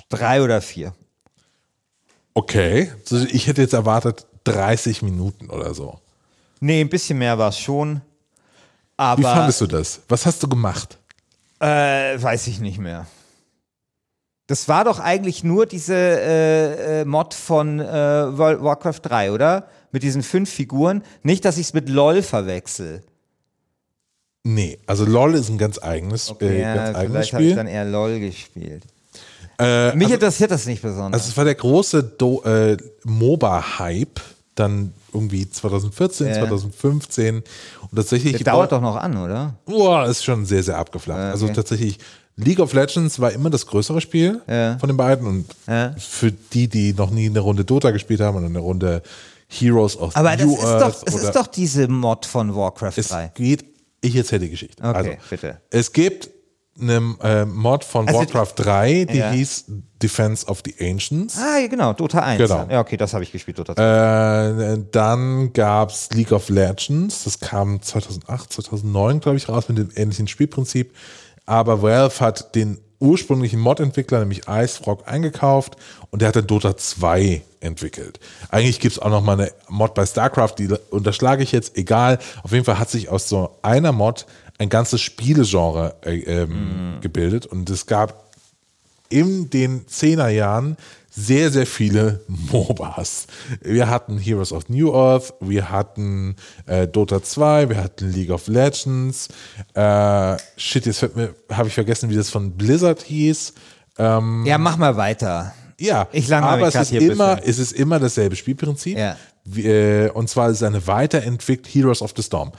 Drei 0.09 0.41
oder 0.41 0.61
vier. 0.61 0.93
Okay, 2.33 2.91
also 3.09 3.25
ich 3.25 3.47
hätte 3.47 3.61
jetzt 3.61 3.73
erwartet 3.73 4.25
30 4.43 5.01
Minuten 5.01 5.49
oder 5.49 5.73
so. 5.73 5.99
Nee, 6.59 6.81
ein 6.81 6.89
bisschen 6.89 7.17
mehr 7.17 7.37
war 7.37 7.49
es 7.49 7.59
schon. 7.59 8.01
Aber 8.95 9.19
Wie 9.19 9.23
fandest 9.23 9.61
du 9.61 9.67
das? 9.67 10.01
Was 10.07 10.25
hast 10.25 10.41
du 10.41 10.47
gemacht? 10.47 10.97
Äh, 11.59 12.21
weiß 12.21 12.47
ich 12.47 12.59
nicht 12.59 12.77
mehr. 12.77 13.07
Das 14.47 14.69
war 14.69 14.85
doch 14.85 14.99
eigentlich 14.99 15.43
nur 15.43 15.65
diese 15.65 15.95
äh, 15.95 17.01
äh, 17.01 17.05
Mod 17.05 17.33
von 17.33 17.79
äh, 17.79 18.37
World 18.37 18.63
Warcraft 18.63 19.01
3, 19.03 19.31
oder? 19.31 19.67
Mit 19.91 20.03
diesen 20.03 20.23
fünf 20.23 20.49
Figuren. 20.49 21.03
Nicht, 21.23 21.43
dass 21.43 21.57
ich 21.57 21.67
es 21.67 21.73
mit 21.73 21.89
LOL 21.89 22.21
verwechsel. 22.21 23.03
Nee, 24.49 24.79
also 24.85 25.03
LOL 25.03 25.35
ist 25.35 25.49
ein 25.49 25.57
ganz 25.57 25.77
eigenes, 25.81 26.33
äh, 26.39 26.61
ja, 26.61 26.73
ganz 26.75 26.95
eigenes 26.97 27.11
vielleicht 27.11 27.33
habe 27.33 27.43
ich 27.43 27.49
Spiel. 27.49 27.55
dann 27.57 27.67
eher 27.67 27.83
LOL 27.85 28.19
gespielt. 28.19 28.83
Äh, 29.59 29.93
Mich 29.95 30.05
also, 30.05 30.13
interessiert 30.13 30.51
das 30.51 30.65
nicht 30.67 30.81
besonders. 30.81 31.19
also 31.21 31.31
es 31.31 31.35
war 31.37 31.43
der 31.43 31.55
große 31.55 32.01
Do 32.03 32.43
äh, 32.43 32.77
MOBA-Hype, 33.03 34.21
dann 34.55 34.93
irgendwie 35.13 35.49
2014, 35.49 36.27
Ja. 36.27 36.33
2015 36.39 37.37
und 37.37 37.95
tatsächlich 37.95 38.37
Der 38.37 38.53
dauert 38.53 38.71
doch 38.71 38.81
noch 38.81 38.95
an, 38.95 39.17
oder? 39.17 39.55
Boah, 39.65 40.05
ist 40.05 40.23
schon 40.23 40.45
sehr, 40.45 40.63
sehr 40.63 40.77
abgeflacht. 40.77 41.19
Ja, 41.19 41.31
Also 41.31 41.45
okay. 41.45 41.55
tatsächlich, 41.55 41.97
League 42.37 42.59
of 42.59 42.71
Legends 42.73 43.19
war 43.19 43.31
immer 43.31 43.49
das 43.49 43.65
größere 43.65 43.99
Spiel 43.99 44.41
Ja. 44.47 44.77
von 44.77 44.87
den 44.87 44.95
beiden. 44.97 45.27
Und 45.27 45.45
Ja. 45.67 45.93
für 45.97 46.31
die, 46.31 46.67
die 46.67 46.93
noch 46.93 47.09
nie 47.09 47.25
eine 47.25 47.39
Runde 47.39 47.65
Dota 47.65 47.91
gespielt 47.91 48.21
haben 48.21 48.37
und 48.37 48.45
eine 48.45 48.59
Runde 48.59 49.01
Heroes 49.49 49.97
of 49.97 50.15
Aber 50.15 50.35
das 50.37 50.45
New 50.45 50.53
ist 50.55 50.63
doch, 50.63 51.03
es 51.05 51.15
ist 51.15 51.35
doch 51.35 51.47
diese 51.47 51.87
Mod 51.87 52.25
von 52.25 52.55
Warcraft 52.55 52.93
es 52.97 53.07
3. 53.09 53.31
geht, 53.33 53.65
ich 54.01 54.15
erzähle 54.15 54.41
die 54.45 54.49
Geschichte. 54.51 54.83
Okay, 54.83 54.95
also, 54.95 55.11
bitte. 55.29 55.61
Es 55.69 55.91
gibt 55.93 56.29
eine 56.79 57.15
äh, 57.23 57.45
Mod 57.45 57.83
von 57.83 58.07
Also- 58.07 58.19
Warcraft 58.19 58.53
3, 58.57 59.05
die 59.05 59.17
Ja. 59.17 59.31
hieß 59.31 59.65
Defense 60.01 60.45
of 60.45 60.61
the 60.63 60.75
Ancients. 60.79 61.35
Ah, 61.39 61.57
ja, 61.57 61.67
genau, 61.67 61.93
Dota 61.93 62.19
1. 62.19 62.37
Genau. 62.37 62.67
Ja, 62.69 62.81
okay, 62.81 62.97
das 62.97 63.13
habe 63.13 63.23
ich 63.23 63.31
gespielt, 63.31 63.57
Dota 63.57 63.75
2. 63.75 64.73
Äh, 64.75 64.83
dann 64.91 65.53
gab 65.53 65.89
es 65.89 66.09
League 66.11 66.31
of 66.31 66.49
Legends, 66.49 67.23
das 67.23 67.39
kam 67.39 67.81
2008, 67.81 68.53
2009, 68.53 69.19
glaube 69.21 69.37
ich, 69.37 69.49
raus 69.49 69.67
mit 69.69 69.79
dem 69.79 69.89
ähnlichen 69.95 70.27
Spielprinzip. 70.27 70.93
Aber 71.47 71.81
Valve 71.81 72.19
hat 72.19 72.53
den 72.53 72.77
ursprünglichen 72.99 73.59
Mod-Entwickler, 73.59 74.19
nämlich 74.19 74.47
IceFrog, 74.47 75.07
eingekauft 75.07 75.75
und 76.09 76.21
der 76.21 76.29
hat 76.29 76.35
dann 76.35 76.47
Dota 76.47 76.75
2 76.75 77.41
entwickelt. 77.59 78.19
Eigentlich 78.49 78.79
gibt 78.79 78.93
es 78.93 78.99
auch 78.99 79.09
noch 79.09 79.21
mal 79.21 79.33
eine 79.33 79.51
Mod 79.69 79.93
bei 79.93 80.05
StarCraft, 80.05 80.55
die 80.57 80.69
unterschlage 80.89 81.43
ich 81.43 81.51
jetzt, 81.51 81.77
egal. 81.77 82.19
Auf 82.43 82.51
jeden 82.51 82.65
Fall 82.65 82.79
hat 82.79 82.89
sich 82.89 83.09
aus 83.09 83.29
so 83.29 83.51
einer 83.61 83.91
Mod 83.91 84.25
ein 84.57 84.69
ganzes 84.69 85.01
Spielegenre 85.01 85.95
äh, 86.03 86.19
ähm, 86.19 86.97
gebildet 87.01 87.45
und 87.45 87.69
es 87.69 87.85
gab 87.85 88.25
in 89.09 89.49
den 89.49 89.85
10er 89.85 90.29
Jahren 90.29 90.77
sehr, 91.19 91.49
sehr 91.49 91.65
viele 91.65 92.21
MOBAs. 92.51 93.25
Wir 93.61 93.89
hatten 93.89 94.19
Heroes 94.19 94.51
of 94.53 94.69
New 94.69 94.93
Earth, 94.93 95.33
wir 95.39 95.71
hatten 95.71 96.35
äh, 96.67 96.87
Dota 96.87 97.23
2, 97.23 97.69
wir 97.69 97.77
hatten 97.83 98.11
League 98.11 98.29
of 98.29 98.47
Legends. 98.47 99.27
Äh, 99.73 100.37
shit, 100.57 100.85
jetzt 100.85 101.01
habe 101.01 101.67
ich 101.67 101.73
vergessen, 101.73 102.09
wie 102.11 102.15
das 102.15 102.29
von 102.29 102.51
Blizzard 102.51 103.01
hieß. 103.01 103.53
Ähm, 103.97 104.45
Ja, 104.45 104.59
mach 104.59 104.77
mal 104.77 104.95
weiter. 104.95 105.53
ja, 105.79 106.07
Ich 106.11 106.31
aber 106.31 106.67
es 106.67 106.75
ist, 106.75 106.91
immer, 106.91 107.39
es 107.43 107.57
ist 107.57 107.71
immer 107.73 107.99
dasselbe 107.99 108.35
Spielprinzip. 108.35 108.95
Ja. 108.97 109.15
Äh, 109.55 110.09
und 110.11 110.29
zwar 110.29 110.49
ist 110.49 110.57
es 110.57 110.63
eine 110.63 110.85
Weiterentwicklung, 110.85 111.71
Heroes 111.73 112.01
of 112.03 112.13
the 112.15 112.21
Storm, 112.21 112.51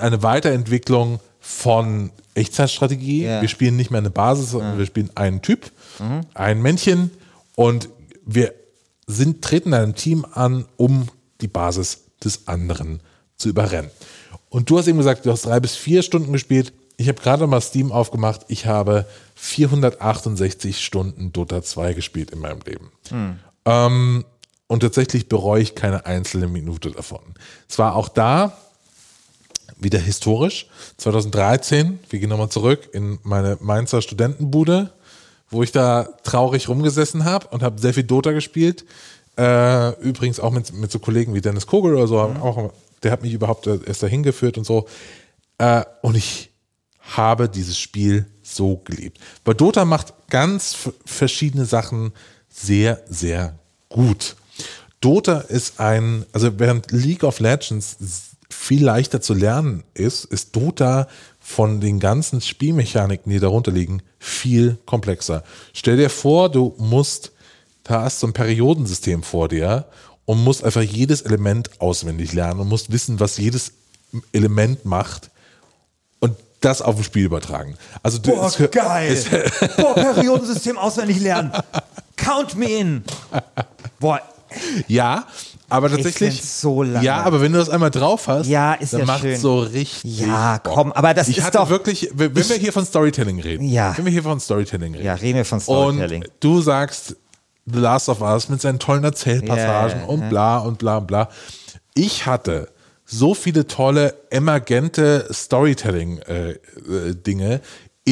eine 0.00 0.22
Weiterentwicklung 0.22 1.20
von 1.40 2.10
Echtzeitstrategie. 2.34 3.24
Ja. 3.24 3.42
Wir 3.42 3.48
spielen 3.48 3.76
nicht 3.76 3.90
mehr 3.90 3.98
eine 4.00 4.10
Basis, 4.10 4.52
sondern 4.52 4.78
wir 4.78 4.86
spielen 4.86 5.10
einen 5.14 5.42
Typ, 5.42 5.70
Mhm. 5.98 6.20
ein 6.34 6.62
Männchen 6.62 7.10
und 7.56 7.88
wir 8.28 8.54
sind, 9.06 9.42
treten 9.42 9.74
einem 9.74 9.94
Team 9.94 10.26
an, 10.32 10.66
um 10.76 11.08
die 11.40 11.48
Basis 11.48 12.04
des 12.22 12.46
anderen 12.46 13.00
zu 13.36 13.48
überrennen. 13.48 13.90
Und 14.50 14.70
du 14.70 14.78
hast 14.78 14.86
eben 14.86 14.98
gesagt, 14.98 15.24
du 15.24 15.30
hast 15.30 15.46
drei 15.46 15.60
bis 15.60 15.74
vier 15.76 16.02
Stunden 16.02 16.32
gespielt. 16.32 16.72
Ich 16.98 17.08
habe 17.08 17.20
gerade 17.20 17.46
mal 17.46 17.60
Steam 17.60 17.90
aufgemacht. 17.90 18.42
Ich 18.48 18.66
habe 18.66 19.06
468 19.36 20.84
Stunden 20.84 21.32
Dota 21.32 21.62
2 21.62 21.94
gespielt 21.94 22.30
in 22.30 22.40
meinem 22.40 22.60
Leben. 22.66 22.92
Ähm, 23.64 24.24
und 24.66 24.80
tatsächlich 24.80 25.28
bereue 25.28 25.62
ich 25.62 25.74
keine 25.74 26.04
einzelne 26.04 26.48
Minute 26.48 26.90
davon. 26.90 27.20
Es 27.68 27.78
war 27.78 27.96
auch 27.96 28.08
da 28.08 28.58
wieder 29.78 29.98
historisch. 29.98 30.66
2013, 30.98 32.00
wir 32.10 32.18
gehen 32.18 32.28
nochmal 32.28 32.50
zurück 32.50 32.90
in 32.92 33.18
meine 33.22 33.56
Mainzer 33.60 34.02
Studentenbude, 34.02 34.92
wo 35.50 35.62
ich 35.62 35.72
da 35.72 36.08
traurig 36.22 36.68
rumgesessen 36.68 37.24
habe 37.24 37.48
und 37.48 37.62
habe 37.62 37.80
sehr 37.80 37.94
viel 37.94 38.04
Dota 38.04 38.32
gespielt. 38.32 38.84
Äh, 39.36 39.90
übrigens 40.00 40.40
auch 40.40 40.50
mit, 40.50 40.72
mit 40.72 40.90
so 40.90 40.98
Kollegen 40.98 41.34
wie 41.34 41.40
Dennis 41.40 41.66
Kogel 41.66 41.94
oder 41.94 42.06
so. 42.06 42.18
Auch, 42.18 42.72
der 43.02 43.12
hat 43.12 43.22
mich 43.22 43.32
überhaupt 43.32 43.66
erst 43.66 44.02
dahin 44.02 44.22
geführt 44.22 44.58
und 44.58 44.64
so. 44.64 44.86
Äh, 45.58 45.84
und 46.02 46.16
ich 46.16 46.50
habe 47.00 47.48
dieses 47.48 47.78
Spiel 47.78 48.26
so 48.42 48.76
geliebt. 48.84 49.18
Weil 49.44 49.54
Dota 49.54 49.84
macht 49.84 50.12
ganz 50.28 50.76
verschiedene 51.04 51.64
Sachen 51.64 52.12
sehr, 52.48 53.02
sehr 53.08 53.58
gut. 53.88 54.36
Dota 55.00 55.40
ist 55.40 55.80
ein, 55.80 56.26
also 56.32 56.58
während 56.58 56.90
League 56.90 57.24
of 57.24 57.40
Legends 57.40 57.96
viel 58.50 58.84
leichter 58.84 59.20
zu 59.20 59.34
lernen 59.34 59.84
ist, 59.94 60.24
ist 60.24 60.56
Dota 60.56 61.06
von 61.48 61.80
den 61.80 61.98
ganzen 61.98 62.42
Spielmechaniken, 62.42 63.32
die 63.32 63.40
darunter 63.40 63.70
liegen, 63.72 64.02
viel 64.18 64.76
komplexer. 64.84 65.42
Stell 65.72 65.96
dir 65.96 66.10
vor, 66.10 66.50
du 66.50 66.74
musst, 66.76 67.32
da 67.84 68.02
hast 68.02 68.22
du 68.22 68.26
ein 68.26 68.34
Periodensystem 68.34 69.22
vor 69.22 69.48
dir 69.48 69.86
und 70.26 70.44
musst 70.44 70.62
einfach 70.62 70.82
jedes 70.82 71.22
Element 71.22 71.70
auswendig 71.80 72.34
lernen 72.34 72.60
und 72.60 72.68
musst 72.68 72.92
wissen, 72.92 73.18
was 73.18 73.38
jedes 73.38 73.72
Element 74.32 74.84
macht 74.84 75.30
und 76.20 76.36
das 76.60 76.82
auf 76.82 76.98
ein 76.98 77.04
Spiel 77.04 77.24
übertragen. 77.24 77.78
Also 78.02 78.18
du- 78.18 78.32
Boah, 78.32 78.46
es- 78.48 78.70
geil. 78.70 79.10
es- 79.12 79.24
Boah, 79.76 79.94
Periodensystem 79.94 80.76
auswendig 80.76 81.18
lernen. 81.20 81.50
Count 82.16 82.56
me 82.56 82.66
in. 82.66 83.04
Boah, 83.98 84.20
Ja, 84.86 85.26
aber 85.68 85.88
tatsächlich. 85.90 86.42
so 86.42 86.82
langweilig. 86.82 87.06
ja, 87.06 87.22
aber 87.22 87.40
wenn 87.40 87.52
du 87.52 87.58
das 87.58 87.68
einmal 87.70 87.90
drauf 87.90 88.26
hast, 88.28 88.46
Ja, 88.46 88.74
ist 88.74 88.92
dann 88.92 89.00
ja 89.00 89.06
macht 89.06 89.20
schön. 89.20 89.36
so 89.38 89.58
richtig. 89.60 90.18
Ja, 90.20 90.58
komm, 90.62 90.92
aber 90.92 91.14
das 91.14 91.28
ich 91.28 91.38
ist 91.38 91.44
hatte 91.44 91.58
doch- 91.58 91.68
wirklich, 91.70 92.10
wenn 92.14 92.34
wir 92.34 92.42
hier 92.56 92.72
von 92.72 92.84
Storytelling 92.86 93.40
reden, 93.40 93.68
Ja. 93.68 93.96
wenn 93.96 94.04
wir 94.04 94.12
hier 94.12 94.22
von 94.22 94.38
Storytelling 94.40 94.94
reden, 94.94 95.04
ja, 95.06 95.14
reden 95.14 95.36
wir 95.36 95.44
von 95.44 95.60
Storytelling. 95.60 96.22
und 96.22 96.30
du 96.40 96.60
sagst 96.60 97.16
The 97.66 97.78
Last 97.80 98.08
of 98.08 98.20
Us 98.22 98.48
mit 98.48 98.60
seinen 98.62 98.78
tollen 98.78 99.04
Erzählpassagen 99.04 100.00
ja, 100.00 100.06
und 100.06 100.28
bla 100.30 100.56
und 100.58 100.78
bla 100.78 100.96
und 100.98 101.06
bla. 101.06 101.28
Ich 101.94 102.24
hatte 102.26 102.68
so 103.04 103.34
viele 103.34 103.66
tolle, 103.66 104.14
emergente 104.30 105.28
Storytelling-Dinge 105.32 107.60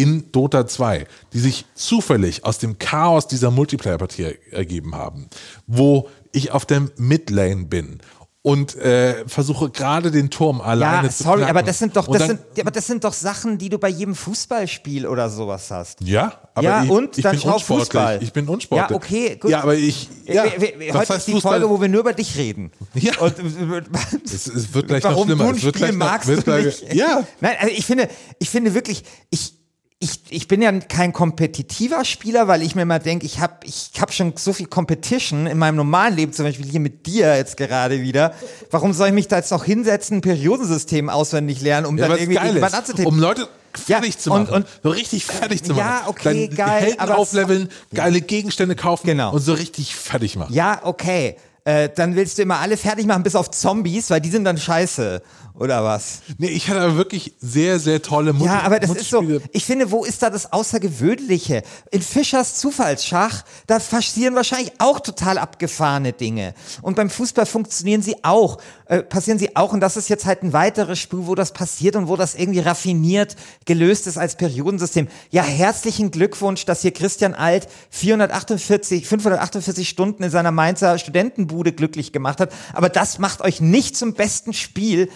in 0.02 0.30
Dota 0.32 0.66
2, 0.66 1.06
die 1.32 1.38
sich 1.40 1.64
zufällig 1.74 2.44
aus 2.44 2.58
dem 2.58 2.78
Chaos 2.78 3.26
dieser 3.26 3.50
Multiplayer-Partie 3.50 4.36
ergeben 4.50 4.94
haben, 4.94 5.26
wo 5.66 6.08
ich 6.32 6.50
auf 6.52 6.66
der 6.66 6.82
Midlane 6.98 7.64
bin 7.64 7.98
und 8.42 8.76
äh, 8.76 9.26
versuche 9.26 9.70
gerade 9.70 10.12
den 10.12 10.30
Turm 10.30 10.60
alleine 10.60 11.08
Ja, 11.08 11.12
zu 11.12 11.24
sorry, 11.24 11.38
knacken. 11.38 11.56
aber 11.56 11.66
das 11.66 11.78
sind 11.80 11.96
doch, 11.96 12.06
das 12.06 12.18
dann, 12.18 12.28
sind, 12.28 12.40
aber 12.60 12.70
das 12.70 12.86
sind 12.86 13.02
doch 13.02 13.12
Sachen, 13.12 13.58
die 13.58 13.68
du 13.70 13.78
bei 13.78 13.88
jedem 13.88 14.14
Fußballspiel 14.14 15.04
oder 15.08 15.28
sowas 15.30 15.68
hast. 15.72 16.00
ja, 16.02 16.32
aber 16.54 16.62
Ja, 16.64 16.84
ich, 16.84 16.90
und 16.90 17.18
ich 17.18 17.24
dann 17.24 17.36
bin 17.36 17.50
unsportlich. 17.50 17.86
Fußball. 17.88 18.22
Ich 18.22 18.32
bin 18.32 18.46
unsportlich. 18.48 18.90
Ja, 18.90 18.94
okay, 18.96 19.36
gut. 19.40 19.50
Ja, 19.50 19.62
aber 19.64 19.74
ich, 19.74 20.08
ja, 20.26 20.44
Wir- 20.44 20.60
wir- 20.60 20.78
wir- 20.78 20.92
das 20.92 20.96
heute 21.00 21.08
heißt 21.14 21.18
ist 21.18 21.26
die 21.26 21.32
Fußball, 21.32 21.58
Folge, 21.60 21.70
wo 21.74 21.80
wir 21.80 21.88
nur 21.88 22.00
über 22.02 22.12
dich 22.12 22.36
reden. 22.36 22.70
Ja. 22.94 23.18
Und, 23.18 23.36
äh, 23.36 23.82
es, 24.24 24.46
es 24.46 24.72
wird 24.72 24.86
gleich 24.86 25.02
noch 25.02 25.10
warum 25.10 25.24
schlimmer. 25.26 25.44
du 25.44 25.50
ein 25.50 25.56
es 25.56 25.64
wird 25.64 25.76
Spiel 25.78 25.92
magst 25.92 26.44
gleich, 26.44 26.64
nicht. 26.82 26.94
Ja, 26.94 27.24
Nein, 27.40 27.56
also 27.58 27.74
ich 27.76 27.84
finde, 27.84 28.08
ich 28.38 28.48
finde 28.48 28.74
wirklich, 28.74 29.02
ich, 29.30 29.54
ich, 29.98 30.20
ich 30.28 30.46
bin 30.46 30.60
ja 30.60 30.70
kein 30.72 31.14
kompetitiver 31.14 32.04
Spieler, 32.04 32.48
weil 32.48 32.60
ich 32.62 32.74
mir 32.74 32.84
mal 32.84 32.98
denke, 32.98 33.24
ich 33.24 33.40
habe 33.40 33.54
ich 33.64 33.90
hab 33.98 34.12
schon 34.12 34.34
so 34.36 34.52
viel 34.52 34.66
Competition 34.66 35.46
in 35.46 35.56
meinem 35.56 35.76
normalen 35.76 36.14
Leben, 36.14 36.32
zum 36.34 36.44
Beispiel 36.44 36.66
hier 36.66 36.80
mit 36.80 37.06
dir 37.06 37.34
jetzt 37.36 37.56
gerade 37.56 38.02
wieder. 38.02 38.34
Warum 38.70 38.92
soll 38.92 39.08
ich 39.08 39.14
mich 39.14 39.28
da 39.28 39.36
jetzt 39.36 39.50
noch 39.50 39.64
hinsetzen, 39.64 40.18
ein 40.18 40.20
Periodensystem 40.20 41.08
auswendig 41.08 41.62
lernen, 41.62 41.86
um 41.86 41.96
ja 41.96 42.08
dann 42.08 42.18
irgendwie 42.18 42.36
ist, 42.58 42.74
anzutippen? 42.74 43.06
um 43.06 43.18
Leute 43.18 43.48
Ja, 43.86 43.96
fertig 43.96 44.18
zu 44.18 44.30
und- 44.32 44.42
machen. 44.50 44.54
und- 44.54 44.66
so 44.82 44.90
richtig 44.90 45.24
fertig 45.24 45.62
zu 45.64 45.72
machen. 45.72 45.78
Ja, 45.86 46.02
okay, 46.08 46.48
Dann 46.48 46.56
geil, 46.56 46.80
Helden 46.82 47.00
aber- 47.00 47.16
aufleveln, 47.16 47.68
geile 47.94 48.20
Gegenstände 48.20 48.76
kaufen 48.76 49.06
Genau. 49.06 49.32
und 49.32 49.40
so 49.40 49.54
richtig 49.54 49.96
fertig 49.96 50.36
machen. 50.36 50.52
Ja, 50.52 50.80
okay. 50.84 51.36
Äh, 51.66 51.88
dann 51.92 52.14
willst 52.14 52.38
du 52.38 52.42
immer 52.42 52.60
alle 52.60 52.76
fertig 52.76 53.06
machen, 53.06 53.24
bis 53.24 53.34
auf 53.34 53.50
Zombies, 53.50 54.08
weil 54.08 54.20
die 54.20 54.30
sind 54.30 54.44
dann 54.44 54.56
scheiße. 54.56 55.20
Oder 55.58 55.82
was? 55.82 56.20
Nee, 56.36 56.48
ich 56.48 56.68
hatte 56.68 56.80
aber 56.80 56.96
wirklich 56.96 57.34
sehr, 57.40 57.78
sehr 57.78 58.02
tolle 58.02 58.34
Multi 58.34 58.52
Ja, 58.52 58.60
aber 58.60 58.78
das 58.78 58.90
ist 58.90 59.08
so, 59.08 59.24
ich 59.52 59.64
finde, 59.64 59.90
wo 59.90 60.04
ist 60.04 60.22
da 60.22 60.28
das 60.28 60.52
Außergewöhnliche? 60.52 61.62
In 61.90 62.02
Fischers 62.02 62.56
Zufallsschach, 62.56 63.42
da 63.66 63.78
passieren 63.78 64.34
wahrscheinlich 64.34 64.72
auch 64.78 65.00
total 65.00 65.38
abgefahrene 65.38 66.12
Dinge. 66.12 66.52
Und 66.82 66.94
beim 66.96 67.08
Fußball 67.08 67.46
funktionieren 67.46 68.02
sie 68.02 68.22
auch, 68.22 68.58
äh, 68.84 69.02
passieren 69.02 69.38
sie 69.38 69.56
auch. 69.56 69.72
Und 69.72 69.80
das 69.80 69.96
ist 69.96 70.10
jetzt 70.10 70.26
halt 70.26 70.42
ein 70.42 70.52
weiteres 70.52 70.98
Spiel, 70.98 71.20
wo 71.22 71.34
das 71.34 71.52
passiert 71.52 71.96
und 71.96 72.06
wo 72.08 72.16
das 72.16 72.34
irgendwie 72.34 72.60
raffiniert 72.60 73.34
gelöst 73.64 74.06
ist 74.06 74.18
als 74.18 74.36
Periodensystem. 74.36 75.08
Ja, 75.30 75.42
herzlichen 75.42 76.10
Glückwunsch, 76.10 76.66
dass 76.66 76.82
hier 76.82 76.92
Christian 76.92 77.34
Alt 77.34 77.66
448, 77.90 79.06
548 79.06 79.88
Stunden 79.88 80.22
in 80.22 80.30
seiner 80.30 80.52
Mainzer 80.52 80.98
Studentenbude 80.98 81.55
glücklich 81.64 82.12
gemacht 82.12 82.40
hat. 82.40 82.52
Aber 82.72 82.88
das 82.88 83.18
macht 83.18 83.40
euch 83.40 83.60
nicht 83.60 83.96
zum 83.96 84.14
besten 84.14 84.52
Spiel 84.52 85.08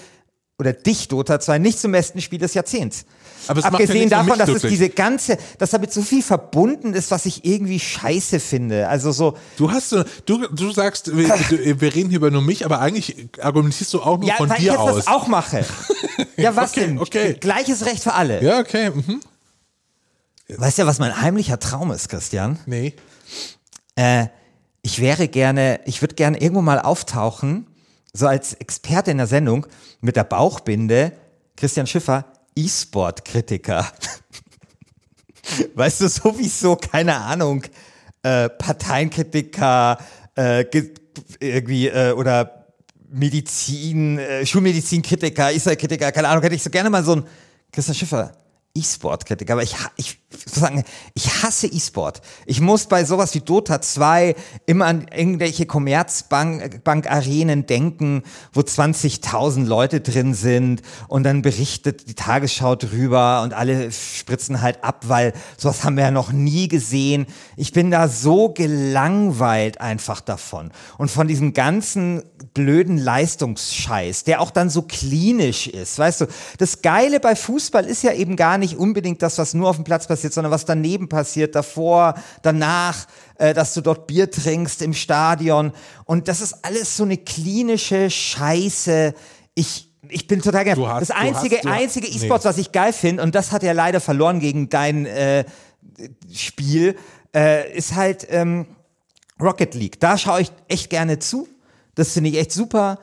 oder 0.58 0.72
dich, 0.74 1.08
Dota 1.08 1.40
2, 1.40 1.58
nicht 1.58 1.80
zum 1.80 1.92
besten 1.92 2.20
Spiel 2.20 2.38
des 2.38 2.52
Jahrzehnts. 2.52 3.06
Aber 3.48 3.60
es 3.60 3.64
macht 3.64 3.72
ja 3.72 3.78
Abgesehen 3.86 4.10
davon, 4.10 4.38
dass 4.38 4.50
es 4.50 4.60
diese 4.60 4.90
ganze, 4.90 5.38
dass 5.56 5.70
damit 5.70 5.90
so 5.90 6.02
viel 6.02 6.22
verbunden 6.22 6.92
ist, 6.92 7.10
was 7.10 7.24
ich 7.24 7.46
irgendwie 7.46 7.80
scheiße 7.80 8.38
finde. 8.40 8.86
Also 8.88 9.10
so, 9.12 9.38
Du 9.56 9.70
hast 9.70 9.88
so, 9.88 10.04
du, 10.26 10.46
du 10.48 10.70
sagst, 10.72 11.16
wir, 11.16 11.28
wir 11.80 11.94
reden 11.94 12.10
hier 12.10 12.18
über 12.18 12.30
nur 12.30 12.42
mich, 12.42 12.66
aber 12.66 12.80
eigentlich 12.80 13.28
argumentierst 13.40 13.94
du 13.94 14.02
auch 14.02 14.18
nur 14.18 14.28
ja, 14.28 14.34
von 14.36 14.50
weil 14.50 14.58
ich 14.58 14.64
dir 14.64 14.72
jetzt 14.72 14.80
aus. 14.80 14.96
das 14.96 15.06
auch 15.06 15.28
mache. 15.28 15.64
ja, 16.36 16.54
was 16.54 16.72
Okay, 16.72 16.80
denn? 16.86 16.98
okay. 16.98 17.36
Gleiches 17.40 17.86
Recht 17.86 18.02
für 18.02 18.12
alle. 18.12 18.42
ja, 18.42 18.58
okay. 18.60 18.90
Mhm. 18.90 19.20
Weißt 20.48 20.78
du, 20.78 20.86
was 20.86 20.98
mein 20.98 21.18
heimlicher 21.22 21.58
Traum 21.58 21.90
ist, 21.92 22.08
Christian? 22.10 22.58
Nee. 22.66 22.94
Äh, 23.94 24.26
ich 24.82 25.00
wäre 25.00 25.28
gerne, 25.28 25.80
ich 25.84 26.00
würde 26.02 26.14
gerne 26.14 26.40
irgendwo 26.40 26.62
mal 26.62 26.78
auftauchen, 26.80 27.66
so 28.12 28.26
als 28.26 28.54
Experte 28.54 29.10
in 29.10 29.18
der 29.18 29.26
Sendung 29.26 29.66
mit 30.00 30.16
der 30.16 30.24
Bauchbinde, 30.24 31.12
Christian 31.56 31.86
Schiffer, 31.86 32.24
E-Sport-Kritiker. 32.56 33.86
weißt 35.74 36.00
du, 36.00 36.08
sowieso, 36.08 36.76
keine 36.76 37.16
Ahnung, 37.16 37.64
äh, 38.22 38.48
Parteienkritiker, 38.48 39.98
äh, 40.34 40.64
ge- 40.64 40.94
irgendwie, 41.38 41.88
äh, 41.88 42.12
oder 42.12 42.66
Medizin, 43.10 44.18
äh, 44.18 44.46
Schulmedizinkritiker, 44.46 45.52
Israel-Kritiker, 45.52 46.12
keine 46.12 46.28
Ahnung, 46.28 46.42
hätte 46.42 46.54
ich 46.54 46.62
so 46.62 46.70
gerne 46.70 46.90
mal 46.90 47.04
so 47.04 47.16
ein 47.16 47.24
Christian 47.72 47.94
Schiffer, 47.94 48.32
E-Sport-Kritiker, 48.74 49.54
aber 49.54 49.62
ich, 49.62 49.74
ich 49.96 50.19
sozusagen, 50.50 50.84
ich 51.14 51.42
hasse 51.42 51.66
E-Sport. 51.66 52.20
Ich 52.46 52.60
muss 52.60 52.86
bei 52.86 53.04
sowas 53.04 53.34
wie 53.34 53.40
Dota 53.40 53.80
2 53.80 54.34
immer 54.66 54.86
an 54.86 55.06
irgendwelche 55.14 55.66
Commerzbank-Arenen 55.66 57.66
denken, 57.66 58.22
wo 58.52 58.60
20.000 58.60 59.64
Leute 59.64 60.00
drin 60.00 60.34
sind 60.34 60.82
und 61.08 61.24
dann 61.24 61.42
berichtet 61.42 62.08
die 62.08 62.14
Tagesschau 62.14 62.76
drüber 62.76 63.42
und 63.42 63.54
alle 63.54 63.92
spritzen 63.92 64.60
halt 64.60 64.84
ab, 64.84 65.04
weil 65.08 65.32
sowas 65.56 65.84
haben 65.84 65.96
wir 65.96 66.04
ja 66.04 66.10
noch 66.10 66.32
nie 66.32 66.68
gesehen. 66.68 67.26
Ich 67.56 67.72
bin 67.72 67.90
da 67.90 68.08
so 68.08 68.50
gelangweilt 68.50 69.80
einfach 69.80 70.20
davon 70.20 70.70
und 70.98 71.10
von 71.10 71.28
diesem 71.28 71.52
ganzen 71.52 72.22
blöden 72.54 72.98
Leistungsscheiß, 72.98 74.24
der 74.24 74.40
auch 74.40 74.50
dann 74.50 74.70
so 74.70 74.82
klinisch 74.82 75.66
ist, 75.66 75.98
weißt 75.98 76.22
du. 76.22 76.26
Das 76.58 76.82
Geile 76.82 77.20
bei 77.20 77.36
Fußball 77.36 77.84
ist 77.84 78.02
ja 78.02 78.12
eben 78.12 78.36
gar 78.36 78.58
nicht 78.58 78.76
unbedingt 78.76 79.22
das, 79.22 79.38
was 79.38 79.54
nur 79.54 79.68
auf 79.68 79.76
dem 79.76 79.84
Platz 79.84 80.06
passiert, 80.06 80.32
sondern 80.40 80.52
was 80.52 80.64
daneben 80.64 81.08
passiert, 81.08 81.54
davor, 81.54 82.14
danach, 82.42 83.06
äh, 83.36 83.54
dass 83.54 83.74
du 83.74 83.80
dort 83.82 84.06
Bier 84.06 84.30
trinkst 84.30 84.82
im 84.82 84.94
Stadion. 84.94 85.72
Und 86.06 86.28
das 86.28 86.40
ist 86.40 86.64
alles 86.64 86.96
so 86.96 87.04
eine 87.04 87.16
klinische 87.18 88.10
Scheiße. 88.10 89.14
Ich 89.54 89.86
ich 90.08 90.26
bin 90.26 90.40
total 90.42 90.64
gerne. 90.64 90.88
hast- 90.88 91.02
Das 91.02 91.08
du 91.08 91.16
einzige, 91.16 91.56
hast- 91.56 91.64
du- 91.66 91.68
einzige 91.70 92.08
nee. 92.08 92.16
E-Sports, 92.16 92.44
was 92.44 92.58
ich 92.58 92.72
geil 92.72 92.92
finde, 92.92 93.22
und 93.22 93.34
das 93.34 93.52
hat 93.52 93.62
er 93.62 93.74
leider 93.74 94.00
verloren 94.00 94.40
gegen 94.40 94.68
dein 94.68 95.06
äh, 95.06 95.44
Spiel, 96.32 96.96
äh, 97.34 97.70
ist 97.76 97.94
halt 97.94 98.26
ähm, 98.30 98.66
Rocket 99.40 99.74
League. 99.74 100.00
Da 100.00 100.18
schaue 100.18 100.40
ich 100.42 100.52
echt 100.68 100.90
gerne 100.90 101.18
zu. 101.18 101.48
Das 101.94 102.12
finde 102.12 102.30
ich 102.30 102.38
echt 102.38 102.52
super. 102.52 102.98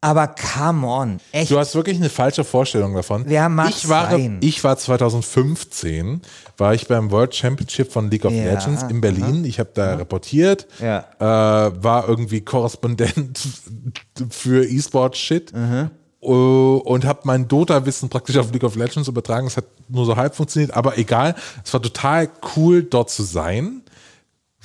Aber 0.00 0.28
come 0.28 0.86
on, 0.86 1.18
echt. 1.32 1.50
Du 1.50 1.58
hast 1.58 1.74
wirklich 1.74 1.96
eine 1.96 2.08
falsche 2.08 2.44
Vorstellung 2.44 2.94
davon. 2.94 3.24
Wer 3.26 3.48
mag 3.48 3.70
ich 3.70 3.88
war, 3.88 4.10
sein? 4.12 4.38
ich 4.42 4.62
war 4.62 4.76
2015, 4.78 6.22
war 6.56 6.72
ich 6.74 6.86
beim 6.86 7.10
World 7.10 7.34
Championship 7.34 7.90
von 7.90 8.08
League 8.08 8.24
of 8.24 8.32
Ja, 8.32 8.44
Legends 8.44 8.84
in 8.84 9.00
Berlin. 9.00 9.44
Ich 9.44 9.58
habe 9.58 9.70
da 9.74 9.96
reportiert, 9.96 10.68
Ja. 10.80 11.04
äh, 11.18 11.82
war 11.82 12.08
irgendwie 12.08 12.40
Korrespondent 12.42 13.40
für 14.30 14.64
E-Sport-Shit 14.64 15.52
Mhm. 15.52 15.90
äh, 16.22 16.26
und 16.28 17.04
habe 17.04 17.20
mein 17.24 17.48
Dota-Wissen 17.48 18.08
praktisch 18.08 18.36
auf 18.36 18.52
League 18.52 18.62
of 18.64 18.76
Legends 18.76 19.08
übertragen. 19.08 19.48
Es 19.48 19.56
hat 19.56 19.64
nur 19.88 20.06
so 20.06 20.16
halb 20.16 20.36
funktioniert, 20.36 20.74
aber 20.74 20.96
egal. 20.98 21.34
Es 21.64 21.72
war 21.72 21.82
total 21.82 22.28
cool, 22.56 22.84
dort 22.84 23.10
zu 23.10 23.24
sein, 23.24 23.82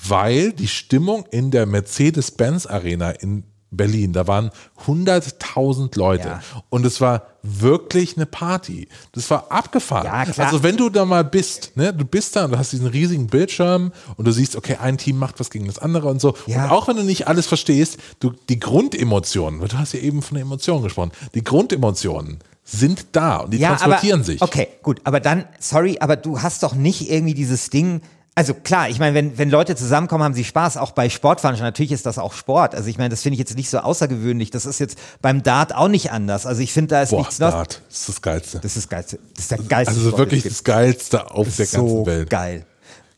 weil 0.08 0.52
die 0.54 0.68
Stimmung 0.68 1.26
in 1.32 1.50
der 1.50 1.66
Mercedes-Benz 1.66 2.68
Arena 2.68 3.10
in 3.10 3.46
Berlin, 3.76 4.14
da 4.14 4.28
waren 4.28 4.52
100.000 4.86 5.98
Leute 5.98 6.28
Ja. 6.28 6.42
und 6.70 6.86
es 6.86 7.02
war 7.02 7.28
wirklich 7.44 8.16
eine 8.16 8.26
Party. 8.26 8.88
Das 9.12 9.30
war 9.30 9.52
abgefahren. 9.52 10.06
Ja. 10.06 10.44
Also 10.44 10.64
wenn 10.64 10.78
du 10.78 10.90
da 10.90 11.04
mal 11.06 11.24
bist, 11.24 11.76
ne, 11.76 11.94
du 11.94 12.06
bist 12.06 12.36
da 12.36 12.46
und 12.46 12.52
du 12.52 12.58
hast 12.58 12.72
diesen 12.72 12.88
riesigen 12.88 13.28
Bildschirm 13.28 13.92
und 14.16 14.26
du 14.26 14.32
siehst, 14.32 14.56
okay, 14.56 14.78
ein 14.82 14.98
Team 14.98 15.18
macht 15.18 15.40
was 15.40 15.50
gegen 15.50 15.68
das 15.68 15.78
andere 15.80 16.08
und 16.08 16.22
so. 16.22 16.36
Ja. 16.48 16.66
Und 16.66 16.72
auch 16.72 16.88
wenn 16.88 16.96
du 16.96 17.04
nicht 17.04 17.28
alles 17.28 17.48
verstehst, 17.48 17.98
du, 18.20 18.32
die 18.50 18.60
Grundemotionen, 18.60 19.60
weil 19.60 19.68
du 19.68 19.78
hast 19.78 19.94
ja 19.94 20.00
eben 20.00 20.22
von 20.22 20.36
der 20.36 20.44
Emotion 20.44 20.84
gesprochen, 20.84 21.12
die 21.34 21.44
Grundemotionen 21.44 22.40
sind 22.64 23.08
da 23.12 23.38
und 23.38 23.52
die 23.52 23.60
transportieren 23.60 24.22
aber, 24.22 24.26
sich. 24.26 24.42
Okay, 24.42 24.70
gut, 24.82 25.02
aber 25.04 25.20
dann, 25.20 25.46
sorry, 25.60 25.98
aber 26.00 26.16
du 26.16 26.42
hast 26.42 26.64
doch 26.64 26.76
nicht 26.76 27.10
irgendwie 27.10 27.34
dieses 27.34 27.70
Ding. 27.70 28.02
Also 28.36 28.56
klar, 28.56 28.90
ich 28.90 28.98
meine, 28.98 29.14
wenn, 29.14 29.38
wenn 29.38 29.52
Leute 29.52 29.76
zusammenkommen, 29.76 30.24
haben 30.24 30.34
sie 30.34 30.44
Spaß, 30.44 30.78
auch 30.78 30.92
bei 30.92 31.08
Sportveranstaltungen. 31.10 31.68
Natürlich 31.72 31.92
ist 31.92 32.08
das 32.08 32.18
auch 32.18 32.34
Sport. 32.34 32.74
Also 32.74 32.90
ich 32.90 32.98
meine, 32.98 33.10
das 33.10 33.22
finde 33.22 33.34
ich 33.36 33.40
jetzt 33.40 33.56
nicht 33.56 33.70
so 33.70 33.78
außergewöhnlich. 33.78 34.50
Das 34.50 34.66
ist 34.66 34.80
jetzt 34.80 34.98
beim 35.22 35.44
Dart 35.44 35.76
auch 35.76 35.88
nicht 35.88 36.12
anders. 36.12 36.48
Also 36.48 36.62
ich 36.62 36.74
finde, 36.74 36.96
da 36.96 37.04
ist 37.04 37.12
Boah, 37.12 37.20
nichts 37.20 37.38
Neues. 37.38 37.54
Dart, 37.54 37.82
das 37.90 38.00
ist 38.00 38.10
das 38.10 38.22
Geilste. 38.24 38.60
Das 38.60 38.76
ist 38.76 38.78
das 38.78 38.90
Geilste. 38.90 39.20
Das 39.36 39.40
ist 39.44 39.52
der 39.52 39.58
geilste 39.60 39.94
Also 39.94 40.08
Sport, 40.08 40.18
wirklich 40.18 40.44
das 40.44 40.64
Geilste 40.64 41.30
auf 41.32 41.46
der 41.56 41.66
gibt. 41.66 41.70
so 41.70 41.86
ganzen 41.86 42.06
Welt. 42.08 42.30
geil. 42.32 42.66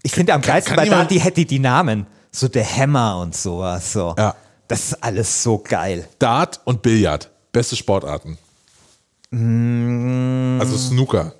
Ich 0.03 0.11
finde 0.11 0.33
am 0.33 0.41
geilsten 0.41 0.75
bei 0.75 0.87
Dart, 0.89 1.09
die 1.09 1.19
hätte 1.19 1.45
die 1.45 1.59
Namen. 1.59 2.07
So 2.31 2.49
der 2.49 2.65
Hammer 2.65 3.17
und 3.19 3.33
sowas. 3.35 3.93
So. 3.93 4.13
Ja. 4.17 4.35
Das 4.67 4.83
ist 4.91 5.03
alles 5.03 5.43
so 5.43 5.59
geil. 5.59 6.07
Dart 6.19 6.59
und 6.65 6.81
Billard, 6.81 7.31
beste 7.53 7.77
Sportarten. 7.77 8.37
Mm. 9.31 10.59
Also 10.59 10.77
Snooker. 10.77 11.33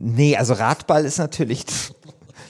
Nee, 0.00 0.36
also 0.36 0.54
Radball 0.54 1.04
ist 1.04 1.18
natürlich 1.18 1.64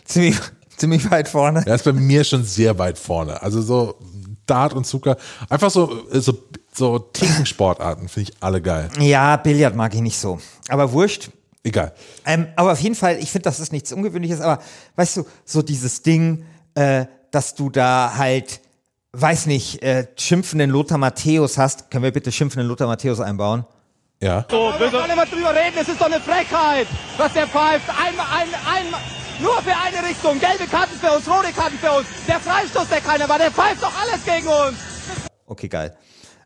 ziemlich, 0.08 0.36
ziemlich 0.76 1.10
weit 1.10 1.28
vorne. 1.28 1.62
Er 1.66 1.74
ist 1.74 1.84
bei 1.84 1.92
mir 1.92 2.24
schon 2.24 2.42
sehr 2.42 2.78
weit 2.78 2.98
vorne. 2.98 3.40
Also 3.42 3.62
so 3.62 3.98
Dart 4.46 4.72
und 4.72 4.86
Snooker, 4.86 5.16
einfach 5.48 5.70
so, 5.70 6.04
so, 6.10 6.36
so 6.72 6.98
Tinkensportarten 6.98 8.08
finde 8.08 8.30
ich 8.30 8.42
alle 8.42 8.60
geil. 8.60 8.88
Ja, 8.98 9.36
Billard 9.36 9.76
mag 9.76 9.94
ich 9.94 10.00
nicht 10.00 10.18
so. 10.18 10.40
Aber 10.68 10.92
wurscht. 10.92 11.30
Egal. 11.64 11.92
Ähm, 12.24 12.46
aber 12.56 12.72
auf 12.72 12.80
jeden 12.80 12.94
Fall, 12.94 13.18
ich 13.18 13.30
finde, 13.30 13.44
das 13.44 13.60
ist 13.60 13.72
nichts 13.72 13.92
Ungewöhnliches, 13.92 14.40
aber 14.40 14.62
weißt 14.96 15.18
du, 15.18 15.26
so 15.44 15.60
dieses 15.60 16.02
Ding, 16.02 16.44
äh, 16.74 17.06
dass 17.30 17.54
du 17.54 17.68
da 17.68 18.14
halt, 18.16 18.60
weiß 19.12 19.46
nicht, 19.46 19.82
äh, 19.82 20.06
schimpfenden 20.16 20.70
Lothar 20.70 20.96
Matthäus 20.98 21.58
hast. 21.58 21.90
Können 21.90 22.04
wir 22.04 22.12
bitte 22.12 22.32
schimpfenden 22.32 22.68
Lothar 22.68 22.86
Matthäus 22.86 23.20
einbauen? 23.20 23.66
Ja. 24.20 24.46
So, 24.50 24.72
wir 24.78 24.90
sollen 24.90 25.10
immer 25.10 25.26
drüber 25.26 25.50
reden, 25.50 25.76
es 25.80 25.88
ist 25.88 26.00
doch 26.00 26.06
eine 26.06 26.20
Frechheit, 26.20 26.86
was 27.16 27.32
der 27.34 27.46
pfeift. 27.46 27.88
Einmal, 27.88 28.26
ein, 28.26 28.48
einmal, 28.66 29.00
nur 29.40 29.60
für 29.62 29.74
eine 29.76 30.08
Richtung. 30.08 30.38
Gelbe 30.40 30.66
Karten 30.70 30.94
für 31.00 31.10
uns, 31.16 31.28
rote 31.28 31.52
Karten 31.52 31.78
für 31.78 31.92
uns. 31.92 32.06
Der 32.26 32.40
Freistoß, 32.40 32.88
der 32.88 33.00
keiner 33.00 33.28
war, 33.28 33.38
der 33.38 33.50
pfeift 33.50 33.82
doch 33.82 33.92
alles 34.00 34.24
gegen 34.24 34.46
uns. 34.48 34.76
Okay, 35.46 35.68
geil. 35.68 35.96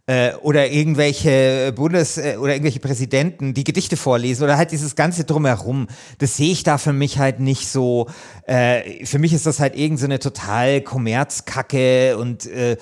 äh, 0.07 0.33
oder 0.43 0.69
irgendwelche 0.69 1.73
Bundes- 1.77 2.19
äh, 2.19 2.37
oder 2.37 2.55
irgendwelche 2.55 2.81
Präsidenten, 2.81 3.55
die 3.55 3.63
Gedichte 3.63 3.97
vorlesen 3.97 4.43
oder 4.43 4.57
halt 4.57 4.73
dieses 4.73 4.97
ganze 4.97 5.25
drumherum. 5.25 5.87
Das 6.19 6.37
sehe 6.37 6.51
ich 6.51 6.65
da 6.65 6.77
für 6.77 6.93
mich 6.93 7.19
halt 7.19 7.39
nicht 7.39 7.69
so. 7.69 8.09
Äh, 8.47 9.07
für 9.07 9.21
mich 9.21 9.33
ist 9.33 9.47
das 9.47 9.61
halt 9.61 9.77
irgendeine 9.77 10.17
so 10.21 10.31
total 10.31 10.81
Kommerzkacke 10.81 12.17
und 12.19 12.47
äh, 12.47 12.77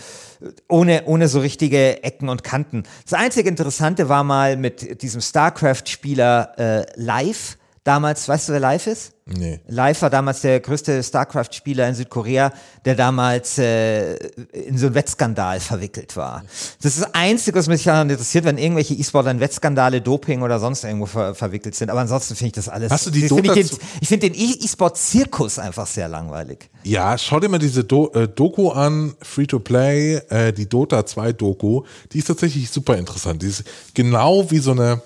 ohne, 0.68 1.04
ohne 1.04 1.28
so 1.28 1.40
richtige 1.40 2.02
Ecken 2.02 2.30
und 2.30 2.42
Kanten. 2.42 2.84
Das 3.04 3.12
einzige 3.18 3.50
Interessante 3.50 4.08
war 4.08 4.24
mal 4.24 4.56
mit 4.56 5.02
diesem 5.02 5.20
StarCraft-Spieler 5.20 6.58
äh, 6.58 6.86
live. 6.96 7.58
Damals, 7.90 8.28
weißt 8.28 8.48
du, 8.48 8.52
wer 8.52 8.60
live 8.60 8.86
ist? 8.86 9.14
Nee. 9.26 9.58
Live 9.66 10.02
war 10.02 10.10
damals 10.10 10.42
der 10.42 10.60
größte 10.60 11.02
StarCraft-Spieler 11.02 11.88
in 11.88 11.96
Südkorea, 11.96 12.52
der 12.84 12.94
damals 12.94 13.58
äh, 13.58 14.14
in 14.52 14.78
so 14.78 14.86
einen 14.86 14.94
Wettskandal 14.94 15.58
verwickelt 15.58 16.16
war. 16.16 16.44
Das 16.80 16.94
ist 16.94 17.02
das 17.02 17.14
Einzige, 17.14 17.58
was 17.58 17.66
mich 17.66 17.82
daran 17.82 18.08
interessiert, 18.08 18.44
wenn 18.44 18.58
irgendwelche 18.58 18.94
E-Sportler 18.94 19.32
in 19.32 19.40
Wettskandale, 19.40 20.00
Doping 20.02 20.42
oder 20.42 20.60
sonst 20.60 20.84
irgendwo 20.84 21.06
ver 21.06 21.34
verwickelt 21.34 21.74
sind. 21.74 21.90
Aber 21.90 21.98
ansonsten 21.98 22.36
finde 22.36 22.46
ich 22.46 22.52
das 22.52 22.68
alles. 22.68 22.92
Hast 22.92 23.06
du 23.06 23.10
die 23.10 23.26
find 23.26 23.44
ich, 23.44 23.70
den, 23.70 23.78
ich 24.00 24.06
finde 24.06 24.30
den 24.30 24.40
E-Sport-Zirkus 24.40 25.58
einfach 25.58 25.88
sehr 25.88 26.06
langweilig. 26.06 26.70
Ja, 26.84 27.18
schau 27.18 27.40
dir 27.40 27.48
mal 27.48 27.58
diese 27.58 27.82
Do 27.82 28.12
äh, 28.14 28.28
Doku 28.28 28.70
an, 28.70 29.16
Free-to-Play, 29.20 30.20
äh, 30.28 30.52
die 30.52 30.68
Dota 30.68 31.04
2 31.04 31.32
Doku. 31.32 31.82
Die 32.12 32.18
ist 32.18 32.28
tatsächlich 32.28 32.70
super 32.70 32.96
interessant. 32.96 33.42
Die 33.42 33.48
ist 33.48 33.64
genau 33.94 34.48
wie 34.48 34.60
so 34.60 34.70
eine 34.70 35.02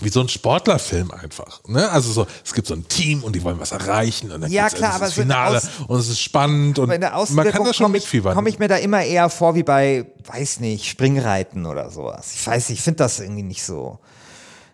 wie 0.00 0.08
so 0.08 0.20
ein 0.20 0.28
Sportlerfilm 0.28 1.10
einfach. 1.12 1.60
Ne? 1.68 1.88
Also 1.90 2.10
so, 2.10 2.26
es 2.44 2.52
gibt 2.52 2.66
so 2.66 2.74
ein 2.74 2.86
Team 2.88 3.22
und 3.22 3.36
die 3.36 3.42
wollen 3.44 3.60
was 3.60 3.72
erreichen 3.72 4.32
und 4.32 4.40
dann 4.40 4.50
Ja, 4.50 4.64
gibt's 4.64 4.78
klar, 4.78 4.94
aber 4.94 5.06
Finale 5.06 5.58
Aus- 5.58 5.68
und 5.86 5.98
es 5.98 6.08
ist 6.08 6.20
spannend 6.20 6.78
und 6.78 6.88
man 6.88 7.00
kann 7.00 7.64
da 7.64 7.72
schon 7.72 7.86
komme 7.86 7.98
ich, 7.98 8.22
komm 8.22 8.46
ich 8.46 8.58
mir 8.58 8.68
da 8.68 8.76
immer 8.76 9.04
eher 9.04 9.30
vor 9.30 9.54
wie 9.54 9.62
bei, 9.62 10.06
weiß 10.24 10.60
nicht, 10.60 10.86
Springreiten 10.86 11.66
oder 11.66 11.90
sowas. 11.90 12.32
Ich 12.34 12.44
weiß 12.46 12.68
nicht, 12.70 12.78
ich 12.78 12.84
finde 12.84 12.98
das 12.98 13.20
irgendwie 13.20 13.44
nicht 13.44 13.62
so, 13.64 14.00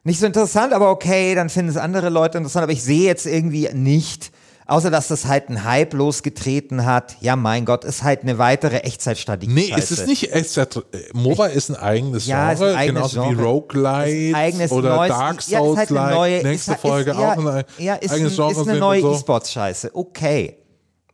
nicht 0.04 0.20
so 0.20 0.26
interessant, 0.26 0.72
aber 0.72 0.90
okay, 0.90 1.34
dann 1.34 1.50
finden 1.50 1.70
es 1.70 1.76
andere 1.76 2.08
Leute 2.08 2.38
interessant, 2.38 2.62
aber 2.62 2.72
ich 2.72 2.82
sehe 2.82 3.04
jetzt 3.04 3.26
irgendwie 3.26 3.68
nicht, 3.74 4.32
außer 4.70 4.90
dass 4.90 5.08
das 5.08 5.26
halt 5.26 5.48
einen 5.48 5.64
Hype 5.64 5.92
losgetreten 5.94 6.84
hat, 6.86 7.16
ja 7.20 7.36
mein 7.36 7.64
Gott, 7.64 7.84
ist 7.84 8.02
halt 8.02 8.22
eine 8.22 8.38
weitere 8.38 8.78
Echtzeitstrategie. 8.78 9.52
Nee, 9.52 9.74
es 9.76 9.90
ist 9.90 10.06
nicht 10.06 10.32
echt. 10.32 10.56
äh, 10.56 10.66
MOBA 11.12 11.46
ist 11.46 11.70
ein 11.70 11.76
eigenes 11.76 12.26
Ja, 12.26 12.52
ist 12.52 12.58
Genre, 12.58 12.72
ein 12.74 12.78
eigenes 12.78 13.12
genauso 13.12 13.22
wie 13.30 13.34
Genre. 13.34 13.42
Roguelite 13.48 14.08
Ist 14.10 14.28
ein 14.28 14.34
eigenes 14.34 14.72
oder 14.72 14.96
neues, 14.96 15.08
Dark 15.10 15.48
ja, 15.48 15.58
ist 15.58 15.64
Souls 15.64 15.78
halt 15.78 15.90
eine 15.90 16.10
neue, 16.14 16.36
ist 16.38 16.44
nächste 16.44 16.70
halt- 16.72 16.80
Folge 16.80 17.10
ist, 17.10 17.16
auch 17.16 17.20
ja, 17.20 17.32
ein 17.32 17.64
ja, 17.78 17.94
ist, 17.96 18.10
ein, 18.10 18.16
eigenes 18.16 18.36
Genre 18.36 18.50
ist 18.52 18.56
eine 18.58 18.64
sind 18.70 18.78
neue 18.80 19.00
so. 19.02 19.14
E-Sports-Scheiße. 19.14 19.90
Okay. 19.94 20.56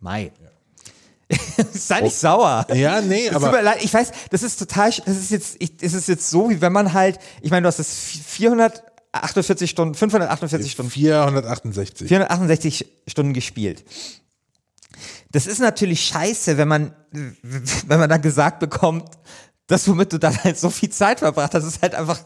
Mai. 0.01 0.31
Sei 1.73 2.03
nicht 2.03 2.17
sauer. 2.17 2.67
Oh. 2.71 2.75
Ja, 2.75 3.01
nee, 3.01 3.27
Es 3.27 3.33
tut 3.33 3.43
aber- 3.45 3.63
leid, 3.63 3.79
ich 3.83 3.93
weiß, 3.93 4.13
das 4.31 4.43
ist 4.43 4.59
total, 4.59 4.91
das 4.91 5.17
ist 5.17 5.31
jetzt, 5.31 5.57
ich, 5.59 5.77
das 5.77 5.93
ist 5.95 6.09
jetzt 6.09 6.31
so, 6.31 6.51
wie 6.51 6.61
wenn 6.61 6.73
man 6.73 6.93
halt, 6.93 7.19
ich 7.41 7.51
meine, 7.51 7.63
du 7.63 7.69
hast 7.69 7.79
das 7.81 7.89
448 9.21 9.71
Stunden, 9.71 9.95
548 9.95 10.73
Stunden 10.73 10.91
468. 10.91 12.09
468 12.09 12.87
Stunden 13.07 13.33
gespielt. 13.33 13.85
Das 15.31 15.47
ist 15.47 15.59
natürlich 15.61 16.05
scheiße, 16.05 16.57
wenn 16.57 16.69
man, 16.69 16.95
wenn 17.13 17.99
man 17.99 18.09
dann 18.09 18.23
gesagt 18.23 18.61
bekommt, 18.61 19.11
das, 19.67 19.89
womit 19.89 20.13
du 20.13 20.19
dann 20.19 20.43
halt 20.45 20.59
so 20.59 20.71
viel 20.71 20.91
Zeit 20.91 21.19
verbracht 21.19 21.55
hast, 21.55 21.65
ist 21.65 21.83
halt 21.83 21.95
einfach 21.95 22.21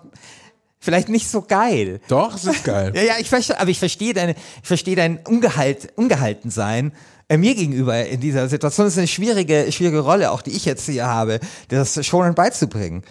vielleicht 0.79 1.09
nicht 1.09 1.29
so 1.29 1.43
geil. 1.43 2.01
Doch, 2.09 2.35
es 2.35 2.45
ist 2.45 2.65
geil. 2.65 2.93
Ja, 2.97 3.03
ja, 3.03 3.15
ich 3.19 3.29
verstehe, 3.29 3.59
aber 3.59 3.71
ich 3.71 3.79
verstehe 3.79 4.15
deine, 4.15 4.33
ich 4.33 4.69
verstehe 4.69 4.97
dein 4.97 5.19
Ungehalt, 5.27 5.93
Ungehaltensein 5.97 6.93
äh, 7.29 7.37
mir 7.37 7.55
gegenüber 7.55 8.05
in 8.07 8.21
dieser 8.21 8.49
Situation. 8.49 8.87
Das 8.87 8.95
ist 8.95 8.99
eine 8.99 9.07
schwierige, 9.07 9.71
schwierige 9.71 10.01
Rolle, 10.01 10.31
auch 10.31 10.43
die 10.43 10.51
ich 10.51 10.65
jetzt 10.65 10.87
hier 10.87 11.07
habe, 11.07 11.41
das 11.69 12.05
schonend 12.05 12.37
beizubringen. 12.37 13.03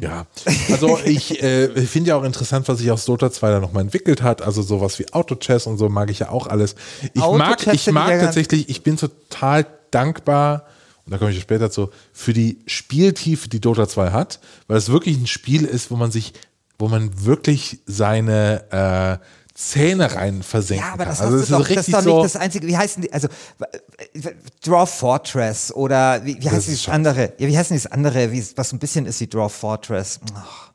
Ja, 0.00 0.26
also 0.70 0.98
ich 1.04 1.42
äh, 1.42 1.68
finde 1.86 2.10
ja 2.10 2.16
auch 2.16 2.24
interessant, 2.24 2.68
was 2.68 2.78
sich 2.78 2.90
aus 2.90 3.04
Dota 3.04 3.30
2 3.30 3.50
da 3.50 3.60
nochmal 3.60 3.82
entwickelt 3.82 4.22
hat. 4.22 4.42
Also 4.42 4.62
sowas 4.62 4.98
wie 4.98 5.12
Auto-Chess 5.12 5.66
und 5.66 5.78
so 5.78 5.88
mag 5.88 6.10
ich 6.10 6.20
ja 6.20 6.30
auch 6.30 6.46
alles. 6.46 6.76
Ich 7.14 7.20
mag, 7.20 7.66
ich 7.66 7.90
mag 7.90 8.20
tatsächlich, 8.20 8.68
ich 8.68 8.82
bin 8.82 8.96
total 8.96 9.66
dankbar, 9.90 10.66
und 11.04 11.12
da 11.12 11.18
komme 11.18 11.30
ich 11.30 11.40
später 11.40 11.70
zu, 11.70 11.90
für 12.12 12.34
die 12.34 12.58
Spieltiefe, 12.66 13.48
die 13.48 13.60
Dota 13.60 13.88
2 13.88 14.10
hat, 14.10 14.40
weil 14.66 14.76
es 14.76 14.90
wirklich 14.90 15.16
ein 15.16 15.26
Spiel 15.26 15.64
ist, 15.64 15.90
wo 15.90 15.96
man 15.96 16.10
sich, 16.10 16.34
wo 16.78 16.88
man 16.88 17.24
wirklich 17.24 17.78
seine 17.86 19.20
äh, 19.20 19.24
Zähne 19.58 20.14
rein 20.14 20.44
versenken 20.44 20.86
Ja, 20.86 20.92
aber 20.92 21.04
das. 21.04 21.20
Also 21.20 21.40
du 21.40 21.44
doch, 21.44 21.68
ist 21.68 21.76
das 21.76 21.88
ist 21.88 21.94
doch 21.94 22.02
so, 22.02 22.22
nicht 22.22 22.26
das 22.26 22.40
Einzige. 22.40 22.68
Wie 22.68 22.76
heißen 22.76 23.02
die? 23.02 23.12
Also 23.12 23.26
Draw 24.64 24.86
Fortress 24.86 25.72
oder 25.72 26.24
wie, 26.24 26.40
wie 26.40 26.48
heißt 26.48 26.68
scheiße. 26.68 26.92
andere? 26.92 27.32
Ja, 27.38 27.48
wie 27.48 27.58
heißt 27.58 27.70
denn 27.70 27.74
dieses 27.76 27.90
andere, 27.90 28.30
wie, 28.30 28.44
was 28.54 28.68
so 28.68 28.76
ein 28.76 28.78
bisschen 28.78 29.04
ist 29.04 29.18
wie 29.18 29.26
Draw 29.26 29.48
Fortress? 29.48 30.20
Ach, 30.36 30.70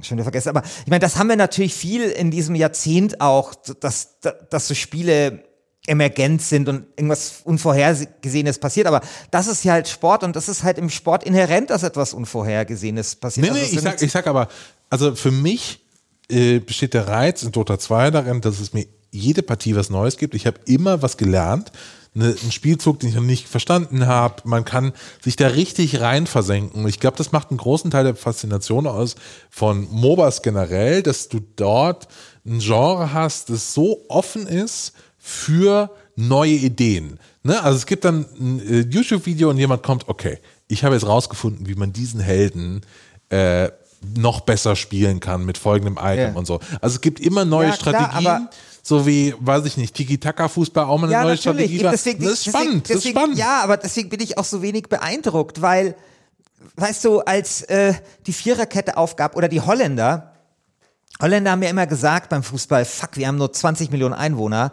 schon 0.00 0.16
wieder 0.16 0.24
vergessen. 0.24 0.48
Aber 0.48 0.64
ich 0.64 0.88
meine, 0.88 0.98
das 0.98 1.18
haben 1.18 1.28
wir 1.28 1.36
natürlich 1.36 1.72
viel 1.72 2.02
in 2.02 2.32
diesem 2.32 2.56
Jahrzehnt 2.56 3.20
auch, 3.20 3.54
dass, 3.54 4.18
dass, 4.18 4.34
dass 4.50 4.66
so 4.66 4.74
Spiele 4.74 5.44
emergent 5.86 6.42
sind 6.42 6.68
und 6.68 6.86
irgendwas 6.96 7.42
Unvorhergesehenes 7.44 8.58
passiert. 8.58 8.88
Aber 8.88 9.02
das 9.30 9.46
ist 9.46 9.62
ja 9.62 9.74
halt 9.74 9.86
Sport 9.86 10.24
und 10.24 10.34
das 10.34 10.48
ist 10.48 10.64
halt 10.64 10.78
im 10.78 10.90
Sport 10.90 11.22
inhärent, 11.22 11.70
dass 11.70 11.84
etwas 11.84 12.12
Unvorhergesehenes 12.12 13.14
passiert. 13.14 13.44
Nee, 13.44 13.50
Also 13.50 13.60
nee, 13.60 13.66
es 13.66 13.72
ich 13.72 13.80
sag, 13.82 14.02
ich 14.02 14.10
sag 14.10 14.26
aber, 14.26 14.48
also 14.90 15.14
für 15.14 15.30
mich 15.30 15.84
äh, 16.30 16.58
besteht 16.60 16.94
der 16.94 17.08
Reiz 17.08 17.42
in 17.42 17.52
Dota 17.52 17.78
2 17.78 18.10
darin, 18.10 18.40
dass 18.40 18.60
es 18.60 18.72
mir 18.72 18.86
jede 19.10 19.42
Partie 19.42 19.74
was 19.74 19.90
Neues 19.90 20.16
gibt. 20.16 20.34
Ich 20.34 20.46
habe 20.46 20.60
immer 20.66 21.02
was 21.02 21.16
gelernt. 21.16 21.72
Ne, 22.14 22.34
ein 22.42 22.52
Spielzug, 22.52 22.98
den 22.98 23.10
ich 23.10 23.14
noch 23.14 23.22
nicht 23.22 23.48
verstanden 23.48 24.06
habe. 24.06 24.42
Man 24.44 24.64
kann 24.64 24.92
sich 25.22 25.36
da 25.36 25.48
richtig 25.48 26.00
rein 26.00 26.26
versenken. 26.26 26.88
Ich 26.88 27.00
glaube, 27.00 27.16
das 27.16 27.32
macht 27.32 27.50
einen 27.50 27.58
großen 27.58 27.90
Teil 27.90 28.04
der 28.04 28.16
Faszination 28.16 28.86
aus 28.86 29.14
von 29.50 29.86
MOBAs 29.90 30.42
generell, 30.42 31.02
dass 31.02 31.28
du 31.28 31.40
dort 31.56 32.08
ein 32.46 32.58
Genre 32.60 33.12
hast, 33.12 33.50
das 33.50 33.74
so 33.74 34.04
offen 34.08 34.46
ist 34.46 34.94
für 35.18 35.90
neue 36.16 36.54
Ideen. 36.54 37.20
Ne? 37.42 37.62
Also 37.62 37.76
es 37.76 37.86
gibt 37.86 38.04
dann 38.04 38.26
ein 38.40 38.60
äh, 38.66 38.80
YouTube-Video 38.80 39.50
und 39.50 39.58
jemand 39.58 39.82
kommt, 39.82 40.08
okay, 40.08 40.38
ich 40.66 40.84
habe 40.84 40.94
jetzt 40.94 41.06
rausgefunden, 41.06 41.68
wie 41.68 41.74
man 41.74 41.92
diesen 41.92 42.20
Helden 42.20 42.80
äh, 43.28 43.68
noch 44.16 44.40
besser 44.40 44.76
spielen 44.76 45.20
kann 45.20 45.44
mit 45.44 45.58
folgendem 45.58 45.98
Item 46.00 46.32
Ja. 46.32 46.38
und 46.38 46.46
so. 46.46 46.60
Also 46.80 46.96
es 46.96 47.00
gibt 47.00 47.20
immer 47.20 47.44
neue 47.44 47.68
Ja, 47.68 47.76
klar, 47.76 47.94
Strategien, 47.94 48.26
aber- 48.30 48.50
so 48.82 49.06
wie, 49.06 49.34
weiß 49.40 49.64
ich 49.66 49.76
nicht, 49.76 49.94
Tiki-Taka-Fußball 49.94 50.84
auch 50.84 50.98
mal 50.98 51.12
eine 51.12 51.22
neue 51.24 51.36
Strategie 51.36 51.82
war. 51.84 51.90
Deswegen, 51.90 52.22
das 52.24 52.32
ist 52.34 52.46
deswegen- 52.46 52.64
spannend, 52.66 52.84
das 52.90 52.96
ist 52.96 53.04
deswegen- 53.04 53.18
spannend. 53.18 53.38
Ja, 53.38 53.62
aber 53.62 53.76
deswegen 53.76 54.08
bin 54.08 54.20
ich 54.20 54.38
auch 54.38 54.44
so 54.44 54.62
wenig 54.62 54.84
beeindruckt, 54.88 55.60
weil, 55.60 55.94
weißt 56.76 57.04
du, 57.04 57.20
als 57.20 57.62
äh, 57.62 57.92
die 58.26 58.32
Viererkette 58.32 58.96
aufgab 58.96 59.36
oder 59.36 59.48
die 59.48 59.60
Holländer, 59.60 60.32
Holländer 61.20 61.50
haben 61.50 61.62
ja 61.62 61.70
immer 61.70 61.86
gesagt 61.86 62.28
beim 62.30 62.42
Fußball, 62.42 62.84
fuck, 62.84 63.10
wir 63.16 63.26
haben 63.26 63.36
nur 63.38 63.52
20 63.52 63.90
Millionen 63.90 64.14
Einwohner. 64.14 64.72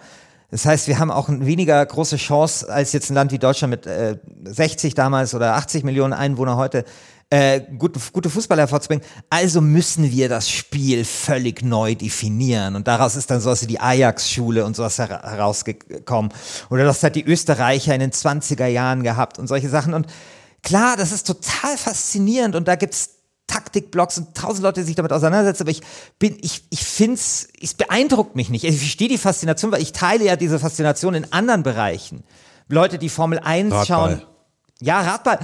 Das 0.52 0.66
heißt, 0.66 0.88
wir 0.88 1.00
haben 1.00 1.10
auch 1.12 1.28
eine 1.28 1.46
weniger 1.46 1.84
große 1.86 2.18
Chance 2.18 2.72
als 2.72 2.94
jetzt 2.94 3.10
ein 3.10 3.16
Land 3.16 3.32
wie 3.32 3.40
Deutschland 3.40 3.72
mit 3.72 3.88
äh, 3.88 4.18
60 4.46 4.94
damals 4.94 5.34
oder 5.34 5.56
80 5.56 5.84
Millionen 5.84 6.14
Einwohner 6.14 6.56
heute, 6.56 6.86
äh, 7.30 7.62
gute, 7.78 8.00
gute 8.12 8.30
Fußballer 8.30 8.64
hervorzubringen. 8.64 9.06
Also 9.30 9.62
müssen 9.62 10.12
wir 10.12 10.30
das 10.30 10.50
Spiel 10.50 11.06
völlig 11.06 11.64
neu 11.64 11.96
definieren. 11.96 12.76
Und 12.76 12.88
daraus 12.88 13.16
ist 13.16 13.32
dann 13.32 13.42
sowas 13.42 13.62
wie 13.64 13.68
die 13.68 13.80
Ajax-Schule 13.80 14.64
und 14.66 14.76
sowas 14.76 15.00
her 15.00 15.22
herausgekommen. 15.24 16.32
Oder 16.70 16.86
das 16.86 17.02
hat 17.04 17.16
die 17.16 17.26
Österreicher 17.26 17.94
in 17.94 18.00
den 18.00 18.12
20er 18.12 18.68
Jahren 18.68 19.04
gehabt 19.04 19.40
und 19.40 19.48
solche 19.48 19.70
Sachen. 19.70 19.94
Und 19.94 20.08
klar, 20.62 20.98
das 20.98 21.12
ist 21.12 21.26
total 21.26 21.78
faszinierend 21.78 22.56
und 22.56 22.68
da 22.68 22.76
gibt's 22.76 23.16
Taktikblocks 23.48 24.18
und 24.18 24.36
tausend 24.36 24.64
Leute, 24.64 24.82
die 24.82 24.88
sich 24.88 24.96
damit 24.96 25.14
auseinandersetzen, 25.14 25.64
aber 25.64 25.72
ich 25.72 25.82
bin, 26.18 26.36
ich, 26.42 26.64
ich 26.72 26.84
find's, 26.84 27.48
es 27.62 27.76
beeindruckt 27.76 28.36
mich 28.36 28.50
nicht. 28.50 28.64
Ich 28.64 28.78
verstehe 28.78 29.08
die 29.08 29.20
Faszination, 29.20 29.72
weil 29.72 29.84
ich 29.84 29.94
teile 29.94 30.26
ja 30.26 30.36
diese 30.36 30.58
Faszination 30.58 31.14
in 31.14 31.32
anderen 31.32 31.62
Bereichen. 31.62 32.24
Leute, 32.68 32.98
die 32.98 33.10
Formel 33.10 33.38
1 33.40 33.72
Radball. 33.72 33.86
schauen. 33.86 34.22
Ja, 34.82 35.02
Radball. 35.02 35.40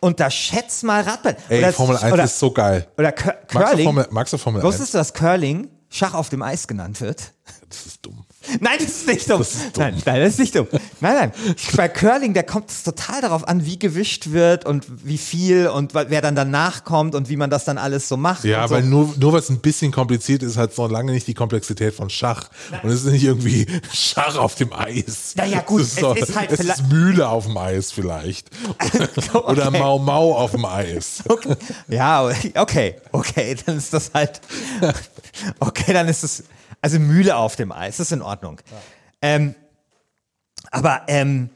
Unterschätzt 0.00 0.84
mal 0.84 1.02
Radball. 1.02 1.36
Ey, 1.48 1.58
oder, 1.60 1.72
Formel 1.72 1.96
1 1.96 2.12
oder, 2.12 2.24
ist 2.24 2.38
so 2.38 2.50
geil. 2.50 2.86
Oder 2.98 3.12
Cur 3.12 3.34
Magst 3.34 3.52
du 3.52 3.58
Curling. 3.58 3.84
Formel, 3.84 4.06
magst 4.10 4.32
du 4.32 4.38
Formel 4.38 4.60
1? 4.60 4.66
Wusstest 4.66 4.94
du, 4.94 4.98
dass 4.98 5.14
Curling 5.14 5.70
Schach 5.88 6.14
auf 6.14 6.28
dem 6.28 6.42
Eis 6.42 6.66
genannt 6.68 7.00
wird? 7.00 7.32
Das 7.68 7.86
ist 7.86 8.04
dumm. 8.04 8.24
Nein, 8.60 8.76
das 8.78 8.88
ist 8.88 9.06
nicht 9.06 9.28
dumm. 9.30 9.38
Das 9.38 9.54
ist 9.54 9.76
dumm. 9.76 9.82
Nein, 9.84 10.02
nein, 10.04 10.20
das 10.20 10.28
ist 10.34 10.38
nicht 10.38 10.54
dumm. 10.54 10.66
Nein, 11.00 11.14
nein. 11.14 11.32
Bei 11.76 11.88
Curling, 11.88 12.34
da 12.34 12.42
kommt 12.42 12.70
es 12.70 12.82
total 12.82 13.20
darauf 13.20 13.46
an, 13.48 13.64
wie 13.66 13.78
gewischt 13.78 14.30
wird 14.32 14.64
und 14.64 14.86
wie 15.04 15.18
viel 15.18 15.68
und 15.68 15.94
wer 15.94 16.20
dann 16.20 16.34
danach 16.34 16.84
kommt 16.84 17.14
und 17.14 17.28
wie 17.28 17.36
man 17.36 17.50
das 17.50 17.64
dann 17.64 17.78
alles 17.78 18.08
so 18.08 18.16
macht. 18.16 18.44
Ja, 18.44 18.62
und 18.62 18.68
so. 18.68 18.74
weil 18.74 18.82
nur, 18.84 19.14
nur 19.18 19.32
was 19.32 19.48
ein 19.50 19.58
bisschen 19.60 19.92
kompliziert 19.92 20.42
ist, 20.42 20.56
hat 20.56 20.76
noch 20.78 20.90
lange 20.90 21.12
nicht 21.12 21.26
die 21.26 21.34
Komplexität 21.34 21.94
von 21.94 22.10
Schach. 22.10 22.48
Und 22.82 22.90
es 22.90 23.04
ist 23.04 23.12
nicht 23.12 23.24
irgendwie 23.24 23.66
Schach 23.92 24.36
auf 24.36 24.54
dem 24.54 24.72
Eis. 24.72 25.32
Na 25.36 25.44
ja, 25.44 25.60
gut, 25.60 25.80
es 25.82 25.88
ist, 25.88 25.94
es 25.96 26.00
so, 26.00 26.14
ist 26.14 26.36
halt 26.36 26.50
es 26.52 26.60
vielleicht- 26.60 26.80
ist 26.80 26.88
Mühle 26.88 27.28
auf 27.28 27.46
dem 27.46 27.56
Eis 27.56 27.92
vielleicht. 27.92 28.50
Oder 29.34 29.66
Okay. 29.68 29.78
Mau 29.78 29.98
Mau 29.98 30.34
auf 30.36 30.52
dem 30.52 30.64
Eis. 30.64 31.22
Okay. 31.28 31.56
Ja, 31.88 32.30
okay, 32.54 32.96
okay, 33.12 33.56
dann 33.66 33.78
ist 33.78 33.92
das 33.92 34.10
halt. 34.14 34.40
Okay, 35.58 35.92
dann 35.92 36.08
ist 36.08 36.22
es. 36.24 36.44
Also 36.86 37.00
Mühle 37.00 37.34
auf 37.34 37.56
dem 37.56 37.72
Eis, 37.72 37.96
das 37.96 38.06
ist 38.06 38.12
in 38.12 38.22
Ordnung. 38.22 38.60
Ähm, 39.20 39.56
aber 40.70 41.02
ähm, 41.08 41.50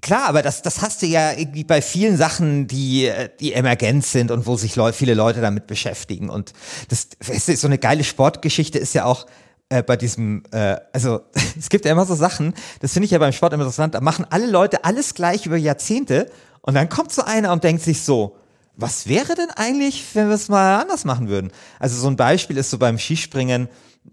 Klar, 0.00 0.30
aber 0.30 0.40
das, 0.40 0.62
das 0.62 0.80
hast 0.80 1.02
du 1.02 1.06
ja 1.06 1.32
irgendwie 1.32 1.62
bei 1.62 1.82
vielen 1.82 2.16
Sachen, 2.16 2.66
die, 2.68 3.12
die 3.40 3.52
emergent 3.52 4.06
sind 4.06 4.30
und 4.30 4.46
wo 4.46 4.56
sich 4.56 4.76
Leu 4.76 4.92
viele 4.92 5.12
Leute 5.12 5.42
damit 5.42 5.66
beschäftigen. 5.66 6.30
Und 6.30 6.54
das, 6.88 7.08
weißt 7.22 7.48
du, 7.48 7.56
so 7.56 7.66
eine 7.66 7.76
geile 7.76 8.02
Sportgeschichte 8.02 8.78
ist 8.78 8.94
ja 8.94 9.04
auch 9.04 9.26
äh, 9.68 9.82
bei 9.82 9.98
diesem, 9.98 10.42
äh, 10.52 10.76
also 10.94 11.20
es 11.58 11.68
gibt 11.68 11.84
ja 11.84 11.92
immer 11.92 12.06
so 12.06 12.14
Sachen, 12.14 12.54
das 12.80 12.94
finde 12.94 13.04
ich 13.04 13.10
ja 13.10 13.18
beim 13.18 13.32
Sport 13.32 13.52
immer 13.52 13.64
interessant, 13.64 13.94
da 13.94 14.00
machen 14.00 14.24
alle 14.30 14.46
Leute 14.46 14.84
alles 14.84 15.12
gleich 15.12 15.44
über 15.44 15.58
Jahrzehnte 15.58 16.30
und 16.62 16.72
dann 16.72 16.88
kommt 16.88 17.12
so 17.12 17.24
einer 17.24 17.52
und 17.52 17.62
denkt 17.62 17.82
sich 17.82 18.00
so, 18.00 18.38
was 18.74 19.08
wäre 19.08 19.34
denn 19.34 19.50
eigentlich, 19.50 20.04
wenn 20.14 20.28
wir 20.28 20.36
es 20.36 20.48
mal 20.48 20.80
anders 20.80 21.04
machen 21.04 21.28
würden? 21.28 21.50
Also 21.80 22.00
so 22.00 22.06
ein 22.06 22.16
Beispiel 22.16 22.56
ist 22.56 22.70
so 22.70 22.78
beim 22.78 22.96
Skispringen 22.96 23.68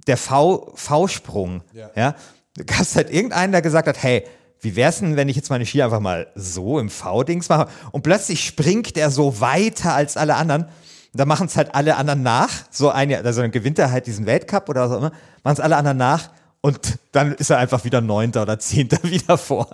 der 0.08 0.18
V-Sprung. 0.18 1.62
Ja. 1.74 1.90
ja? 1.96 2.16
Da 2.56 2.64
gab 2.64 2.82
es 2.82 2.96
halt 2.96 3.12
irgendeinen, 3.12 3.52
der 3.52 3.62
gesagt 3.62 3.88
hat, 3.88 4.02
hey, 4.02 4.24
wie 4.62 4.76
wär's 4.76 5.00
denn, 5.00 5.16
wenn 5.16 5.30
ich 5.30 5.36
jetzt 5.36 5.50
meine 5.50 5.66
Ski 5.66 5.82
einfach 5.82 6.00
mal 6.00 6.28
so 6.36 6.80
im 6.80 6.90
V-Dings 6.90 7.50
mache? 7.50 7.68
Und 7.92 8.02
plötzlich 8.02 8.44
springt 8.44 8.98
er 8.98 9.12
so 9.12 9.40
weiter 9.40 9.94
als 9.94 10.18
alle 10.18 10.36
anderen. 10.36 10.66
Da 11.14 11.26
machen 11.26 11.48
es 11.48 11.56
halt 11.56 11.76
alle 11.76 11.96
anderen 11.96 12.24
nach. 12.24 12.50
So 12.72 12.90
ein, 12.90 13.14
also 13.14 13.42
dann 13.42 13.52
gewinnt 13.52 13.80
er 13.80 13.92
halt 13.92 14.08
diesen 14.08 14.26
Weltcup 14.26 14.68
oder 14.70 14.82
was 14.82 14.92
auch 14.92 14.98
immer. 14.98 15.12
Machen 15.44 15.54
es 15.54 15.60
alle 15.60 15.78
anderen 15.78 15.98
nach. 15.98 16.30
Und 16.66 16.98
dann 17.12 17.34
ist 17.36 17.52
er 17.52 17.60
einfach 17.60 17.84
wieder 17.84 18.02
Neunter 18.02 18.42
oder 18.42 18.58
Zehnter 18.58 18.98
wieder 19.04 19.38
vor. 19.38 19.68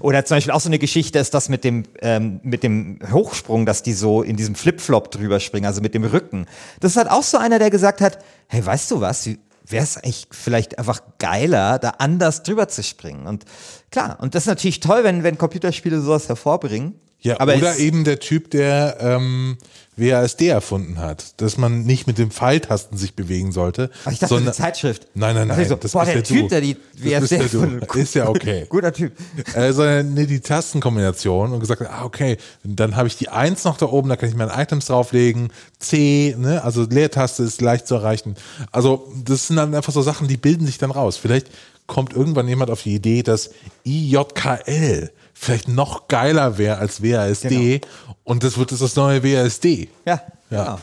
Oder 0.00 0.24
zum 0.24 0.38
Beispiel 0.38 0.52
auch 0.52 0.60
so 0.60 0.68
eine 0.68 0.80
Geschichte 0.80 1.20
ist 1.20 1.34
das 1.34 1.48
mit 1.48 1.62
dem, 1.62 1.84
ähm, 2.00 2.40
mit 2.42 2.64
dem 2.64 2.98
Hochsprung, 3.12 3.64
dass 3.64 3.84
die 3.84 3.92
so 3.92 4.22
in 4.22 4.36
diesem 4.36 4.56
Flipflop 4.56 5.12
drüber 5.12 5.38
springen, 5.38 5.66
also 5.66 5.80
mit 5.80 5.94
dem 5.94 6.02
Rücken. 6.02 6.46
Das 6.80 6.92
ist 6.92 6.96
halt 6.96 7.10
auch 7.12 7.22
so 7.22 7.38
einer, 7.38 7.60
der 7.60 7.70
gesagt 7.70 8.00
hat, 8.00 8.18
hey, 8.48 8.66
weißt 8.66 8.90
du 8.90 9.00
was, 9.00 9.28
wäre 9.72 9.84
es 9.84 9.96
echt 10.02 10.34
vielleicht 10.34 10.78
einfach 10.78 11.00
geiler, 11.18 11.78
da 11.78 11.90
anders 11.98 12.42
drüber 12.42 12.68
zu 12.68 12.82
springen. 12.82 13.26
Und 13.26 13.44
klar, 13.90 14.18
und 14.20 14.34
das 14.34 14.44
ist 14.44 14.48
natürlich 14.48 14.80
toll, 14.80 15.02
wenn, 15.04 15.22
wenn 15.22 15.38
Computerspiele 15.38 16.00
sowas 16.00 16.28
hervorbringen. 16.28 16.94
Ja, 17.22 17.38
aber 17.40 17.56
oder 17.56 17.78
eben 17.78 18.04
der 18.04 18.18
Typ, 18.18 18.50
der 18.50 18.96
ähm, 19.00 19.56
WASD 19.96 20.48
erfunden 20.48 20.98
hat, 20.98 21.40
dass 21.40 21.56
man 21.56 21.82
nicht 21.84 22.06
mit 22.06 22.18
dem 22.18 22.30
Pfeiltasten 22.30 22.98
sich 22.98 23.14
bewegen 23.14 23.52
sollte. 23.52 23.90
Ach, 24.04 24.12
ich 24.12 24.18
dachte, 24.18 24.34
sondern, 24.34 24.48
eine 24.48 24.56
Zeitschrift. 24.56 25.06
Nein, 25.14 25.36
nein, 25.36 25.48
nein. 25.48 25.68
So, 25.68 25.76
das 25.76 25.92
boah, 25.92 26.04
der 26.04 26.16
ja 26.16 26.22
Typ, 26.22 26.42
du. 26.42 26.48
der 26.48 26.60
die 26.62 26.76
WASD 26.94 27.32
erfunden 27.32 27.80
du. 27.86 27.98
Ist 27.98 28.14
ja 28.14 28.28
okay. 28.28 28.66
Guter 28.70 28.92
Typ. 28.92 29.12
Äh, 29.54 29.72
sondern 29.72 30.14
nee, 30.14 30.26
die 30.26 30.40
Tastenkombination 30.40 31.52
und 31.52 31.60
gesagt, 31.60 31.82
hat, 31.82 31.90
ah, 31.90 32.04
okay, 32.04 32.38
dann 32.64 32.96
habe 32.96 33.06
ich 33.06 33.16
die 33.16 33.28
1 33.28 33.64
noch 33.64 33.76
da 33.76 33.86
oben, 33.86 34.08
da 34.08 34.16
kann 34.16 34.28
ich 34.28 34.34
meine 34.34 34.52
Items 34.56 34.86
drauflegen. 34.86 35.52
C, 35.78 36.34
ne, 36.38 36.64
also 36.64 36.82
Leertaste 36.82 37.44
ist 37.44 37.60
leicht 37.60 37.86
zu 37.86 37.94
erreichen. 37.94 38.36
Also, 38.72 39.12
das 39.24 39.46
sind 39.46 39.56
dann 39.56 39.74
einfach 39.74 39.92
so 39.92 40.02
Sachen, 40.02 40.26
die 40.26 40.38
bilden 40.38 40.66
sich 40.66 40.78
dann 40.78 40.90
raus. 40.90 41.18
Vielleicht 41.18 41.48
kommt 41.86 42.14
irgendwann 42.14 42.48
jemand 42.48 42.70
auf 42.70 42.82
die 42.82 42.94
Idee, 42.94 43.22
dass 43.22 43.50
IJKL 43.84 45.10
vielleicht 45.34 45.68
noch 45.68 46.08
geiler 46.08 46.58
wäre 46.58 46.78
als 46.78 47.02
WASD 47.02 47.80
und 48.24 48.42
das 48.44 48.58
wird 48.58 48.70
jetzt 48.70 48.80
das 48.82 48.96
neue 48.96 49.22
WASD. 49.22 49.88
Ja, 50.04 50.22
Ja. 50.50 50.64
genau. 50.64 50.78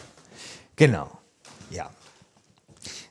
Genau. 0.76 1.12
Ja. 1.72 1.90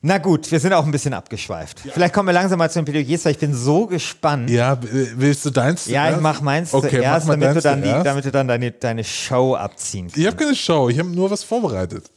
Na 0.01 0.19
gut, 0.19 0.51
wir 0.51 0.61
sind 0.61 0.73
auch 0.73 0.85
ein 0.85 0.91
bisschen 0.93 1.13
abgeschweift. 1.13 1.81
Vielleicht 1.81 2.15
kommen 2.15 2.29
wir 2.29 2.33
langsam 2.33 2.59
mal 2.59 2.71
zu 2.71 2.79
den 2.79 2.85
Plädoyers, 2.85 3.25
weil 3.25 3.33
ich 3.33 3.39
bin 3.39 3.53
so 3.55 3.87
gespannt. 3.87 4.49
Ja, 4.49 4.79
willst 4.81 5.45
du 5.45 5.51
deins 5.51 5.87
Ja, 5.87 6.11
ich 6.11 6.21
mach 6.21 6.41
meins 6.41 6.73
okay, 6.73 6.91
zuerst, 6.91 7.27
mach 7.27 7.35
damit, 7.35 7.57
du 7.57 7.61
dann 7.61 7.83
die, 7.83 7.89
damit 8.05 8.25
du 8.25 8.31
dann 8.31 8.49
deine, 8.49 8.71
deine 8.71 9.05
Show 9.05 9.55
abziehen 9.57 10.07
kannst. 10.07 10.17
Ich 10.17 10.27
habe 10.27 10.37
keine 10.37 10.55
Show, 10.55 10.89
ich 10.89 10.99
habe 10.99 11.09
nur 11.09 11.31
was 11.31 11.43
vorbereitet. 11.43 12.11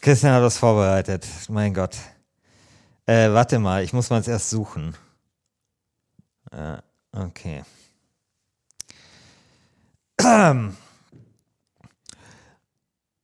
Christian 0.00 0.32
hat 0.34 0.42
das 0.42 0.58
vorbereitet. 0.58 1.26
Mein 1.48 1.74
Gott. 1.74 1.96
Äh, 3.06 3.30
warte 3.32 3.58
mal, 3.58 3.82
ich 3.82 3.92
muss 3.92 4.10
mal 4.10 4.22
erst 4.26 4.50
suchen. 4.50 4.94
Äh, 6.50 6.76
okay. 7.16 7.62
um, 10.24 10.76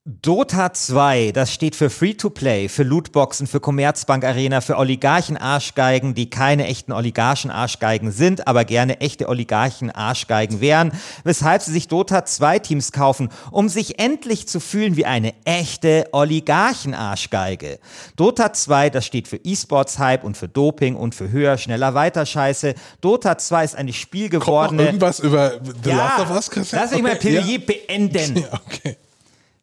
Dota 0.06 0.70
2, 0.74 1.32
das 1.32 1.50
steht 1.50 1.74
für 1.74 1.88
Free-to-Play, 1.88 2.68
für 2.68 2.82
Lootboxen, 2.82 3.46
für 3.46 3.58
Commerzbank-Arena, 3.58 4.60
für 4.60 4.76
Oligarchen-Arschgeigen, 4.76 6.14
die 6.14 6.28
keine 6.28 6.66
echten 6.66 6.92
Oligarchen-Arschgeigen 6.92 8.12
sind, 8.12 8.46
aber 8.46 8.66
gerne 8.66 9.00
echte 9.00 9.30
Oligarchen-Arschgeigen 9.30 10.60
wären, 10.60 10.92
weshalb 11.24 11.62
sie 11.62 11.72
sich 11.72 11.88
Dota 11.88 12.18
2-Teams 12.18 12.92
kaufen, 12.92 13.30
um 13.50 13.70
sich 13.70 13.98
endlich 13.98 14.46
zu 14.46 14.60
fühlen 14.60 14.96
wie 14.96 15.06
eine 15.06 15.32
echte 15.46 16.06
Oligarchen-Arschgeige. 16.12 17.78
Dota 18.16 18.52
2, 18.52 18.90
das 18.90 19.06
steht 19.06 19.26
für 19.26 19.38
E-Sports-Hype 19.42 20.22
und 20.22 20.36
für 20.36 20.48
Doping 20.48 20.96
und 20.96 21.14
für 21.14 21.30
höher, 21.30 21.56
schneller, 21.56 21.94
weiter 21.94 22.26
Scheiße. 22.26 22.74
Dota 23.00 23.38
2 23.38 23.64
ist 23.64 23.74
ein 23.74 23.86
Kommt 23.86 23.88
noch 23.88 23.94
spielgewordene... 24.02 24.82
irgendwas 24.84 25.18
über 25.20 25.60
The 25.82 25.88
Ja, 25.88 25.96
Last 25.96 26.20
of 26.20 26.30
Us, 26.30 26.50
Christian? 26.50 26.82
lass 26.82 26.90
mich 26.92 27.02
mein 27.02 27.16
Okay, 27.16 27.40
Plädoyer 27.40 27.58
beenden. 27.60 28.44
Ja, 28.52 28.60
okay. 28.66 28.96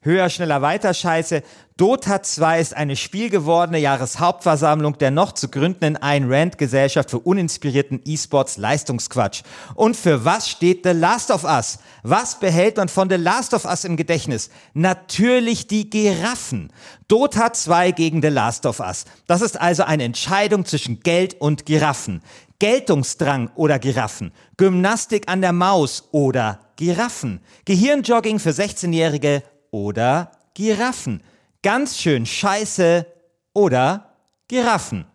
Höher, 0.04 0.32
schneller, 0.32 0.64
weiter 0.64 0.96
Scheiße. 0.96 1.44
Dota 1.78 2.24
2 2.24 2.60
ist 2.60 2.76
eine 2.76 2.96
spielgewordene 2.96 3.78
Jahreshauptversammlung 3.78 4.98
der 4.98 5.12
noch 5.12 5.34
zu 5.34 5.48
gründenden 5.48 5.96
Ayn 5.96 6.26
Rand 6.28 6.58
Gesellschaft 6.58 7.12
für 7.12 7.20
uninspirierten 7.20 8.02
E-Sports 8.04 8.58
Leistungsquatsch. 8.58 9.44
Und 9.76 9.96
für 9.96 10.26
was 10.26 10.50
steht 10.50 10.86
The 10.86 10.94
Last 10.94 11.30
of 11.30 11.44
Us? 11.44 11.78
Was 12.02 12.40
behält 12.40 12.78
man 12.78 12.90
von 12.90 13.12
The 13.12 13.18
Last 13.18 13.54
of 13.54 13.66
Us 13.66 13.84
im 13.84 13.96
Gedächtnis? 13.96 14.50
Natürlich 14.74 15.68
die 15.68 15.88
Giraffen. 15.88 16.74
Dota 17.08 17.54
2 17.54 17.92
gegen 17.92 18.24
The 18.24 18.30
Last 18.30 18.66
of 18.66 18.80
Us. 18.80 19.06
Das 19.28 19.44
ist 19.44 19.62
also 19.62 19.84
eine 19.84 20.06
Entscheidung 20.06 20.66
zwischen 20.66 21.02
Geld 21.02 21.40
und 21.40 21.68
Giraffen. 21.68 22.24
Geltungsdrang 22.58 23.52
oder 23.54 23.78
Giraffen. 23.78 24.32
Gymnastik 24.58 25.30
an 25.30 25.42
der 25.42 25.54
Maus 25.54 26.10
oder 26.12 26.60
Giraffen. 26.76 27.40
Gehirnjogging 27.66 28.40
für 28.40 28.50
16-Jährige 28.50 29.44
oder 29.72 30.32
Giraffen. 30.54 31.24
Ganz 31.64 31.98
schön 31.98 32.26
scheiße 32.26 33.06
oder 33.54 34.14
Giraffen. 34.48 35.06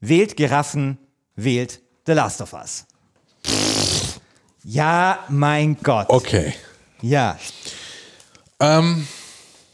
Wählt 0.00 0.36
Giraffen, 0.36 0.98
wählt 1.36 1.80
The 2.06 2.12
Last 2.12 2.40
of 2.40 2.52
Us. 2.52 2.86
Ja, 4.64 5.20
mein 5.28 5.76
Gott. 5.82 6.06
Okay. 6.08 6.54
Ja. 7.02 7.38
Ähm, 8.60 9.06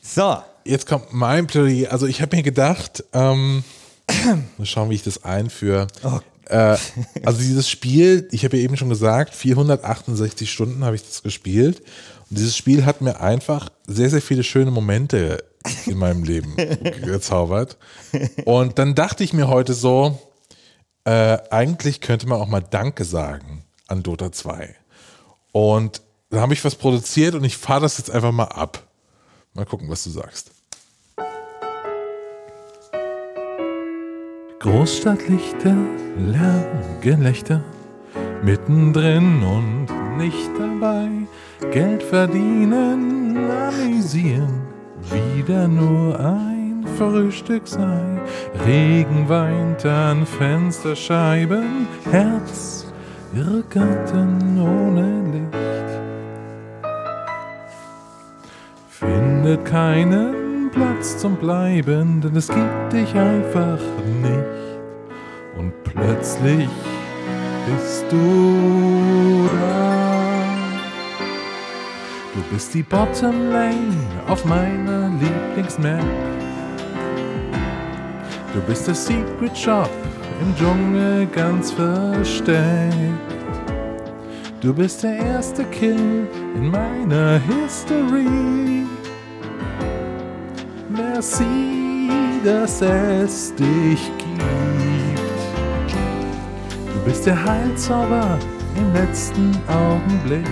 So. 0.03 0.43
jetzt 0.64 0.87
kommt 0.87 1.12
mein 1.12 1.47
Plädoyer. 1.47 1.91
Also 1.93 2.07
ich 2.07 2.22
habe 2.22 2.37
mir 2.37 2.43
gedacht, 2.43 3.03
ähm, 3.12 3.64
mal 4.59 4.66
schauen, 4.66 4.91
wie 4.91 4.95
ich 4.95 5.03
das 5.03 5.24
einführe. 5.24 5.89
Oh. 6.05 6.20
Äh, 6.49 6.76
also 7.24 7.41
dieses 7.41 7.68
Spiel, 7.68 8.28
ich 8.30 8.45
habe 8.45 8.57
ja 8.57 8.62
eben 8.62 8.76
schon 8.76 8.89
gesagt, 8.89 9.34
468 9.34 10.51
Stunden 10.51 10.84
habe 10.84 10.95
ich 10.95 11.03
das 11.05 11.22
gespielt. 11.24 11.82
Und 12.31 12.39
dieses 12.39 12.57
Spiel 12.57 12.85
hat 12.85 13.01
mir 13.01 13.20
einfach 13.20 13.70
sehr, 13.87 14.11
sehr 14.11 14.22
viele 14.22 14.43
schöne 14.43 14.70
Momente 14.70 15.45
in 15.87 15.99
meinem 15.99 16.24
Leben 16.24 16.57
gezaubert. 17.05 17.77
Und 18.45 18.79
dann 18.79 18.95
dachte 18.95 19.24
ich 19.24 19.33
mir 19.33 19.49
heute 19.49 19.74
so, 19.74 20.18
äh, 21.05 21.39
eigentlich 21.51 22.01
könnte 22.01 22.27
man 22.27 22.41
auch 22.41 22.49
mal 22.49 22.62
Danke 22.62 23.05
sagen 23.05 23.64
an 23.87 24.03
Dota 24.03 24.33
2. 24.33 24.74
Und 25.53 26.03
da 26.31 26.41
habe 26.41 26.53
ich 26.53 26.64
was 26.64 26.74
produziert 26.74 27.35
und 27.35 27.45
ich 27.45 27.57
fahre 27.57 27.83
das 27.83 27.99
jetzt 27.99 28.11
einfach 28.11 28.33
mal 28.33 28.45
ab. 28.45 28.83
Mal 29.55 29.64
gucken, 29.64 29.89
was 29.89 30.03
du 30.05 30.11
sagst. 30.11 30.51
Großstadtlichter, 34.59 35.77
Lärm, 36.18 37.01
Gelächter, 37.01 37.62
mittendrin 38.47 39.42
und 39.42 39.88
nicht 40.18 40.51
dabei. 40.57 41.09
Geld 41.72 42.03
verdienen, 42.03 43.36
amüsieren, 43.51 44.61
wieder 45.11 45.66
nur 45.66 46.18
ein 46.20 46.86
Frühstück 46.97 47.66
sei. 47.66 48.20
Regen 48.64 49.28
weint 49.28 49.84
an 49.84 50.24
Fensterscheiben, 50.24 51.88
Herz, 52.12 52.86
Irrgarten 53.34 54.61
ohne 54.61 55.22
Licht. 55.32 56.01
Findet 58.88 59.64
keinen 59.64 60.70
Platz 60.70 61.18
zum 61.18 61.34
Bleiben, 61.34 62.20
denn 62.20 62.36
es 62.36 62.47
gibt 62.47 62.92
dich 62.92 63.12
einfach 63.12 63.80
nicht. 64.22 65.59
Und 65.59 65.72
plötzlich 65.82 66.68
bist 67.67 68.05
du 68.11 69.49
da. 69.61 70.07
Du 72.35 72.43
bist 72.53 72.75
die 72.75 72.83
Bottom 72.83 73.51
Lane 73.51 73.97
auf 74.29 74.45
meiner 74.45 75.11
Lieblingsmap. 75.21 76.05
Du 78.55 78.61
bist 78.62 78.87
der 78.87 78.95
Secret 78.95 79.57
Shop 79.57 79.91
im 80.41 80.55
Dschungel 80.57 81.27
ganz 81.27 81.73
versteckt. 81.73 82.95
Du 84.61 84.73
bist 84.73 85.03
der 85.03 85.17
erste 85.17 85.64
Kill 85.64 86.27
in 86.55 86.71
meiner 86.71 87.41
History. 87.41 88.87
Merci, 90.89 92.11
dass 92.45 92.81
es 92.81 93.55
dich 93.55 94.11
gibt. 94.19 94.26
Du 97.07 97.12
bist 97.12 97.26
der 97.26 97.40
Heilzauber 97.44 98.36
im 98.76 98.92
letzten 98.92 99.57
Augenblick. 99.68 100.44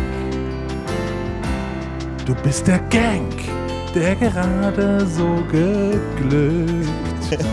Du 2.24 2.32
bist 2.44 2.68
der 2.68 2.78
Gang, 2.90 3.28
der 3.92 4.14
gerade 4.14 5.04
so 5.04 5.42
geglückt. 5.50 6.88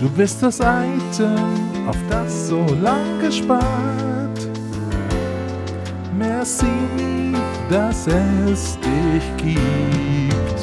Du 0.00 0.08
bist 0.10 0.42
das 0.42 0.58
Item, 0.58 1.36
auf 1.86 1.96
das 2.10 2.48
so 2.48 2.64
lang 2.82 3.20
gespart. 3.20 4.38
Merci, 6.18 6.66
dass 7.70 8.06
es 8.06 8.78
dich 8.80 9.36
gibt. 9.36 10.60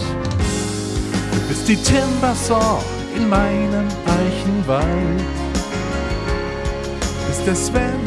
Du 1.32 1.47
bist 1.47 1.68
die 1.68 1.78
Timbersaw 1.78 2.84
in 3.16 3.30
meinem 3.30 3.88
Eichenwald. 4.05 5.41
Bist 7.44 7.48
der 7.48 7.56
Sven 7.56 8.00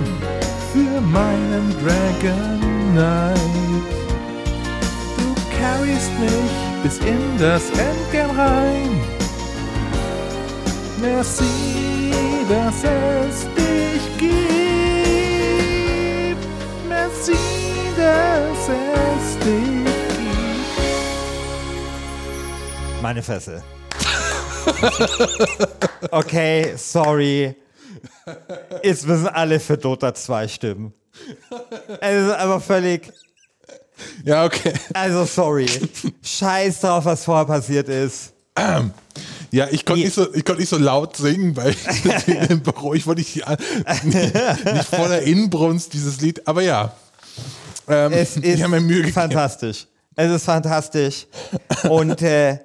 für 0.72 1.00
meinen 1.00 1.74
Dragon 1.82 2.60
Knight. 2.92 3.36
Du 5.16 5.34
carryst 5.58 6.12
mich 6.20 6.52
bis 6.84 6.98
in 6.98 7.36
das 7.38 7.70
Endgame 7.70 8.38
rein. 8.38 9.00
Merci, 11.00 12.12
dass 12.48 12.84
es 12.84 13.46
dich 13.56 14.18
gibt. 14.18 14.34
Merci, 16.88 17.38
dass 17.96 18.68
es 18.68 19.38
dich 19.40 19.84
gibt. 20.16 20.78
Meine 23.02 23.22
Fresse. 23.22 23.64
okay, 26.12 26.74
sorry. 26.76 27.63
Jetzt 28.82 29.06
müssen 29.06 29.28
alle 29.28 29.60
für 29.60 29.76
Dota 29.76 30.14
2 30.14 30.48
stimmen. 30.48 30.92
Es 32.00 32.26
ist 32.26 32.32
einfach 32.32 32.62
völlig. 32.62 33.12
Ja, 34.24 34.44
okay. 34.44 34.72
Also, 34.92 35.24
sorry. 35.24 35.66
Scheiß 36.22 36.80
drauf, 36.80 37.04
was 37.04 37.24
vorher 37.24 37.44
passiert 37.44 37.88
ist. 37.88 38.32
Ja, 39.50 39.68
ich 39.70 39.84
konnte 39.84 40.02
nicht, 40.02 40.14
so, 40.14 40.32
ich 40.34 40.44
konnt 40.44 40.58
nicht 40.58 40.68
so 40.68 40.78
laut 40.78 41.16
singen, 41.16 41.56
weil 41.56 41.70
ich 42.26 42.50
im 42.50 42.60
Büro, 42.60 42.94
ich 42.94 43.06
wollte 43.06 43.20
nicht, 43.20 43.36
nicht, 44.04 44.34
nicht 44.34 44.84
voller 44.84 45.22
Inbrunst 45.22 45.92
dieses 45.92 46.20
Lied, 46.20 46.46
aber 46.46 46.62
ja. 46.62 46.92
Ähm, 47.88 48.12
Es 48.12 48.36
ist 48.36 48.44
ich 48.44 48.62
habe 48.62 48.72
mir 48.72 48.80
Mühe 48.80 48.96
gegeben. 48.98 49.12
fantastisch. 49.14 49.86
Es 50.16 50.30
ist 50.30 50.44
fantastisch. 50.44 51.26
Und 51.88 52.22
äh, 52.22 52.58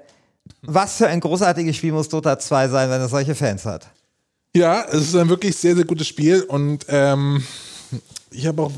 was 0.62 0.98
für 0.98 1.08
ein 1.08 1.20
großartiges 1.20 1.76
Spiel 1.76 1.92
muss 1.92 2.10
Dota 2.10 2.38
2 2.38 2.68
sein, 2.70 2.90
wenn 2.90 3.02
es 3.02 3.12
solche 3.12 3.36
Fans 3.36 3.66
hat? 3.66 3.88
Ja, 4.56 4.86
es 4.92 5.10
ist 5.10 5.16
ein 5.16 5.30
wirklich 5.30 5.56
sehr, 5.56 5.76
sehr 5.76 5.86
gutes 5.86 6.08
Spiel 6.08 6.42
und 6.42 6.86
ähm, 6.90 7.44
ich 8.32 8.48
habe 8.48 8.64
auch 8.64 8.72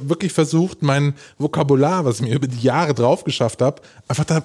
wirklich 0.00 0.32
versucht, 0.32 0.82
mein 0.82 1.14
Vokabular, 1.38 2.04
was 2.04 2.16
ich 2.16 2.22
mir 2.22 2.34
über 2.34 2.46
die 2.46 2.60
Jahre 2.60 2.94
drauf 2.94 3.24
geschafft 3.24 3.62
habe, 3.62 3.82
einfach 4.08 4.24
da 4.24 4.42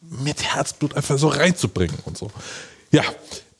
mit 0.00 0.42
Herzblut 0.42 0.94
einfach 0.94 1.18
so 1.18 1.28
reinzubringen 1.28 1.96
und 2.04 2.18
so. 2.18 2.30
Ja. 2.90 3.02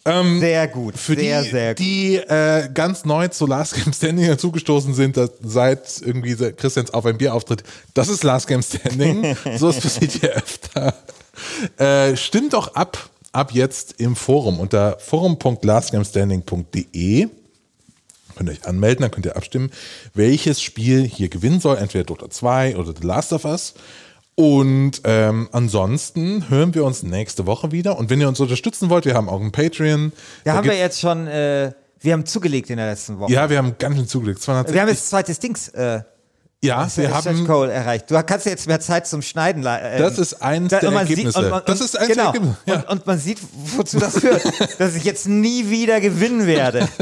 Ähm, 0.05 0.41
Sehr 0.41 0.66
gut. 0.66 0.99
für 0.99 1.14
sehr, 1.14 1.43
die, 1.43 1.51
sehr 1.51 1.70
gut. 1.70 1.79
die 1.79 2.16
äh, 2.16 2.68
ganz 2.75 3.05
neu 3.05 3.29
zu 3.29 3.47
Last 3.47 3.77
Game 3.77 3.93
Standing 3.93 4.27
dazugestoßen 4.31 4.95
sind, 4.95 5.16
seit 5.43 6.01
irgendwie 6.01 6.35
seit 6.35 6.59
Christians 6.59 6.93
auf 6.93 7.07
ein 7.07 7.18
Bier 7.18 7.33
auftritt, 7.33 7.62
das 7.95 8.09
ist 8.09 8.25
Last 8.25 8.49
Game 8.49 8.62
Standing. 8.62 9.37
so 9.57 9.68
ist 9.68 9.81
passiert 9.81 10.11
hier 10.12 10.31
öfter. 10.31 10.95
Äh, 11.77 12.16
stimmt 12.16 12.53
doch 12.53 12.75
ab, 12.75 13.11
ab 13.33 13.53
jetzt 13.53 13.95
im 13.99 14.16
Forum 14.16 14.61
unter 14.61 14.99
forum.lastgamestanding.de. 14.99 17.28
Könnt 18.37 18.49
ihr 18.49 18.53
euch 18.53 18.66
anmelden, 18.66 19.03
dann 19.03 19.11
könnt 19.11 19.26
ihr 19.26 19.37
abstimmen, 19.37 19.70
welches 20.14 20.62
Spiel 20.62 21.03
hier 21.03 21.28
gewinnen 21.28 21.61
soll, 21.61 21.76
entweder 21.76 22.05
Dota 22.05 22.30
2 22.30 22.76
oder 22.76 22.95
The 22.99 23.07
Last 23.07 23.33
of 23.33 23.45
Us. 23.45 23.74
Und 24.35 25.03
ähm, 25.05 25.49
ansonsten 25.53 26.49
hören 26.49 26.74
wir 26.74 26.85
uns 26.85 27.03
nächste 27.03 27.47
Woche 27.47 27.70
wieder. 27.70 27.99
Und 27.99 28.09
wenn 28.09 28.20
ihr 28.20 28.28
uns 28.28 28.41
unterstützen 28.41 28.89
wollt, 28.89 29.05
wir 29.05 29.14
haben 29.14 29.28
auch 29.28 29.41
ein 29.41 29.53
Patreon. 29.53 30.12
Da 30.45 30.55
haben 30.55 30.66
wir 30.66 30.76
jetzt 30.76 31.01
schon, 31.01 31.26
äh, 31.26 31.72
wir 32.01 32.12
haben 32.14 32.24
zugelegt 32.24 32.70
in 32.70 32.78
der 32.78 32.89
letzten 32.89 33.18
Woche. 33.18 33.30
Ja, 33.30 33.51
wir 33.51 33.59
haben 33.59 33.74
ganz 33.78 33.97
schön 33.97 34.09
zugelegt. 34.09 34.41
260. 34.41 34.74
Wir 34.74 34.80
haben 34.80 34.89
jetzt 34.89 35.11
zweites 35.11 35.39
Dings. 35.39 35.68
Äh, 35.68 36.01
ja, 36.64 36.82
wir 36.96 37.08
Stretch 37.08 37.26
haben. 37.26 37.46
Goal 37.46 37.70
erreicht. 37.70 38.10
Du 38.10 38.22
kannst 38.22 38.46
jetzt 38.46 38.66
mehr 38.68 38.78
Zeit 38.80 39.06
zum 39.06 39.20
Schneiden. 39.20 39.66
Äh, 39.66 39.98
Das 39.98 40.16
ist 40.18 40.40
eins 40.42 40.68
der 40.70 40.84
und 40.86 40.94
man 40.94 41.06
sieht- 41.06 41.18
Ergebnisse. 41.18 41.38
und 41.40 41.50
man- 41.50 41.62
Das 41.66 41.80
und- 41.80 41.84
ist 41.86 41.96
eins 41.98 42.06
der 42.06 42.16
genau. 42.16 42.26
Ergebnisse, 42.28 42.56
ja. 42.66 42.74
Und, 42.76 42.88
und 42.90 43.06
man 43.06 43.18
sieht, 43.18 43.38
wozu 43.76 43.98
das 43.98 44.18
führt. 44.20 44.42
dass 44.78 44.94
ich 44.94 45.04
jetzt 45.04 45.26
nie 45.28 45.68
wieder 45.70 46.00
gewinnen 46.00 46.46
werde. 46.46 46.88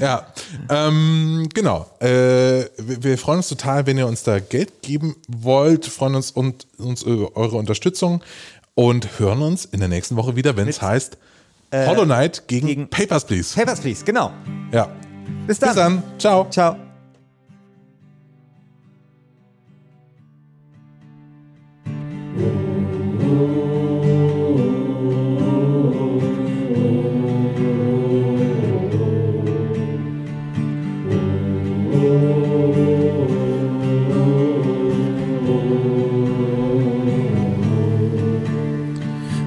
Ja, 0.00 0.26
ähm, 0.70 1.48
genau. 1.52 1.86
Äh, 2.00 2.06
wir, 2.06 3.02
wir 3.02 3.18
freuen 3.18 3.38
uns 3.38 3.48
total, 3.48 3.86
wenn 3.86 3.98
ihr 3.98 4.06
uns 4.06 4.22
da 4.22 4.38
Geld 4.38 4.82
geben 4.82 5.16
wollt. 5.28 5.86
Freuen 5.86 6.14
uns 6.14 6.30
und 6.30 6.66
uns 6.78 7.02
über 7.02 7.36
eure 7.36 7.56
Unterstützung 7.56 8.22
und 8.74 9.18
hören 9.18 9.42
uns 9.42 9.64
in 9.64 9.80
der 9.80 9.88
nächsten 9.88 10.16
Woche 10.16 10.36
wieder, 10.36 10.56
wenn 10.56 10.68
es 10.68 10.80
heißt 10.82 11.18
Hollow 11.74 12.04
Knight 12.04 12.44
gegen, 12.46 12.66
gegen- 12.68 12.88
Papers, 12.88 13.24
Please. 13.24 13.54
Papers, 13.54 13.80
please. 13.80 14.04
Genau. 14.04 14.30
ja. 14.72 14.88
Bis 15.46 15.58
dann. 15.58 15.68
Bis 15.70 15.76
dann. 15.76 16.02
Ciao. 16.18 16.48
Ciao. 16.50 16.76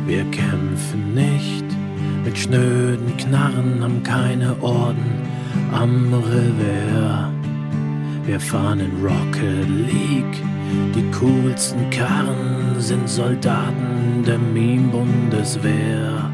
Wir 0.05 0.23
kämpfen 0.31 1.13
nicht 1.13 1.65
mit 2.25 2.37
schnöden 2.37 3.15
Knarren, 3.17 3.83
haben 3.83 4.03
keine 4.03 4.55
Orden 4.61 5.21
am 5.71 6.13
Revers. 6.13 7.29
Wir 8.25 8.39
fahren 8.39 8.79
in 8.79 8.91
Rocket 9.03 9.67
League, 9.87 10.43
die 10.95 11.11
coolsten 11.11 11.89
Karren 11.89 12.79
sind 12.79 13.09
Soldaten 13.09 14.23
der 14.25 14.37
Meme-Bundeswehr. 14.37 16.31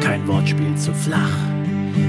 Kein 0.00 0.26
Wortspiel 0.28 0.74
zu 0.76 0.92
flach, 0.94 1.53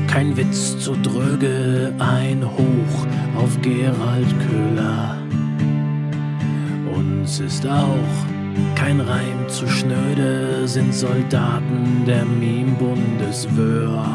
kein 0.07 0.35
Witz 0.37 0.77
zu 0.79 0.95
dröge, 0.95 1.93
ein 1.99 2.43
Hoch 2.43 3.05
auf 3.37 3.59
Gerald 3.61 4.27
Köhler. 4.47 5.17
Uns 6.95 7.39
ist 7.39 7.67
auch 7.67 8.25
kein 8.75 8.99
Reim 9.01 9.47
zu 9.47 9.67
schnöde, 9.67 10.67
sind 10.67 10.93
Soldaten 10.93 12.03
der 12.05 12.25
Meme-Bundeswehr. 12.25 14.05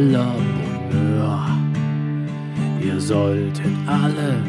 Aller 0.00 0.34
Bonheur. 0.90 1.46
Ihr 2.82 3.00
solltet 3.00 3.76
alle 3.86 4.42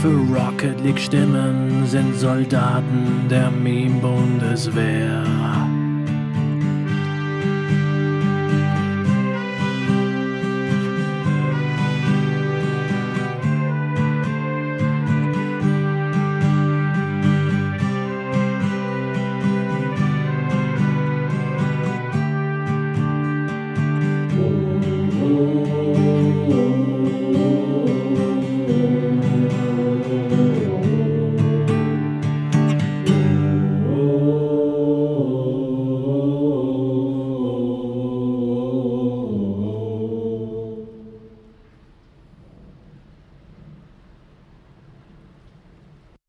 für 0.00 0.16
Rocket 0.34 0.80
League 0.82 0.98
stimmen, 0.98 1.84
sind 1.86 2.14
Soldaten 2.16 3.28
der 3.28 3.50
Meme-Bundeswehr. 3.50 5.24